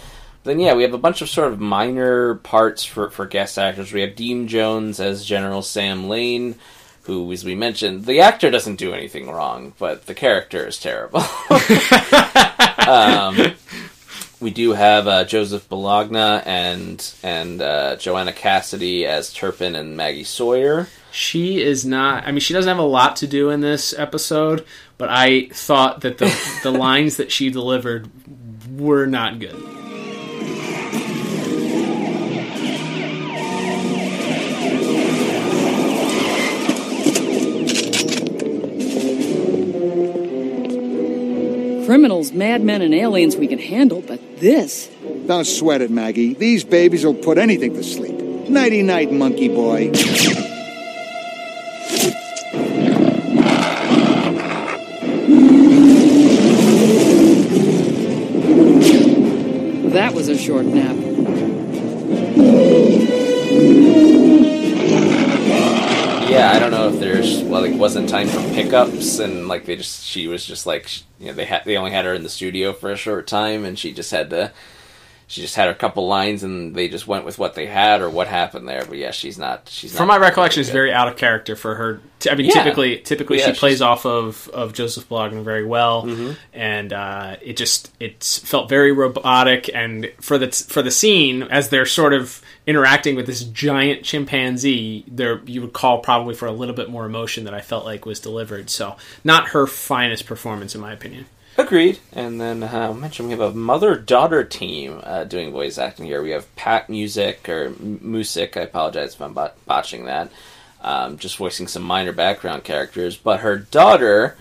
Then, 0.44 0.60
yeah, 0.60 0.74
we 0.74 0.82
have 0.82 0.96
a 0.96 0.98
bunch 0.98 1.22
of 1.22 1.30
sort 1.30 1.54
of 1.54 1.60
minor 1.60 2.36
parts 2.36 2.84
for, 2.84 3.12
for 3.12 3.28
guest 3.28 3.60
actors. 3.60 3.94
We 3.94 4.02
have 4.02 4.16
Dean 4.16 4.48
Jones 4.48 5.00
as 5.00 5.24
General 5.24 5.62
Sam 5.62 6.10
Lane, 6.10 6.56
who, 7.04 7.32
as 7.32 7.44
we 7.44 7.56
mentioned, 7.56 8.06
the 8.06 8.22
actor 8.22 8.52
doesn't 8.52 8.76
do 8.76 8.94
anything 8.94 9.30
wrong, 9.30 9.74
but 9.80 10.06
the 10.06 10.14
character 10.14 10.68
is 10.68 10.80
terrible. 10.80 11.22
um, 12.88 13.56
we 14.40 14.52
do 14.52 14.74
have 14.74 15.08
uh, 15.08 15.24
Joseph 15.24 15.68
Bologna 15.70 16.44
and 16.46 17.14
and 17.24 17.62
uh, 17.62 17.96
Joanna 17.96 18.34
Cassidy 18.34 19.06
as 19.06 19.34
Turpin 19.34 19.76
and 19.76 19.96
Maggie 19.96 20.24
Sawyer. 20.24 20.88
She 21.12 21.62
is 21.62 21.86
not. 21.86 22.26
I 22.26 22.32
mean, 22.32 22.40
she 22.40 22.54
doesn't 22.54 22.70
have 22.70 22.80
a 22.80 22.88
lot 22.88 23.18
to 23.18 23.28
do 23.28 23.50
in 23.50 23.62
this 23.62 23.98
episode, 23.98 24.66
but 24.98 25.10
I 25.10 25.50
thought 25.50 26.02
that 26.02 26.18
the 26.18 26.34
the 26.64 26.72
lines 26.72 27.18
that 27.18 27.32
she 27.32 27.50
delivered 27.50 28.10
were 28.78 29.06
not 29.06 29.40
good. 29.40 29.81
Criminals, 41.92 42.32
madmen, 42.32 42.82
and 42.82 42.96
aliens 42.96 43.36
we 43.36 43.48
can 43.48 43.60
handle, 43.60 44.00
but 44.00 44.40
this. 44.40 44.90
Don't 45.28 45.44
sweat 45.44 45.82
it, 45.82 45.92
Maggie. 45.92 46.34
These 46.34 46.64
babies 46.64 47.04
will 47.04 47.14
put 47.14 47.38
anything 47.38 47.74
to 47.74 47.84
sleep. 47.84 48.16
Nighty 48.48 48.82
night, 48.82 49.12
monkey 49.12 49.50
boy. 49.50 49.92
That 59.90 60.14
was 60.14 60.30
a 60.30 60.38
short 60.38 60.68
nap. 60.68 61.01
Don't 66.62 66.72
know 66.72 66.90
if 66.90 67.00
there's 67.00 67.42
well, 67.42 67.62
like 67.62 67.74
wasn't 67.74 68.08
time 68.08 68.28
for 68.28 68.40
pickups, 68.54 69.18
and 69.18 69.48
like 69.48 69.66
they 69.66 69.76
just 69.76 70.06
she 70.06 70.28
was 70.28 70.46
just 70.46 70.68
like 70.68 70.92
you 71.20 71.28
know 71.28 71.34
they 71.34 71.46
had 71.46 71.66
they 71.66 71.76
only 71.76 71.90
had 71.90 72.06
her 72.06 72.14
in 72.14 72.22
the 72.22 72.30
studio 72.30 72.72
for 72.72 72.92
a 72.92 72.96
short 72.96 73.26
time, 73.26 73.66
and 73.66 73.80
she 73.80 73.92
just 73.92 74.12
had 74.12 74.30
to 74.30 74.52
she 75.32 75.42
just 75.42 75.56
had 75.56 75.70
a 75.70 75.74
couple 75.74 76.08
lines, 76.08 76.44
and 76.44 76.76
they 76.76 76.90
just 76.90 77.08
went 77.08 77.24
with 77.24 77.40
what 77.40 77.56
they 77.56 77.66
had 77.66 78.02
or 78.02 78.10
what 78.10 78.28
happened 78.28 78.68
there. 78.68 78.84
But 78.86 78.98
yeah, 78.98 79.12
she's 79.12 79.38
not 79.38 79.70
she's 79.70 79.96
From 79.96 80.08
not 80.10 80.20
my 80.20 80.26
recollection, 80.28 80.62
very 80.62 80.68
it's 80.68 80.74
very 80.74 80.94
out 80.94 81.08
of 81.08 81.16
character 81.16 81.56
for 81.56 81.76
her. 81.76 82.02
I 82.30 82.36
mean, 82.36 82.48
Yeah. 82.48 82.54
typically, 82.64 82.98
typically 82.98 83.38
Yeah, 83.38 83.46
she 83.46 83.52
she's- 83.52 83.60
plays 83.60 83.82
off 83.82 84.06
of, 84.06 84.48
of 84.54 84.74
Joseph 84.74 85.08
Bologna 85.10 85.42
very 85.42 85.66
well, 85.66 86.04
Mm-hmm. 86.04 86.32
and 86.54 86.92
uh, 86.94 87.38
it 87.42 87.56
just 87.58 87.92
it 88.00 88.24
felt 88.24 88.68
very 88.70 88.92
robotic. 88.92 89.70
And 89.74 90.12
for 90.20 90.38
the 90.38 90.52
for 90.52 90.82
the 90.82 90.92
scene, 90.92 91.44
as 91.44 91.70
they're 91.70 91.86
sort 91.86 92.14
of 92.14 92.42
interacting 92.68 93.16
with 93.16 93.26
this 93.26 93.44
giant 93.44 94.04
chimpanzee, 94.04 95.04
there 95.08 95.40
you 95.46 95.62
would 95.62 95.74
call 95.74 96.00
probably 96.00 96.36
for 96.36 96.46
a 96.46 96.52
little 96.52 96.76
bit 96.76 96.90
more 96.90 97.06
emotion 97.06 97.46
that 97.46 97.54
I 97.54 97.62
felt 97.62 97.86
like 97.86 98.06
was 98.06 98.20
delivered. 98.20 98.70
So, 98.70 98.98
not 99.24 99.50
her 99.50 99.66
finest 99.66 100.26
performance, 100.26 100.76
in 100.76 100.82
my 100.82 100.92
opinion. 100.94 101.26
Agreed. 101.58 102.00
And 102.14 102.40
then 102.40 102.64
uh, 102.64 102.90
I 102.90 102.94
mentioned 102.94 103.28
we 103.28 103.34
have 103.38 103.42
a 103.42 103.54
mother 103.54 103.96
daughter 103.96 104.44
team 104.44 105.00
uh, 105.04 105.26
doing 105.26 105.52
voice 105.52 105.78
acting 105.78 106.06
here. 106.06 106.24
We 106.24 106.32
have 106.32 106.54
Pat 106.56 106.90
Musick 106.90 107.48
or 107.50 107.72
Music. 107.80 108.56
I 108.58 108.62
apologize 108.62 109.16
if 109.16 109.22
I'm 109.22 109.34
bot- 109.34 109.66
botching 109.66 110.06
that. 110.06 110.32
Um, 110.82 111.18
just 111.18 111.38
voicing 111.38 111.68
some 111.68 111.84
minor 111.84 112.12
background 112.12 112.64
characters, 112.64 113.16
but 113.16 113.42
her 113.42 113.58
daughter 113.58 114.36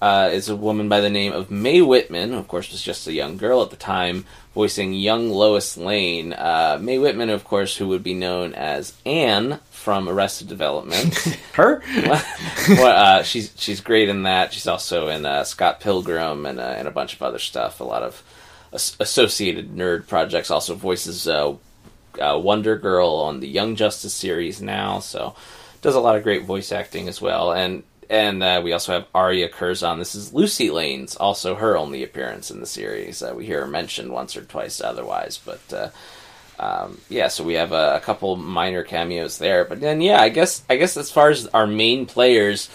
uh, 0.00 0.30
is 0.32 0.48
a 0.48 0.56
woman 0.56 0.88
by 0.88 1.00
the 1.00 1.10
name 1.10 1.32
of 1.32 1.50
Mae 1.50 1.82
Whitman. 1.82 2.30
Who 2.30 2.38
of 2.38 2.48
course, 2.48 2.72
was 2.72 2.82
just 2.82 3.06
a 3.06 3.12
young 3.12 3.36
girl 3.36 3.62
at 3.62 3.70
the 3.70 3.76
time, 3.76 4.24
voicing 4.54 4.94
young 4.94 5.30
Lois 5.30 5.76
Lane. 5.76 6.32
Uh, 6.32 6.78
Mae 6.80 6.98
Whitman, 6.98 7.28
of 7.28 7.44
course, 7.44 7.76
who 7.76 7.88
would 7.88 8.02
be 8.02 8.14
known 8.14 8.54
as 8.54 8.94
Anne 9.04 9.60
from 9.82 10.08
Arrested 10.08 10.46
Development. 10.46 11.12
Her? 11.54 11.82
well, 12.68 13.18
uh, 13.18 13.22
she's 13.24 13.52
she's 13.56 13.80
great 13.80 14.08
in 14.08 14.22
that. 14.22 14.52
She's 14.52 14.68
also 14.68 15.08
in 15.08 15.26
uh, 15.26 15.42
Scott 15.42 15.80
Pilgrim 15.80 16.46
and 16.46 16.60
uh, 16.60 16.74
and 16.76 16.86
a 16.86 16.92
bunch 16.92 17.14
of 17.14 17.22
other 17.22 17.40
stuff. 17.40 17.80
A 17.80 17.84
lot 17.84 18.04
of 18.04 18.22
as- 18.72 18.96
associated 19.00 19.74
nerd 19.74 20.06
projects. 20.06 20.50
Also 20.52 20.76
voices 20.76 21.26
uh, 21.26 21.54
uh, 22.20 22.38
Wonder 22.40 22.78
Girl 22.78 23.08
on 23.08 23.40
the 23.40 23.48
Young 23.48 23.74
Justice 23.74 24.14
series 24.14 24.62
now. 24.62 25.00
So 25.00 25.34
does 25.82 25.96
a 25.96 26.00
lot 26.00 26.16
of 26.16 26.22
great 26.22 26.44
voice 26.44 26.70
acting 26.70 27.08
as 27.08 27.20
well. 27.20 27.52
And 27.52 27.82
and 28.08 28.40
uh, 28.40 28.60
we 28.62 28.72
also 28.72 28.92
have 28.92 29.06
Aria 29.12 29.48
Curzon. 29.48 29.98
This 29.98 30.14
is 30.14 30.32
Lucy 30.32 30.70
Lane's 30.70 31.16
also 31.16 31.56
her 31.56 31.76
only 31.76 32.04
appearance 32.04 32.52
in 32.52 32.60
the 32.60 32.66
series. 32.66 33.20
Uh, 33.20 33.34
we 33.34 33.46
hear 33.46 33.62
her 33.62 33.66
mentioned 33.66 34.12
once 34.12 34.36
or 34.36 34.42
twice 34.42 34.80
otherwise, 34.80 35.40
but. 35.44 35.92
Um, 36.62 36.98
yeah, 37.08 37.26
so 37.28 37.42
we 37.42 37.54
have 37.54 37.72
a, 37.72 37.96
a 37.96 38.00
couple 38.00 38.36
minor 38.36 38.84
cameos 38.84 39.38
there, 39.38 39.64
but 39.64 39.80
then 39.80 40.00
yeah, 40.00 40.20
I 40.20 40.28
guess 40.28 40.62
I 40.70 40.76
guess 40.76 40.96
as 40.96 41.10
far 41.10 41.30
as 41.30 41.46
our 41.48 41.66
main 41.66 42.06
players, 42.06 42.68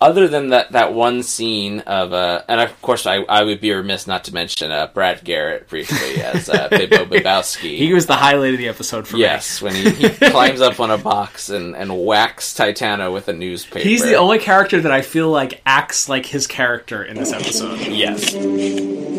other 0.00 0.28
than 0.28 0.50
that 0.50 0.70
that 0.72 0.92
one 0.92 1.24
scene 1.24 1.80
of 1.80 2.12
uh, 2.12 2.42
and 2.48 2.60
of 2.60 2.80
course 2.82 3.04
I, 3.04 3.16
I 3.22 3.42
would 3.42 3.60
be 3.60 3.72
remiss 3.72 4.06
not 4.06 4.24
to 4.24 4.34
mention 4.34 4.70
uh, 4.70 4.86
Brad 4.86 5.24
Garrett 5.24 5.68
briefly 5.68 6.22
as 6.22 6.48
uh, 6.48 6.68
Bibbo 6.68 7.06
Bibbowski. 7.08 7.76
He 7.86 7.92
was 7.92 8.06
the 8.06 8.14
highlight 8.14 8.52
of 8.52 8.58
the 8.58 8.68
episode 8.68 9.08
for 9.08 9.16
me. 9.16 9.22
yes, 9.22 9.60
when 9.60 9.74
he, 9.74 9.90
he 9.90 10.08
climbs 10.30 10.60
up 10.60 10.78
on 10.78 10.92
a 10.92 10.98
box 10.98 11.48
and, 11.48 11.74
and 11.74 11.90
whacks 12.06 12.54
Titano 12.54 13.12
with 13.12 13.26
a 13.26 13.32
newspaper. 13.32 13.80
He's 13.80 14.02
the 14.04 14.14
only 14.14 14.38
character 14.38 14.80
that 14.80 14.92
I 14.92 15.02
feel 15.02 15.30
like 15.30 15.62
acts 15.66 16.08
like 16.08 16.26
his 16.26 16.46
character 16.46 17.02
in 17.02 17.16
this 17.16 17.32
episode. 17.32 17.80
Yes. 17.80 19.15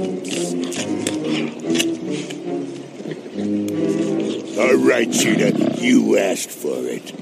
All 4.59 4.75
right, 4.75 5.11
Cheetah, 5.11 5.75
you 5.79 6.17
asked 6.17 6.49
for 6.49 6.77
it. 6.79 7.13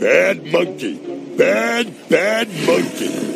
Bad 0.00 0.46
monkey. 0.50 0.96
Bad, 1.36 2.08
bad 2.08 2.48
monkey. 2.66 3.32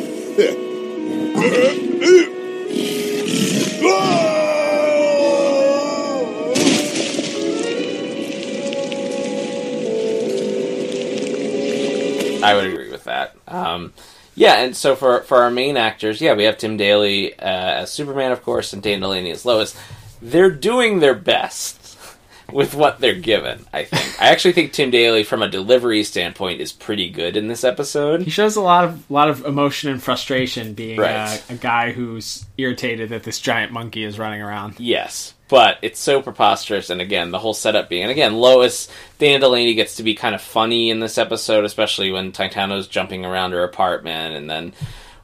I 12.43 12.53
would 12.53 12.65
agree 12.65 12.89
with 12.89 13.03
that. 13.03 13.35
Um, 13.47 13.93
yeah, 14.37 14.61
and 14.61 14.75
so 14.77 14.95
for 14.95 15.21
for 15.23 15.37
our 15.37 15.51
main 15.51 15.75
actors, 15.75 16.21
yeah, 16.21 16.33
we 16.33 16.43
have 16.43 16.57
Tim 16.57 16.77
Daly 16.77 17.33
uh, 17.37 17.81
as 17.81 17.91
Superman, 17.91 18.31
of 18.31 18.43
course, 18.43 18.71
and 18.71 18.81
Dan 18.81 18.99
Delany 19.01 19.31
as 19.31 19.45
Lois. 19.45 19.75
They're 20.21 20.51
doing 20.51 20.99
their 20.99 21.13
best 21.15 21.97
with 22.53 22.73
what 22.75 22.99
they're 22.99 23.13
given. 23.15 23.65
I 23.73 23.83
think. 23.83 24.21
I 24.21 24.29
actually 24.29 24.53
think 24.53 24.71
Tim 24.73 24.89
Daly, 24.91 25.23
from 25.23 25.41
a 25.41 25.49
delivery 25.49 26.03
standpoint, 26.03 26.61
is 26.61 26.71
pretty 26.71 27.09
good 27.09 27.35
in 27.35 27.47
this 27.47 27.63
episode. 27.63 28.21
He 28.21 28.29
shows 28.29 28.55
a 28.55 28.61
lot 28.61 28.85
of 28.85 29.09
lot 29.11 29.29
of 29.29 29.43
emotion 29.45 29.89
and 29.91 30.01
frustration, 30.01 30.73
being 30.73 30.99
Right. 30.99 31.13
uh, 31.49 31.53
a 31.53 31.55
guy 31.55 31.91
who's 31.91 32.45
irritated 32.57 33.09
that 33.09 33.23
this 33.23 33.39
giant 33.39 33.71
monkey 33.71 34.03
is 34.03 34.17
running 34.19 34.41
around. 34.41 34.79
Yes, 34.79 35.33
but 35.47 35.77
it's 35.81 35.99
so 35.99 36.21
preposterous, 36.21 36.89
and 36.89 36.99
again, 36.99 37.31
the 37.31 37.39
whole 37.39 37.53
setup 37.53 37.89
being, 37.89 38.03
and 38.03 38.11
again, 38.11 38.35
Lois, 38.35 38.89
Dana 39.17 39.39
Delany 39.39 39.73
gets 39.73 39.95
to 39.95 40.03
be 40.03 40.13
kind 40.13 40.35
of 40.35 40.41
funny 40.41 40.89
in 40.89 40.99
this 40.99 41.17
episode, 41.17 41.63
especially 41.63 42.11
when 42.11 42.31
Titano's 42.31 42.87
jumping 42.87 43.25
around 43.25 43.51
her 43.51 43.63
apartment, 43.63 44.35
and 44.35 44.49
then, 44.49 44.73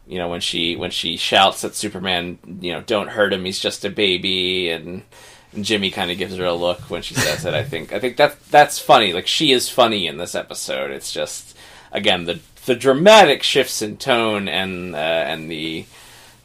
you 0.08 0.18
know, 0.18 0.30
when 0.30 0.42
she 0.42 0.76
when 0.76 0.92
she 0.92 1.18
shouts 1.18 1.64
at 1.66 1.76
Superman, 1.76 2.40
you 2.62 2.72
know, 2.72 2.82
don't 2.82 3.10
hurt 3.10 3.34
him, 3.34 3.46
he's 3.46 3.60
just 3.60 3.86
a 3.86 3.90
baby, 3.90 4.70
and, 4.70 5.04
and 5.52 5.66
Jimmy 5.66 5.92
kind 5.92 6.10
of 6.10 6.18
gives 6.18 6.38
her 6.38 6.46
a 6.46 6.54
look 6.54 6.80
when 6.90 7.02
she 7.02 7.16
says 7.16 7.46
it. 7.46 7.54
I 7.54 7.64
think 7.64 7.92
I 7.92 8.00
think 8.00 8.18
that 8.18 8.38
that's 8.50 8.80
funny. 8.80 9.14
Like 9.14 9.28
she 9.28 9.52
is 9.52 9.70
funny 9.70 10.08
in 10.08 10.18
this 10.18 10.36
episode. 10.36 10.92
It's 10.92 11.12
just 11.12 11.56
again 11.92 12.26
the 12.26 12.40
the 12.66 12.76
dramatic 12.76 13.44
shifts 13.44 13.82
in 13.82 13.98
tone 13.98 14.48
and 14.48 14.96
uh, 14.96 14.98
and 14.98 15.52
the 15.52 15.86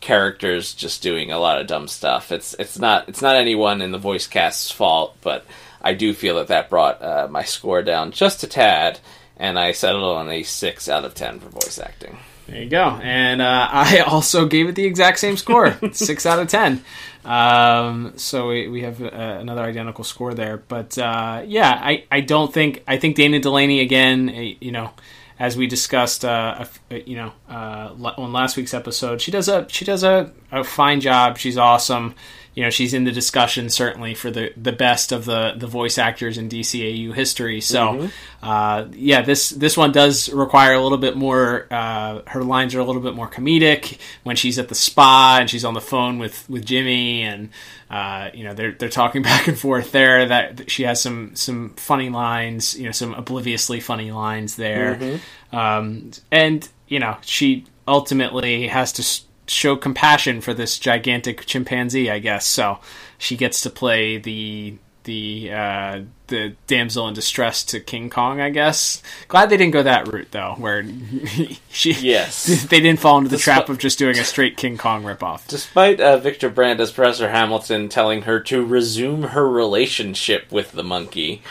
characters 0.08 0.72
just 0.72 1.02
doing 1.02 1.30
a 1.30 1.38
lot 1.38 1.60
of 1.60 1.66
dumb 1.66 1.86
stuff. 1.86 2.32
It's 2.32 2.54
it's 2.54 2.78
not 2.78 3.08
it's 3.10 3.20
not 3.20 3.36
anyone 3.36 3.82
in 3.82 3.92
the 3.92 3.98
voice 3.98 4.26
cast's 4.26 4.70
fault, 4.70 5.14
but 5.20 5.44
I 5.82 5.92
do 5.92 6.14
feel 6.14 6.36
that 6.36 6.48
that 6.48 6.70
brought 6.70 7.02
uh, 7.02 7.28
my 7.30 7.44
score 7.44 7.82
down 7.82 8.12
just 8.12 8.42
a 8.42 8.46
tad, 8.46 9.00
and 9.36 9.58
I 9.58 9.72
settled 9.72 10.16
on 10.16 10.30
a 10.30 10.42
six 10.44 10.88
out 10.88 11.04
of 11.04 11.14
ten 11.14 11.40
for 11.40 11.50
voice 11.50 11.78
acting. 11.78 12.16
There 12.46 12.62
you 12.62 12.70
go. 12.70 12.98
And 13.02 13.42
uh, 13.42 13.68
I 13.70 13.98
also 13.98 14.46
gave 14.46 14.66
it 14.70 14.76
the 14.76 14.86
exact 14.86 15.18
same 15.18 15.36
score, 15.36 15.76
six 15.92 16.24
out 16.24 16.38
of 16.38 16.48
ten. 16.48 16.82
Um, 17.26 18.14
so 18.16 18.48
we, 18.48 18.68
we 18.68 18.80
have 18.82 19.02
uh, 19.02 19.08
another 19.12 19.60
identical 19.62 20.04
score 20.04 20.32
there. 20.32 20.56
But 20.56 20.96
uh, 20.96 21.42
yeah, 21.46 21.70
I, 21.70 22.04
I 22.10 22.22
don't 22.22 22.50
think 22.52 22.82
I 22.88 22.96
think 22.96 23.16
Dana 23.16 23.40
Delany 23.40 23.80
again. 23.80 24.30
uh, 24.30 24.56
You 24.64 24.72
know, 24.72 24.90
as 25.38 25.56
we 25.56 25.66
discussed, 25.66 26.24
uh, 26.24 26.64
uh, 26.90 26.94
you 26.94 27.16
know, 27.16 27.32
uh, 27.48 27.94
on 28.16 28.32
last 28.32 28.56
week's 28.56 28.74
episode, 28.74 29.20
she 29.20 29.30
does 29.30 29.48
a 29.48 29.66
she 29.68 29.84
does 29.84 30.02
a, 30.02 30.32
a 30.50 30.64
fine 30.64 31.00
job. 31.00 31.38
She's 31.38 31.56
awesome. 31.56 32.14
You 32.58 32.64
know, 32.64 32.70
she's 32.70 32.92
in 32.92 33.04
the 33.04 33.12
discussion 33.12 33.70
certainly 33.70 34.14
for 34.14 34.32
the, 34.32 34.50
the 34.56 34.72
best 34.72 35.12
of 35.12 35.24
the, 35.26 35.52
the 35.56 35.68
voice 35.68 35.96
actors 35.96 36.38
in 36.38 36.48
DCAU 36.48 37.12
history. 37.14 37.60
So, 37.60 37.78
Mhm. 37.86 38.10
uh, 38.42 38.86
yeah, 38.96 39.22
this 39.22 39.50
this 39.50 39.76
one 39.76 39.92
does 39.92 40.28
require 40.32 40.72
a 40.74 40.82
little 40.82 40.98
bit 40.98 41.16
more. 41.16 41.68
Uh, 41.70 42.22
her 42.26 42.42
lines 42.42 42.74
are 42.74 42.80
a 42.80 42.84
little 42.84 43.00
bit 43.02 43.14
more 43.14 43.28
comedic 43.30 43.98
when 44.24 44.34
she's 44.34 44.58
at 44.58 44.66
the 44.68 44.74
spa 44.74 45.38
and 45.40 45.48
she's 45.48 45.64
on 45.64 45.74
the 45.74 45.80
phone 45.80 46.18
with, 46.18 46.50
with 46.50 46.64
Jimmy, 46.66 47.22
and 47.22 47.50
uh, 47.92 48.30
you 48.34 48.42
know 48.42 48.54
they're 48.54 48.72
they're 48.72 48.88
talking 48.88 49.22
back 49.30 49.46
and 49.46 49.56
forth 49.56 49.92
there. 49.92 50.26
That 50.26 50.68
she 50.68 50.82
has 50.82 51.00
some 51.00 51.36
some 51.36 51.74
funny 51.76 52.10
lines, 52.10 52.74
you 52.76 52.86
know, 52.86 52.92
some 52.92 53.14
obliviously 53.14 53.78
funny 53.78 54.10
lines 54.10 54.56
there, 54.56 54.96
Mhm. 54.96 55.20
um, 55.56 56.10
and 56.32 56.68
you 56.88 56.98
know 56.98 57.18
she 57.22 57.66
ultimately 57.86 58.66
has 58.66 58.92
to 58.94 59.02
show 59.50 59.76
compassion 59.76 60.40
for 60.40 60.54
this 60.54 60.78
gigantic 60.78 61.46
chimpanzee, 61.46 62.10
I 62.10 62.18
guess. 62.18 62.46
So 62.46 62.78
she 63.18 63.36
gets 63.36 63.60
to 63.62 63.70
play 63.70 64.18
the 64.18 64.78
the 65.08 65.50
uh, 65.52 66.00
the 66.26 66.54
damsel 66.66 67.08
in 67.08 67.14
distress 67.14 67.64
to 67.64 67.80
King 67.80 68.10
Kong, 68.10 68.42
I 68.42 68.50
guess. 68.50 69.02
Glad 69.26 69.48
they 69.48 69.56
didn't 69.56 69.72
go 69.72 69.82
that 69.82 70.06
route 70.12 70.30
though, 70.30 70.54
where 70.58 70.84
she 71.70 71.92
Yes. 71.92 72.64
they 72.68 72.80
didn't 72.80 73.00
fall 73.00 73.16
into 73.16 73.30
the 73.30 73.38
trap 73.38 73.70
of 73.70 73.78
just 73.78 73.98
doing 73.98 74.18
a 74.18 74.24
straight 74.24 74.58
King 74.58 74.76
Kong 74.76 75.02
ripoff. 75.04 75.46
Despite 75.48 75.98
uh, 76.00 76.18
Victor 76.18 76.50
Brandt 76.50 76.80
as 76.80 76.92
Professor 76.92 77.30
Hamilton 77.30 77.88
telling 77.88 78.22
her 78.22 78.38
to 78.40 78.64
resume 78.64 79.22
her 79.22 79.48
relationship 79.48 80.52
with 80.52 80.72
the 80.72 80.84
monkey, 80.84 81.42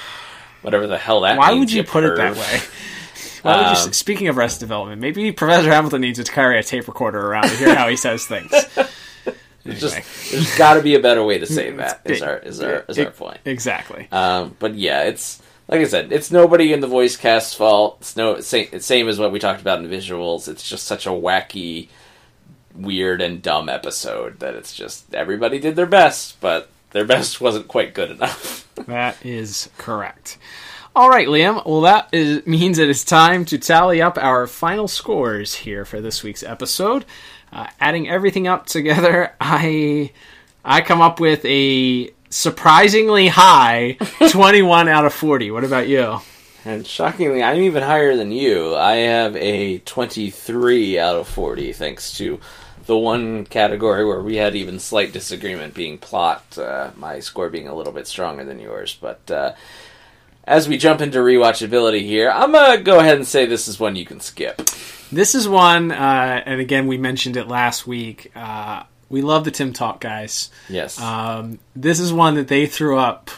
whatever 0.62 0.86
the 0.86 1.00
hell 1.00 1.22
that 1.22 1.38
Why 1.38 1.50
means, 1.50 1.60
would 1.60 1.72
you 1.72 1.84
put 1.84 2.04
it 2.04 2.16
that 2.16 2.36
way? 2.36 2.62
Why 3.48 3.70
would 3.70 3.78
you, 3.78 3.84
Um, 3.86 3.94
speaking 3.94 4.28
of 4.28 4.38
Arrested 4.38 4.62
Development, 4.62 5.00
maybe 5.02 5.32
Professor 5.32 5.70
Hamilton 5.72 6.02
needs 6.02 6.24
to 6.24 6.32
carry 6.32 6.60
a 6.60 6.64
tape 6.64 6.88
recorder 6.88 7.20
around 7.20 7.50
to 7.50 7.56
hear 7.56 7.76
how 7.76 7.88
he 7.88 7.96
says 7.96 8.26
things. 8.26 8.52
It's 9.70 9.82
just 9.82 10.32
there's 10.32 10.58
got 10.58 10.76
to 10.76 10.82
be 10.82 10.96
a 10.96 11.00
better 11.02 11.24
way 11.26 11.40
to 11.40 11.46
say 11.46 11.72
that. 11.72 12.02
Is 12.06 12.22
our 12.22 12.38
is 12.38 12.62
our 12.62 12.86
is 12.88 12.98
our 13.00 13.12
point 13.12 13.40
Exactly. 13.44 14.08
Um, 14.14 14.56
but 14.60 14.76
yeah, 14.76 15.04
it's 15.04 15.42
like 15.68 15.82
I 15.82 15.84
said, 15.84 16.14
it's 16.14 16.32
nobody 16.32 16.72
in 16.72 16.80
the 16.80 16.88
voice 16.88 17.18
cast's 17.18 17.54
fault. 17.54 17.98
It's 18.00 18.16
no 18.16 18.40
same, 18.40 18.70
it's 18.72 18.86
same 18.86 19.10
as 19.10 19.20
what 19.20 19.34
we 19.34 19.40
talked 19.40 19.60
about 19.60 19.80
in 19.84 19.90
visuals. 19.90 20.48
It's 20.48 20.64
just 20.68 20.86
such 20.86 21.06
a 21.06 21.10
wacky, 21.10 21.90
weird, 22.74 23.22
and 23.22 23.42
dumb 23.42 23.68
episode 23.68 24.40
that 24.40 24.56
it's 24.56 24.74
just 24.74 25.14
everybody 25.14 25.60
did 25.60 25.76
their 25.76 25.86
best, 25.86 26.40
but 26.40 26.70
their 26.92 27.04
best 27.06 27.42
wasn't 27.42 27.68
quite 27.68 27.94
good 27.94 28.12
enough. 28.12 28.64
That 28.88 29.18
is 29.26 29.70
correct. 29.78 30.38
All 30.98 31.12
right, 31.12 31.28
Liam. 31.28 31.64
Well, 31.64 31.82
that 31.82 32.10
is, 32.12 32.44
means 32.48 32.80
it 32.80 32.90
is 32.90 33.04
time 33.06 33.46
to 33.46 33.60
tally 33.60 34.02
up 34.02 34.18
our 34.18 34.48
final 34.48 34.88
scores 34.88 35.54
here 35.54 35.86
for 35.86 36.02
this 36.02 36.24
week's 36.24 36.42
episode. 36.42 37.06
Uh, 37.54 37.68
adding 37.80 38.10
everything 38.10 38.48
up 38.48 38.66
together, 38.66 39.32
I 39.40 40.12
I 40.66 40.82
come 40.82 41.00
up 41.00 41.20
with 41.20 41.46
a 41.46 42.10
surprisingly 42.32 43.28
high 43.28 44.00
21 44.32 44.88
out 44.88 45.06
of 45.06 45.14
40. 45.14 45.52
What 45.52 45.64
about 45.64 45.88
you? 45.88 46.18
And 46.66 46.88
shockingly, 46.88 47.44
I'm 47.44 47.62
even 47.62 47.84
higher 47.84 48.16
than 48.16 48.32
you. 48.32 48.76
I 48.76 48.96
have 48.96 49.36
a 49.36 49.78
23 49.78 50.98
out 50.98 51.16
of 51.16 51.28
40, 51.28 51.74
thanks 51.74 52.18
to 52.18 52.40
the 52.88 52.98
one 52.98 53.46
category 53.46 54.04
where 54.04 54.24
we 54.24 54.38
had 54.38 54.56
even 54.56 54.80
slight 54.80 55.14
disagreement 55.14 55.76
being 55.76 56.00
plot, 56.00 56.58
uh, 56.58 56.90
my 56.96 57.20
score 57.20 57.50
being 57.50 57.68
a 57.68 57.76
little 57.76 57.94
bit 57.94 58.08
stronger 58.08 58.44
than 58.44 58.60
yours. 58.60 58.98
But 59.00 59.30
uh, 59.30 59.54
as 60.48 60.70
we 60.70 60.78
jump 60.78 61.02
into 61.02 61.20
rewatchability 61.20 62.02
here, 62.02 62.32
I'm 62.32 62.54
going 62.54 62.78
to 62.78 62.84
go 62.84 63.00
ahead 63.00 63.18
and 63.18 63.28
say 63.28 63.46
this 63.46 63.68
is 63.68 63.80
one 63.80 63.98
you 63.98 64.06
can 64.06 64.22
skip. 64.22 64.62
This 65.12 65.36
is 65.36 65.48
one, 65.48 65.92
uh, 65.92 66.42
and 66.46 66.62
again, 66.62 66.88
we 66.88 66.98
mentioned 66.98 67.38
it 67.38 67.48
last 67.48 67.86
week. 67.86 68.32
Uh, 68.34 68.84
we 69.10 69.22
love 69.22 69.44
the 69.44 69.52
Tim 69.52 69.74
Talk 69.74 70.00
guys. 70.00 70.50
Yes. 70.70 71.00
Um, 71.00 71.60
this 71.76 72.00
is 72.00 72.12
one 72.12 72.36
that 72.36 72.48
they 72.48 72.66
threw 72.66 72.98
up. 72.98 73.30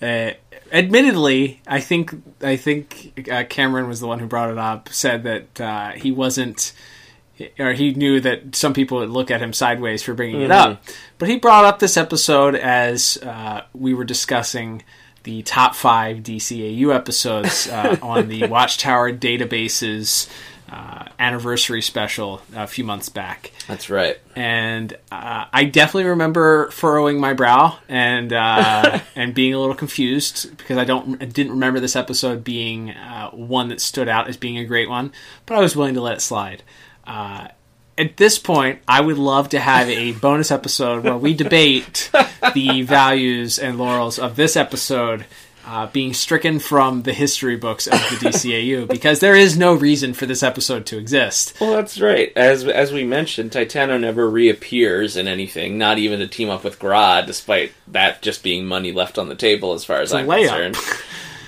Uh, 0.00 0.32
admittedly, 0.72 1.60
I 1.66 1.80
think 1.80 2.14
I 2.42 2.56
think 2.56 3.28
uh, 3.30 3.44
Cameron 3.48 3.88
was 3.88 4.00
the 4.00 4.06
one 4.06 4.18
who 4.18 4.26
brought 4.26 4.50
it 4.50 4.58
up. 4.58 4.90
Said 4.90 5.22
that 5.22 5.60
uh, 5.60 5.92
he 5.92 6.10
wasn't, 6.10 6.74
or 7.58 7.72
he 7.72 7.94
knew 7.94 8.20
that 8.20 8.54
some 8.54 8.74
people 8.74 8.98
would 8.98 9.08
look 9.08 9.30
at 9.30 9.40
him 9.40 9.54
sideways 9.54 10.02
for 10.02 10.12
bringing 10.12 10.42
it 10.42 10.50
up. 10.50 10.82
But 11.16 11.30
he 11.30 11.36
brought 11.36 11.64
up 11.64 11.78
this 11.78 11.96
episode 11.96 12.54
as 12.54 13.16
uh, 13.22 13.62
we 13.72 13.94
were 13.94 14.04
discussing 14.04 14.82
the 15.26 15.42
top 15.42 15.74
five 15.74 16.18
DCAU 16.18 16.94
episodes 16.94 17.68
uh, 17.68 17.96
on 18.02 18.28
the 18.28 18.46
Watchtower 18.46 19.12
databases 19.12 20.30
uh, 20.70 21.06
anniversary 21.18 21.82
special 21.82 22.40
a 22.54 22.66
few 22.68 22.84
months 22.84 23.08
back 23.08 23.50
That's 23.66 23.90
right. 23.90 24.18
and 24.36 24.92
uh, 25.10 25.46
I 25.52 25.64
definitely 25.64 26.10
remember 26.10 26.70
furrowing 26.70 27.18
my 27.18 27.32
brow 27.34 27.76
and 27.88 28.32
uh, 28.32 29.00
and 29.16 29.34
being 29.34 29.52
a 29.52 29.58
little 29.58 29.74
confused 29.74 30.56
because 30.56 30.78
I 30.78 30.84
don't 30.84 31.20
I 31.20 31.26
didn't 31.26 31.52
remember 31.52 31.80
this 31.80 31.96
episode 31.96 32.44
being 32.44 32.90
uh, 32.90 33.30
one 33.30 33.68
that 33.68 33.80
stood 33.80 34.08
out 34.08 34.28
as 34.28 34.36
being 34.36 34.58
a 34.58 34.64
great 34.64 34.88
one, 34.88 35.12
but 35.44 35.56
I 35.56 35.60
was 35.60 35.74
willing 35.74 35.94
to 35.94 36.00
let 36.00 36.14
it 36.18 36.20
slide. 36.20 36.62
At 37.98 38.16
this 38.16 38.38
point, 38.38 38.80
I 38.86 39.00
would 39.00 39.18
love 39.18 39.48
to 39.50 39.58
have 39.58 39.88
a 39.88 40.12
bonus 40.12 40.50
episode 40.50 41.04
where 41.04 41.16
we 41.16 41.32
debate 41.34 42.10
the 42.54 42.82
values 42.82 43.58
and 43.58 43.78
laurels 43.78 44.18
of 44.18 44.36
this 44.36 44.56
episode. 44.56 45.24
Uh, 45.68 45.88
being 45.88 46.14
stricken 46.14 46.60
from 46.60 47.02
the 47.02 47.12
history 47.12 47.56
books 47.56 47.88
of 47.88 47.98
the 47.98 48.28
DCAU 48.28 48.86
because 48.86 49.18
there 49.18 49.34
is 49.34 49.58
no 49.58 49.74
reason 49.74 50.14
for 50.14 50.24
this 50.24 50.44
episode 50.44 50.86
to 50.86 50.96
exist. 50.96 51.54
Well, 51.60 51.72
that's 51.72 52.00
right. 52.00 52.32
As 52.36 52.64
as 52.64 52.92
we 52.92 53.02
mentioned, 53.02 53.50
Titano 53.50 53.98
never 53.98 54.30
reappears 54.30 55.16
in 55.16 55.26
anything, 55.26 55.76
not 55.76 55.98
even 55.98 56.20
to 56.20 56.28
team 56.28 56.50
up 56.50 56.62
with 56.62 56.78
Grodd, 56.78 57.26
despite 57.26 57.72
that 57.88 58.22
just 58.22 58.44
being 58.44 58.64
money 58.64 58.92
left 58.92 59.18
on 59.18 59.28
the 59.28 59.34
table 59.34 59.72
as 59.72 59.84
far 59.84 60.00
as 60.00 60.12
I'm 60.14 60.28
layup. 60.28 60.74
concerned. 60.74 60.76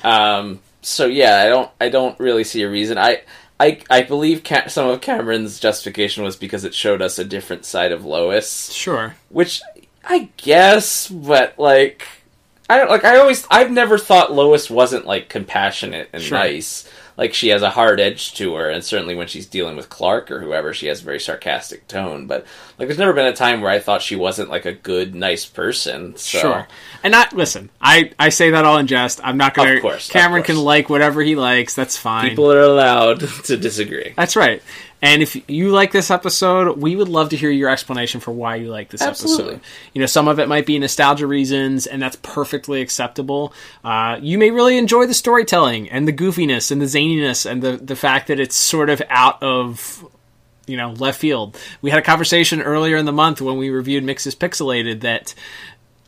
Um, 0.03 0.61
so 0.83 1.07
yeah, 1.07 1.45
I 1.45 1.49
don't 1.49 1.71
I 1.81 1.89
don't 1.89 2.19
really 2.19 2.43
see 2.43 2.63
a 2.63 2.69
reason. 2.69 2.99
I 2.99 3.23
I 3.61 3.81
I 3.91 4.03
believe 4.03 4.45
Ca- 4.45 4.69
some 4.69 4.89
of 4.89 5.01
Cameron's 5.01 5.59
justification 5.59 6.23
was 6.25 6.37
because 6.37 6.65
it 6.65 6.75
showed 6.75 7.03
us 7.03 7.19
a 7.19 7.25
different 7.25 7.65
side 7.65 7.93
of 7.93 8.05
Lois. 8.05 8.73
Sure. 8.73 9.17
Which 9.31 9.61
I 10.05 10.31
guess, 10.37 11.09
but 11.09 11.59
like, 11.59 12.07
I 12.71 12.79
don't 12.79 12.91
like. 12.91 13.05
I 13.05 13.17
always, 13.19 13.47
I've 13.51 13.71
never 13.71 13.99
thought 13.99 14.33
Lois 14.33 14.71
wasn't 14.71 15.07
like 15.07 15.29
compassionate 15.29 16.09
and 16.13 16.23
Sure. 16.23 16.39
nice. 16.39 16.89
Like 17.19 17.35
she 17.35 17.49
has 17.49 17.63
a 17.63 17.71
hard 17.71 17.99
edge 17.99 18.33
to 18.35 18.55
her, 18.55 18.71
and 18.71 18.83
certainly 18.85 19.17
when 19.17 19.27
she's 19.27 19.45
dealing 19.45 19.75
with 19.77 19.89
Clark 19.91 20.31
or 20.31 20.41
whoever, 20.41 20.73
she 20.73 20.87
has 20.87 21.03
a 21.03 21.05
very 21.05 21.19
sarcastic 21.19 21.89
tone. 21.89 22.29
But 22.29 22.47
like, 22.79 22.87
there's 22.87 22.97
never 22.99 23.13
been 23.13 23.27
a 23.27 23.35
time 23.35 23.61
where 23.61 23.73
I 23.73 23.81
thought 23.81 24.03
she 24.03 24.15
wasn't 24.15 24.51
like 24.51 24.65
a 24.65 24.73
good, 24.73 25.17
nice 25.17 25.45
person. 25.45 26.17
So. 26.17 26.39
Sure. 26.39 26.69
And 27.03 27.17
I 27.17 27.27
listen, 27.33 27.71
I, 27.81 28.13
I 28.21 28.29
say 28.29 28.51
that 28.51 28.65
all 28.65 28.79
in 28.79 28.87
jest. 28.87 29.21
I'm 29.25 29.37
not 29.37 29.55
gonna 29.55 29.75
Of 29.75 29.83
course, 29.83 30.07
of 30.09 30.13
Cameron 30.13 30.45
course. 30.45 30.57
can 30.57 30.65
like 30.65 30.89
whatever 30.89 31.21
he 31.21 31.35
likes, 31.35 31.75
that's 31.75 31.97
fine. 31.97 32.31
People 32.31 32.53
are 32.53 32.61
allowed 32.63 33.21
to 33.47 33.57
disagree. 33.57 34.15
That's 34.17 34.37
right. 34.37 34.63
And 35.01 35.23
if 35.23 35.49
you 35.49 35.71
like 35.71 35.93
this 35.93 36.11
episode, 36.11 36.79
we 36.79 36.97
would 36.97 37.09
love 37.09 37.29
to 37.29 37.37
hear 37.37 37.51
your 37.51 37.71
explanation 37.71 38.21
for 38.21 38.33
why 38.33 38.57
you 38.57 38.69
like 38.69 38.91
this 38.91 39.01
Absolutely. 39.01 39.55
episode. 39.55 39.61
You 39.95 40.01
know, 40.01 40.07
some 40.07 40.27
of 40.27 40.41
it 40.41 40.49
might 40.49 40.67
be 40.67 40.79
nostalgia 40.79 41.27
reasons, 41.27 41.87
and 41.87 42.03
that's 42.03 42.17
perfectly 42.17 42.81
acceptable. 42.81 43.53
Uh, 43.85 44.19
you 44.21 44.39
may 44.39 44.51
really 44.51 44.77
enjoy 44.77 45.07
the 45.07 45.15
storytelling 45.15 45.89
and 45.89 46.09
the 46.09 46.13
goofiness 46.13 46.73
and 46.73 46.81
the 46.81 46.87
zaniness 46.87 47.49
and 47.49 47.63
the, 47.63 47.77
the 47.77 47.97
fact 47.97 48.27
that 48.27 48.41
it's 48.41 48.57
sort 48.57 48.91
of 48.91 49.01
out 49.09 49.41
of 49.43 50.05
you 50.67 50.77
know 50.77 50.91
left 50.91 51.21
field. 51.21 51.59
We 51.81 51.91
had 51.91 51.99
a 51.99 52.03
conversation 52.03 52.61
earlier 52.61 52.97
in 52.97 53.07
the 53.07 53.13
month 53.13 53.41
when 53.41 53.57
we 53.57 53.71
reviewed 53.71 54.05
Mxyzpixilated 54.05 55.01
that 55.01 55.35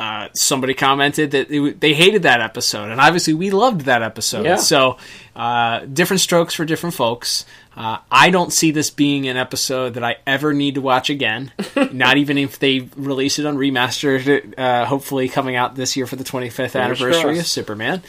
uh, 0.01 0.31
somebody 0.33 0.73
commented 0.73 1.33
that 1.33 1.51
it, 1.51 1.79
they 1.79 1.93
hated 1.93 2.23
that 2.23 2.41
episode, 2.41 2.91
and 2.91 2.99
obviously 2.99 3.35
we 3.35 3.51
loved 3.51 3.83
that 3.83 4.03
episode. 4.03 4.47
Yeah. 4.47 4.57
So 4.57 4.97
uh, 5.37 5.81
different 5.81 6.23
strokes 6.23 6.55
for 6.55 6.65
different 6.65 6.95
folks. 6.95 7.45
Uh, 7.77 7.99
I 8.11 8.31
don't 8.31 8.51
see 8.51 8.71
this 8.71 8.89
being 8.89 9.29
an 9.29 9.37
episode 9.37 9.95
that 9.95 10.03
I 10.03 10.17
ever 10.27 10.55
need 10.55 10.77
to 10.77 10.81
watch 10.81 11.11
again. 11.11 11.53
Not 11.93 12.17
even 12.17 12.39
if 12.39 12.59
they 12.59 12.89
release 12.97 13.39
it 13.39 13.45
on 13.45 13.59
remastered, 13.59 14.55
uh, 14.59 14.87
hopefully 14.87 15.29
coming 15.29 15.55
out 15.55 15.75
this 15.75 15.99
year 15.99 16.07
for 16.07 16.17
the 16.17 16.25
25th 16.25 16.81
anniversary 16.81 17.39
of. 17.39 17.47
Superman. 17.47 18.03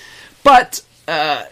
But 0.43 0.81
uh, 1.09 1.43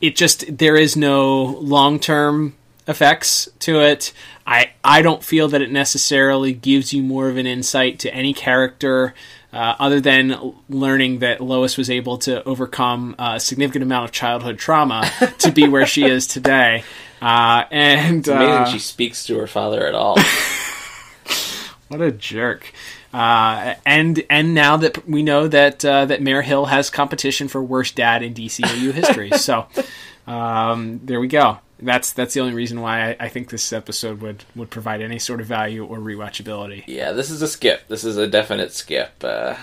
it 0.00 0.16
just 0.16 0.56
there 0.56 0.76
is 0.76 0.96
no 0.96 1.44
long 1.44 2.00
term 2.00 2.54
effects 2.88 3.50
to 3.58 3.82
it. 3.82 4.14
I 4.46 4.70
I 4.82 5.02
don't 5.02 5.22
feel 5.22 5.48
that 5.48 5.60
it 5.60 5.70
necessarily 5.70 6.54
gives 6.54 6.94
you 6.94 7.02
more 7.02 7.28
of 7.28 7.36
an 7.36 7.46
insight 7.46 7.98
to 8.00 8.14
any 8.14 8.32
character. 8.32 9.12
Uh, 9.56 9.74
other 9.78 10.02
than 10.02 10.52
learning 10.68 11.20
that 11.20 11.40
Lois 11.40 11.78
was 11.78 11.88
able 11.88 12.18
to 12.18 12.44
overcome 12.44 13.14
a 13.18 13.40
significant 13.40 13.82
amount 13.82 14.04
of 14.04 14.12
childhood 14.12 14.58
trauma 14.58 15.10
to 15.38 15.50
be 15.50 15.66
where 15.66 15.86
she 15.86 16.04
is 16.04 16.26
today, 16.26 16.84
uh, 17.22 17.64
and 17.70 18.18
It's 18.18 18.28
amazing 18.28 18.52
uh, 18.52 18.64
she 18.66 18.78
speaks 18.78 19.24
to 19.28 19.38
her 19.38 19.46
father 19.46 19.86
at 19.86 19.94
all. 19.94 20.18
what 21.88 22.02
a 22.02 22.12
jerk! 22.12 22.70
Uh, 23.14 23.76
and 23.86 24.22
and 24.28 24.52
now 24.52 24.76
that 24.76 25.08
we 25.08 25.22
know 25.22 25.48
that 25.48 25.82
uh, 25.86 26.04
that 26.04 26.20
Mayor 26.20 26.42
Hill 26.42 26.66
has 26.66 26.90
competition 26.90 27.48
for 27.48 27.62
worst 27.62 27.96
dad 27.96 28.22
in 28.22 28.34
DCAU 28.34 28.92
history, 28.92 29.30
so 29.38 29.68
um, 30.26 31.00
there 31.02 31.18
we 31.18 31.28
go. 31.28 31.60
That's 31.78 32.12
that's 32.12 32.32
the 32.34 32.40
only 32.40 32.54
reason 32.54 32.80
why 32.80 33.10
I, 33.10 33.16
I 33.20 33.28
think 33.28 33.50
this 33.50 33.72
episode 33.72 34.20
would 34.22 34.44
would 34.54 34.70
provide 34.70 35.02
any 35.02 35.18
sort 35.18 35.40
of 35.40 35.46
value 35.46 35.84
or 35.84 35.98
rewatchability. 35.98 36.84
yeah, 36.86 37.12
this 37.12 37.30
is 37.30 37.42
a 37.42 37.48
skip. 37.48 37.86
This 37.88 38.02
is 38.04 38.16
a 38.16 38.26
definite 38.26 38.72
skip. 38.72 39.12
Uh, 39.22 39.56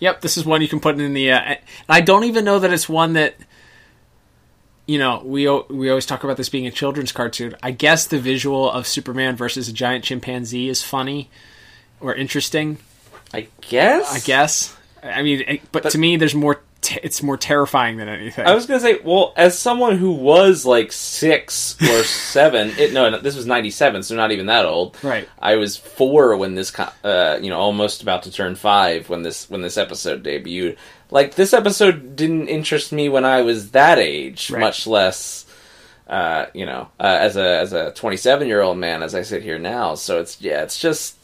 Yep, 0.00 0.20
this 0.20 0.36
is 0.36 0.44
one 0.44 0.62
you 0.62 0.68
can 0.68 0.78
put 0.78 1.00
in 1.00 1.12
the. 1.12 1.32
Uh, 1.32 1.56
I 1.88 2.00
don't 2.02 2.22
even 2.24 2.44
know 2.44 2.58
that 2.60 2.72
it's 2.72 2.88
one 2.88 3.14
that. 3.14 3.34
You 4.86 4.98
know, 4.98 5.20
we 5.24 5.48
we 5.74 5.90
always 5.90 6.06
talk 6.06 6.22
about 6.24 6.36
this 6.36 6.48
being 6.48 6.66
a 6.66 6.70
children's 6.70 7.12
cartoon. 7.12 7.56
I 7.62 7.72
guess 7.72 8.06
the 8.06 8.18
visual 8.18 8.70
of 8.70 8.86
Superman 8.86 9.36
versus 9.36 9.68
a 9.68 9.72
giant 9.72 10.04
chimpanzee 10.04 10.68
is 10.68 10.82
funny 10.82 11.30
or 12.00 12.14
interesting. 12.14 12.78
I 13.34 13.48
guess. 13.60 14.14
I 14.14 14.20
guess. 14.20 14.76
I 15.02 15.22
mean, 15.22 15.44
it- 15.46 15.72
but, 15.72 15.90
to 15.90 15.98
me, 15.98 16.16
there's 16.16 16.34
more. 16.34 16.60
T- 16.80 17.00
it's 17.02 17.22
more 17.24 17.36
terrifying 17.36 17.96
than 17.96 18.08
anything. 18.08 18.46
I 18.46 18.54
was 18.54 18.66
gonna 18.66 18.78
say, 18.80 19.00
well, 19.04 19.32
as 19.36 19.58
someone 19.58 19.98
who 19.98 20.12
was 20.12 20.64
like 20.64 20.92
six 20.92 21.76
or 21.82 22.02
seven, 22.04 22.70
it 22.78 22.92
no, 22.92 23.18
this 23.18 23.34
was 23.36 23.46
ninety 23.46 23.70
seven, 23.70 24.02
so 24.02 24.14
not 24.14 24.30
even 24.30 24.46
that 24.46 24.64
old. 24.64 24.96
Right. 25.02 25.28
I 25.40 25.56
was 25.56 25.76
four 25.76 26.36
when 26.36 26.54
this, 26.54 26.72
uh, 26.78 27.38
you 27.42 27.50
know, 27.50 27.58
almost 27.58 28.02
about 28.02 28.22
to 28.24 28.30
turn 28.30 28.54
five 28.54 29.08
when 29.08 29.22
this 29.22 29.50
when 29.50 29.60
this 29.60 29.76
episode 29.76 30.22
debuted. 30.22 30.76
Like 31.10 31.34
this 31.34 31.52
episode 31.52 32.14
didn't 32.16 32.48
interest 32.48 32.92
me 32.92 33.08
when 33.08 33.24
I 33.24 33.42
was 33.42 33.72
that 33.72 33.98
age, 33.98 34.50
Right. 34.50 34.60
much 34.60 34.86
less, 34.86 35.46
uh, 36.06 36.46
you 36.54 36.64
know, 36.64 36.90
uh, 37.00 37.02
as 37.20 37.36
a 37.36 37.58
as 37.58 37.72
a 37.72 37.90
twenty 37.92 38.16
seven 38.16 38.46
year 38.46 38.60
old 38.62 38.78
man 38.78 39.02
as 39.02 39.14
I 39.16 39.22
sit 39.22 39.42
here 39.42 39.58
now. 39.58 39.94
So 39.96 40.20
it's 40.20 40.40
yeah, 40.40 40.62
it's 40.62 40.78
just 40.78 41.16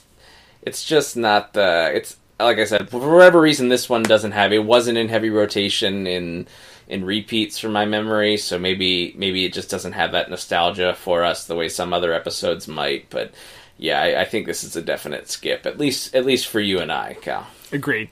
it's 0.63 0.85
just 0.85 1.17
not 1.17 1.57
uh 1.57 1.91
it's 1.93 2.17
like 2.41 2.59
I 2.59 2.65
said, 2.65 2.89
for 2.89 3.15
whatever 3.15 3.41
reason 3.41 3.69
this 3.69 3.89
one 3.89 4.03
doesn't 4.03 4.33
have 4.33 4.53
it 4.53 4.65
wasn't 4.65 4.99
in 4.99 5.09
heavy 5.09 5.31
rotation 5.31 6.07
in 6.07 6.47
in 6.87 7.05
repeats 7.05 7.59
from 7.59 7.73
my 7.73 7.85
memory, 7.85 8.37
so 8.37 8.59
maybe 8.59 9.15
maybe 9.17 9.45
it 9.45 9.53
just 9.53 9.71
doesn't 9.71 9.93
have 9.93 10.13
that 10.13 10.31
nostalgia 10.31 10.95
for 10.95 11.25
us 11.25 11.47
the 11.47 11.55
way 11.55 11.69
some 11.69 11.93
other 11.93 12.13
episodes 12.13 12.69
might, 12.69 13.09
but 13.11 13.33
yeah, 13.79 14.01
I, 14.01 14.21
I 14.21 14.25
think 14.25 14.47
this 14.47 14.65
is 14.65 14.77
a 14.77 14.83
definite 14.83 15.29
skip, 15.31 15.67
at 15.67 15.79
least 15.79 16.15
at 16.15 16.27
least 16.27 16.47
for 16.47 16.61
you 16.61 16.81
and 16.81 16.93
I, 16.93 17.17
Cal. 17.21 17.47
Agreed. 17.73 18.11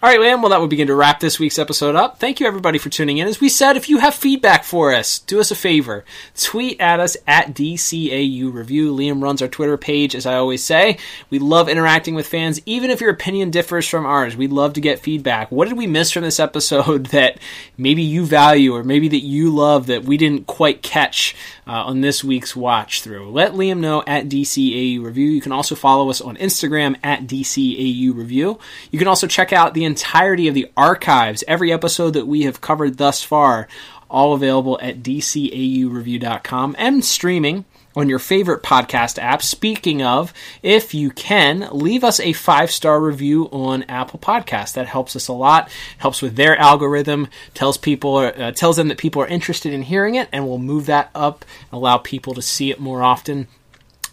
All 0.00 0.08
right, 0.08 0.20
Liam. 0.20 0.42
Well, 0.42 0.50
that 0.50 0.60
would 0.60 0.70
begin 0.70 0.86
to 0.86 0.94
wrap 0.94 1.18
this 1.18 1.40
week's 1.40 1.58
episode 1.58 1.96
up. 1.96 2.20
Thank 2.20 2.38
you, 2.38 2.46
everybody, 2.46 2.78
for 2.78 2.88
tuning 2.88 3.18
in. 3.18 3.26
As 3.26 3.40
we 3.40 3.48
said, 3.48 3.76
if 3.76 3.88
you 3.88 3.98
have 3.98 4.14
feedback 4.14 4.62
for 4.62 4.94
us, 4.94 5.18
do 5.18 5.40
us 5.40 5.50
a 5.50 5.56
favor. 5.56 6.04
Tweet 6.36 6.80
at 6.80 7.00
us 7.00 7.16
at 7.26 7.52
DCAU 7.52 8.54
Review. 8.54 8.94
Liam 8.94 9.20
runs 9.20 9.42
our 9.42 9.48
Twitter 9.48 9.76
page, 9.76 10.14
as 10.14 10.24
I 10.24 10.36
always 10.36 10.62
say. 10.62 10.98
We 11.30 11.40
love 11.40 11.68
interacting 11.68 12.14
with 12.14 12.28
fans, 12.28 12.60
even 12.64 12.90
if 12.90 13.00
your 13.00 13.10
opinion 13.10 13.50
differs 13.50 13.88
from 13.88 14.06
ours. 14.06 14.36
We'd 14.36 14.52
love 14.52 14.74
to 14.74 14.80
get 14.80 15.00
feedback. 15.00 15.50
What 15.50 15.66
did 15.66 15.76
we 15.76 15.88
miss 15.88 16.12
from 16.12 16.22
this 16.22 16.38
episode 16.38 17.06
that 17.06 17.40
maybe 17.76 18.02
you 18.02 18.24
value 18.24 18.76
or 18.76 18.84
maybe 18.84 19.08
that 19.08 19.24
you 19.24 19.52
love 19.52 19.86
that 19.88 20.04
we 20.04 20.16
didn't 20.16 20.46
quite 20.46 20.80
catch 20.80 21.34
uh, 21.68 21.84
on 21.84 22.00
this 22.00 22.24
week's 22.24 22.56
watch 22.56 23.02
through? 23.02 23.30
Let 23.30 23.52
Liam 23.52 23.78
know 23.78 24.02
at 24.06 24.28
DCAU 24.28 25.04
Review. 25.04 25.28
You 25.30 25.40
can 25.40 25.52
also 25.52 25.74
follow 25.74 26.10
us 26.10 26.20
on 26.20 26.36
Instagram 26.38 26.96
at 27.02 27.26
DCAU 27.26 28.14
Review. 28.14 28.58
You 28.90 28.98
can 28.98 29.08
also 29.08 29.26
check 29.26 29.52
out 29.52 29.74
the 29.74 29.84
entirety 29.84 30.48
of 30.48 30.54
the 30.54 30.70
archives, 30.76 31.44
every 31.46 31.72
episode 31.72 32.10
that 32.12 32.26
we 32.26 32.42
have 32.42 32.60
covered 32.60 32.96
thus 32.96 33.22
far, 33.22 33.68
all 34.10 34.32
available 34.32 34.78
at 34.80 35.02
DCAUReview.com 35.02 36.74
and 36.78 37.04
streaming 37.04 37.64
on 37.96 38.08
your 38.08 38.18
favorite 38.18 38.62
podcast 38.62 39.18
app. 39.18 39.42
Speaking 39.42 40.02
of, 40.02 40.32
if 40.62 40.94
you 40.94 41.10
can, 41.10 41.68
leave 41.72 42.04
us 42.04 42.20
a 42.20 42.32
five 42.32 42.70
star 42.70 43.00
review 43.00 43.46
on 43.46 43.82
Apple 43.84 44.18
Podcasts. 44.18 44.74
That 44.74 44.86
helps 44.86 45.16
us 45.16 45.28
a 45.28 45.32
lot. 45.32 45.70
Helps 45.98 46.22
with 46.22 46.36
their 46.36 46.56
algorithm. 46.56 47.28
tells 47.54 47.76
people 47.76 48.16
uh, 48.16 48.52
tells 48.52 48.76
them 48.76 48.88
that 48.88 48.98
people 48.98 49.22
are 49.22 49.26
interested 49.26 49.72
in 49.72 49.82
hearing 49.82 50.14
it, 50.14 50.28
and 50.32 50.46
we'll 50.46 50.58
move 50.58 50.86
that 50.86 51.10
up 51.14 51.44
allow 51.72 51.98
people 51.98 52.34
to 52.34 52.42
see 52.42 52.70
it 52.70 52.80
more 52.80 53.02
often. 53.02 53.48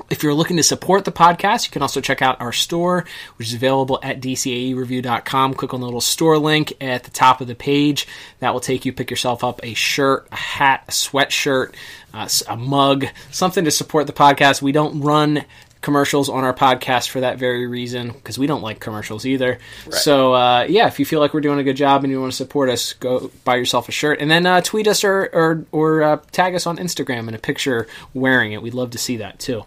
If 0.09 0.21
you're 0.21 0.33
looking 0.33 0.57
to 0.57 0.63
support 0.63 1.03
the 1.03 1.11
podcast, 1.11 1.65
you 1.65 1.71
can 1.71 1.81
also 1.81 1.99
check 1.99 2.21
out 2.21 2.39
our 2.39 2.51
store, 2.51 3.05
which 3.37 3.47
is 3.47 3.53
available 3.53 3.99
at 4.03 4.21
dcaureview.com. 4.21 5.53
Click 5.55 5.73
on 5.73 5.79
the 5.79 5.87
little 5.87 6.01
store 6.01 6.37
link 6.37 6.73
at 6.79 7.03
the 7.03 7.11
top 7.11 7.41
of 7.41 7.47
the 7.47 7.55
page. 7.55 8.07
That 8.39 8.53
will 8.53 8.59
take 8.59 8.85
you, 8.85 8.93
pick 8.93 9.09
yourself 9.09 9.43
up 9.43 9.59
a 9.63 9.73
shirt, 9.73 10.27
a 10.31 10.35
hat, 10.35 10.83
a 10.87 10.91
sweatshirt, 10.91 11.73
uh, 12.13 12.29
a 12.47 12.55
mug, 12.55 13.07
something 13.31 13.65
to 13.65 13.71
support 13.71 14.07
the 14.07 14.13
podcast. 14.13 14.61
We 14.61 14.71
don't 14.71 15.01
run 15.01 15.43
commercials 15.85 16.29
on 16.29 16.43
our 16.43 16.53
podcast 16.53 17.09
for 17.09 17.21
that 17.21 17.37
very 17.37 17.67
reason 17.67 18.11
because 18.11 18.39
we 18.39 18.47
don't 18.47 18.63
like 18.63 18.79
commercials 18.79 19.25
either. 19.25 19.59
So 19.91 20.33
uh, 20.33 20.65
yeah, 20.67 20.87
if 20.87 20.99
you 20.99 21.05
feel 21.05 21.19
like 21.19 21.33
we're 21.33 21.41
doing 21.41 21.59
a 21.59 21.63
good 21.63 21.77
job 21.77 22.03
and 22.03 22.11
you 22.11 22.19
want 22.19 22.33
to 22.33 22.35
support 22.35 22.69
us, 22.69 22.93
go 22.93 23.31
buy 23.45 23.55
yourself 23.55 23.87
a 23.87 23.91
shirt 23.91 24.19
and 24.19 24.29
then 24.29 24.45
uh, 24.45 24.61
tweet 24.61 24.87
us 24.87 25.03
or 25.03 25.29
or, 25.31 25.65
or 25.71 26.03
uh, 26.03 26.17
tag 26.31 26.55
us 26.55 26.65
on 26.65 26.77
Instagram 26.77 27.27
in 27.27 27.35
a 27.35 27.39
picture 27.39 27.87
wearing 28.13 28.51
it. 28.51 28.61
We'd 28.61 28.73
love 28.73 28.89
to 28.91 28.97
see 28.97 29.17
that 29.17 29.39
too. 29.39 29.63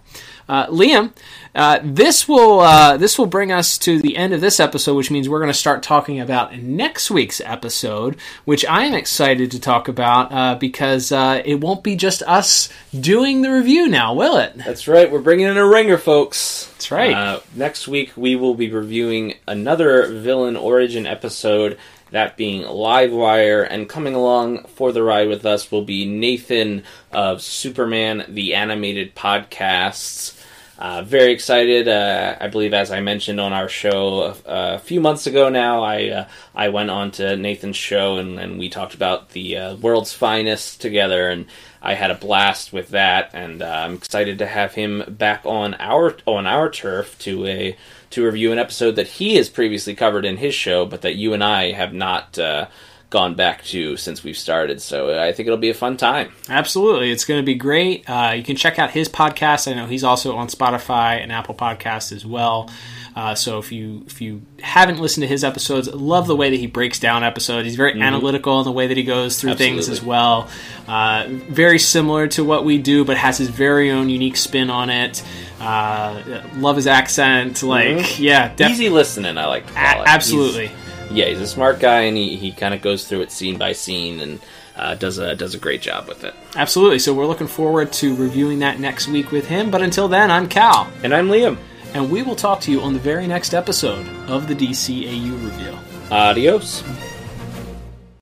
Uh, 0.49 0.67
Liam, 0.69 1.13
uh, 1.55 1.79
this 1.83 2.27
will 2.27 2.61
uh, 2.61 2.97
this 2.97 3.19
will 3.19 3.27
bring 3.27 3.53
us 3.53 3.77
to 3.77 4.01
the 4.01 4.17
end 4.17 4.33
of 4.33 4.41
this 4.41 4.59
episode, 4.59 4.95
which 4.95 5.11
means 5.11 5.29
we're 5.29 5.41
going 5.41 5.53
to 5.53 5.59
start 5.59 5.83
talking 5.83 6.21
about 6.21 6.57
next 6.57 7.11
week's 7.11 7.43
episode, 7.43 8.17
which 8.47 8.65
I 8.65 8.85
am 8.85 8.95
excited 8.95 9.51
to 9.51 9.61
talk 9.61 9.89
about 9.89 10.33
uh, 10.33 10.55
because 10.55 11.13
uh, 11.13 11.43
it 11.45 11.61
won't 11.61 11.85
be 11.85 11.97
just 11.97 12.23
us 12.23 12.71
doing 12.99 13.43
the 13.43 13.53
review 13.53 13.89
now, 13.89 14.15
will 14.15 14.39
it? 14.39 14.57
That's 14.57 14.89
right. 14.89 15.11
We're 15.13 15.21
bringing 15.21 15.49
in 15.49 15.59
a 15.59 15.67
ringer, 15.67 15.99
folks. 16.09 16.69
That's 16.73 16.91
right. 16.91 17.15
Uh, 17.15 17.41
next 17.55 17.87
week 17.87 18.13
we 18.17 18.35
will 18.35 18.55
be 18.55 18.71
reviewing 18.71 19.35
another 19.47 20.07
villain 20.07 20.57
origin 20.57 21.07
episode, 21.07 21.77
that 22.13 22.35
being 22.35 22.63
Livewire, 22.63 23.67
and 23.69 23.91
coming 23.91 24.15
along 24.15 24.65
for 24.69 24.91
the 24.91 25.03
ride 25.03 25.29
with 25.29 25.45
us 25.45 25.71
will 25.71 25.85
be 25.85 26.07
Nathan 26.07 26.83
of 27.13 27.43
Superman 27.43 28.25
the 28.27 28.55
Animated 28.55 29.15
Podcasts. 29.15 30.38
Uh, 30.79 31.03
very 31.03 31.33
excited. 31.33 31.89
Uh, 31.89 32.37
I 32.41 32.47
believe, 32.47 32.73
as 32.73 32.93
I 32.93 33.01
mentioned 33.01 33.41
on 33.41 33.53
our 33.53 33.69
show 33.69 34.23
a, 34.23 34.37
a 34.47 34.79
few 34.79 35.01
months 35.01 35.27
ago 35.27 35.49
now, 35.49 35.83
I 35.83 36.09
uh, 36.11 36.29
I 36.55 36.69
went 36.69 36.91
on 36.91 37.11
to 37.13 37.37
Nathan's 37.37 37.77
show 37.77 38.17
and, 38.19 38.39
and 38.39 38.61
we 38.61 38.69
talked 38.69 38.95
about 38.95 39.31
the 39.31 39.57
uh, 39.57 39.77
world's 39.77 40.13
finest 40.13 40.81
together, 40.81 41.31
and 41.31 41.47
I 41.83 41.95
had 41.95 42.13
a 42.13 42.15
blast 42.15 42.73
with 42.73 42.91
that. 42.91 43.31
And 43.33 43.61
uh, 43.61 43.67
I'm 43.67 43.95
excited 43.95 44.39
to 44.39 44.47
have 44.47 44.75
him 44.75 45.03
back 45.09 45.45
on 45.45 45.75
our 45.81 46.17
on 46.27 46.47
our 46.47 46.71
turf 46.71 47.19
to 47.21 47.45
a 47.47 47.77
to 48.11 48.25
review 48.25 48.53
an 48.53 48.59
episode 48.61 48.93
that 48.93 49.09
he 49.09 49.35
has 49.35 49.49
previously 49.49 49.97
covered 49.97 50.25
in 50.25 50.37
his 50.37 50.55
show, 50.55 50.87
but 50.87 51.03
that 51.03 51.17
you 51.17 51.35
and 51.35 51.43
I 51.43 51.73
have 51.73 51.93
not 51.93 52.39
uh, 52.39 52.69
gone 53.11 53.35
back 53.35 53.65
to 53.65 53.97
since 53.97 54.23
we've 54.23 54.37
started. 54.37 54.83
So 54.83 55.19
I 55.23 55.33
think 55.33 55.47
it'll 55.47 55.57
be 55.59 55.71
a 55.71 55.75
fun 55.75 55.97
time. 55.97 56.31
Absolutely, 56.49 57.11
it's 57.11 57.25
going 57.25 57.41
to 57.41 57.47
be 57.47 57.55
great. 57.55 58.09
Uh, 58.09 58.33
you 58.37 58.43
can 58.43 58.55
check 58.57 58.79
out 58.79 58.91
his 58.91 59.09
podcast. 59.09 59.71
I 59.71 59.75
know 59.75 59.87
he's 59.87 60.05
also 60.05 60.37
on 60.37 60.49
Spotify 60.49 61.23
and 61.23 61.33
Apple 61.33 61.55
Podcasts 61.55 62.13
as 62.13 62.27
well. 62.27 62.71
Uh, 63.17 63.35
so 63.35 63.59
if 63.59 63.73
you 63.73 64.05
if 64.07 64.21
you 64.21 64.43
haven't 64.61 65.01
listened 65.01 65.23
to 65.23 65.27
his 65.27 65.43
episodes, 65.43 65.93
love 65.93 66.29
the 66.29 66.37
way 66.37 66.51
that 66.51 66.57
he 66.57 66.67
breaks 66.69 67.01
down 67.01 67.25
episodes. 67.25 67.65
He's 67.67 67.75
very 67.75 67.95
Mhm. 67.95 68.03
analytical 68.03 68.61
in 68.61 68.65
the 68.65 68.71
way 68.71 68.87
that 68.87 68.97
he 68.97 69.03
goes 69.03 69.41
through 69.41 69.55
things 69.55 69.89
as 69.89 70.01
well. 70.03 70.49
Uh, 70.87 71.25
very 71.29 71.81
similar 71.81 72.29
to 72.29 72.45
what 72.45 72.65
we 72.65 72.79
do, 72.79 73.05
but 73.05 73.17
has 73.17 73.39
his 73.39 73.49
very 73.49 73.91
own 73.91 74.09
unique 74.09 74.37
spin 74.37 74.71
on 74.71 74.89
it. 74.91 75.23
Uh, 75.61 76.21
love 76.59 76.77
his 76.77 76.87
accent. 76.87 77.63
Like, 77.65 77.89
Mhm. 77.97 78.19
yeah, 78.21 78.53
def- 78.55 78.71
Easy 78.71 78.89
listening, 78.89 79.37
I 79.37 79.47
like 79.47 79.65
it. 79.65 79.73
absolutely. 79.77 80.67
He's- 80.69 80.79
yeah, 81.11 81.27
he's 81.27 81.41
a 81.41 81.47
smart 81.47 81.81
guy, 81.81 82.01
and 82.03 82.17
he, 82.17 82.37
he 82.37 82.53
kind 82.53 82.75
of 82.75 82.83
goes 82.83 83.07
through 83.07 83.23
it 83.23 83.33
scene 83.33 83.59
by 83.59 83.73
scene 83.73 84.21
and 84.21 84.41
uh, 84.77 84.95
does 84.95 85.19
a 85.19 85.35
does 85.35 85.55
a 85.55 85.59
great 85.59 85.83
job 85.83 86.07
with 86.07 86.25
it. 86.25 86.35
Absolutely. 86.55 86.99
So 87.01 87.13
we're 87.13 87.27
looking 87.27 87.49
forward 87.49 87.93
to 87.95 88.15
reviewing 88.15 88.61
that 88.61 88.79
next 88.79 89.09
week 89.09 89.33
with 89.33 89.47
him. 89.47 89.71
But 89.71 89.83
until 89.83 90.09
then, 90.09 90.31
I'm 90.31 90.49
Cal. 90.49 90.91
And 91.03 91.13
I'm 91.13 91.29
Liam. 91.29 91.59
And 91.95 92.11
we 92.11 92.23
will 92.23 92.37
talk 92.37 92.61
to 92.63 92.71
you 92.71 92.81
on 92.81 92.93
the 92.93 93.01
very 93.01 93.27
next 93.27 93.55
episode 93.55 94.07
of 94.29 94.47
the 94.47 94.55
DCAU 94.55 95.45
review. 95.45 95.77
Adios. 96.11 96.85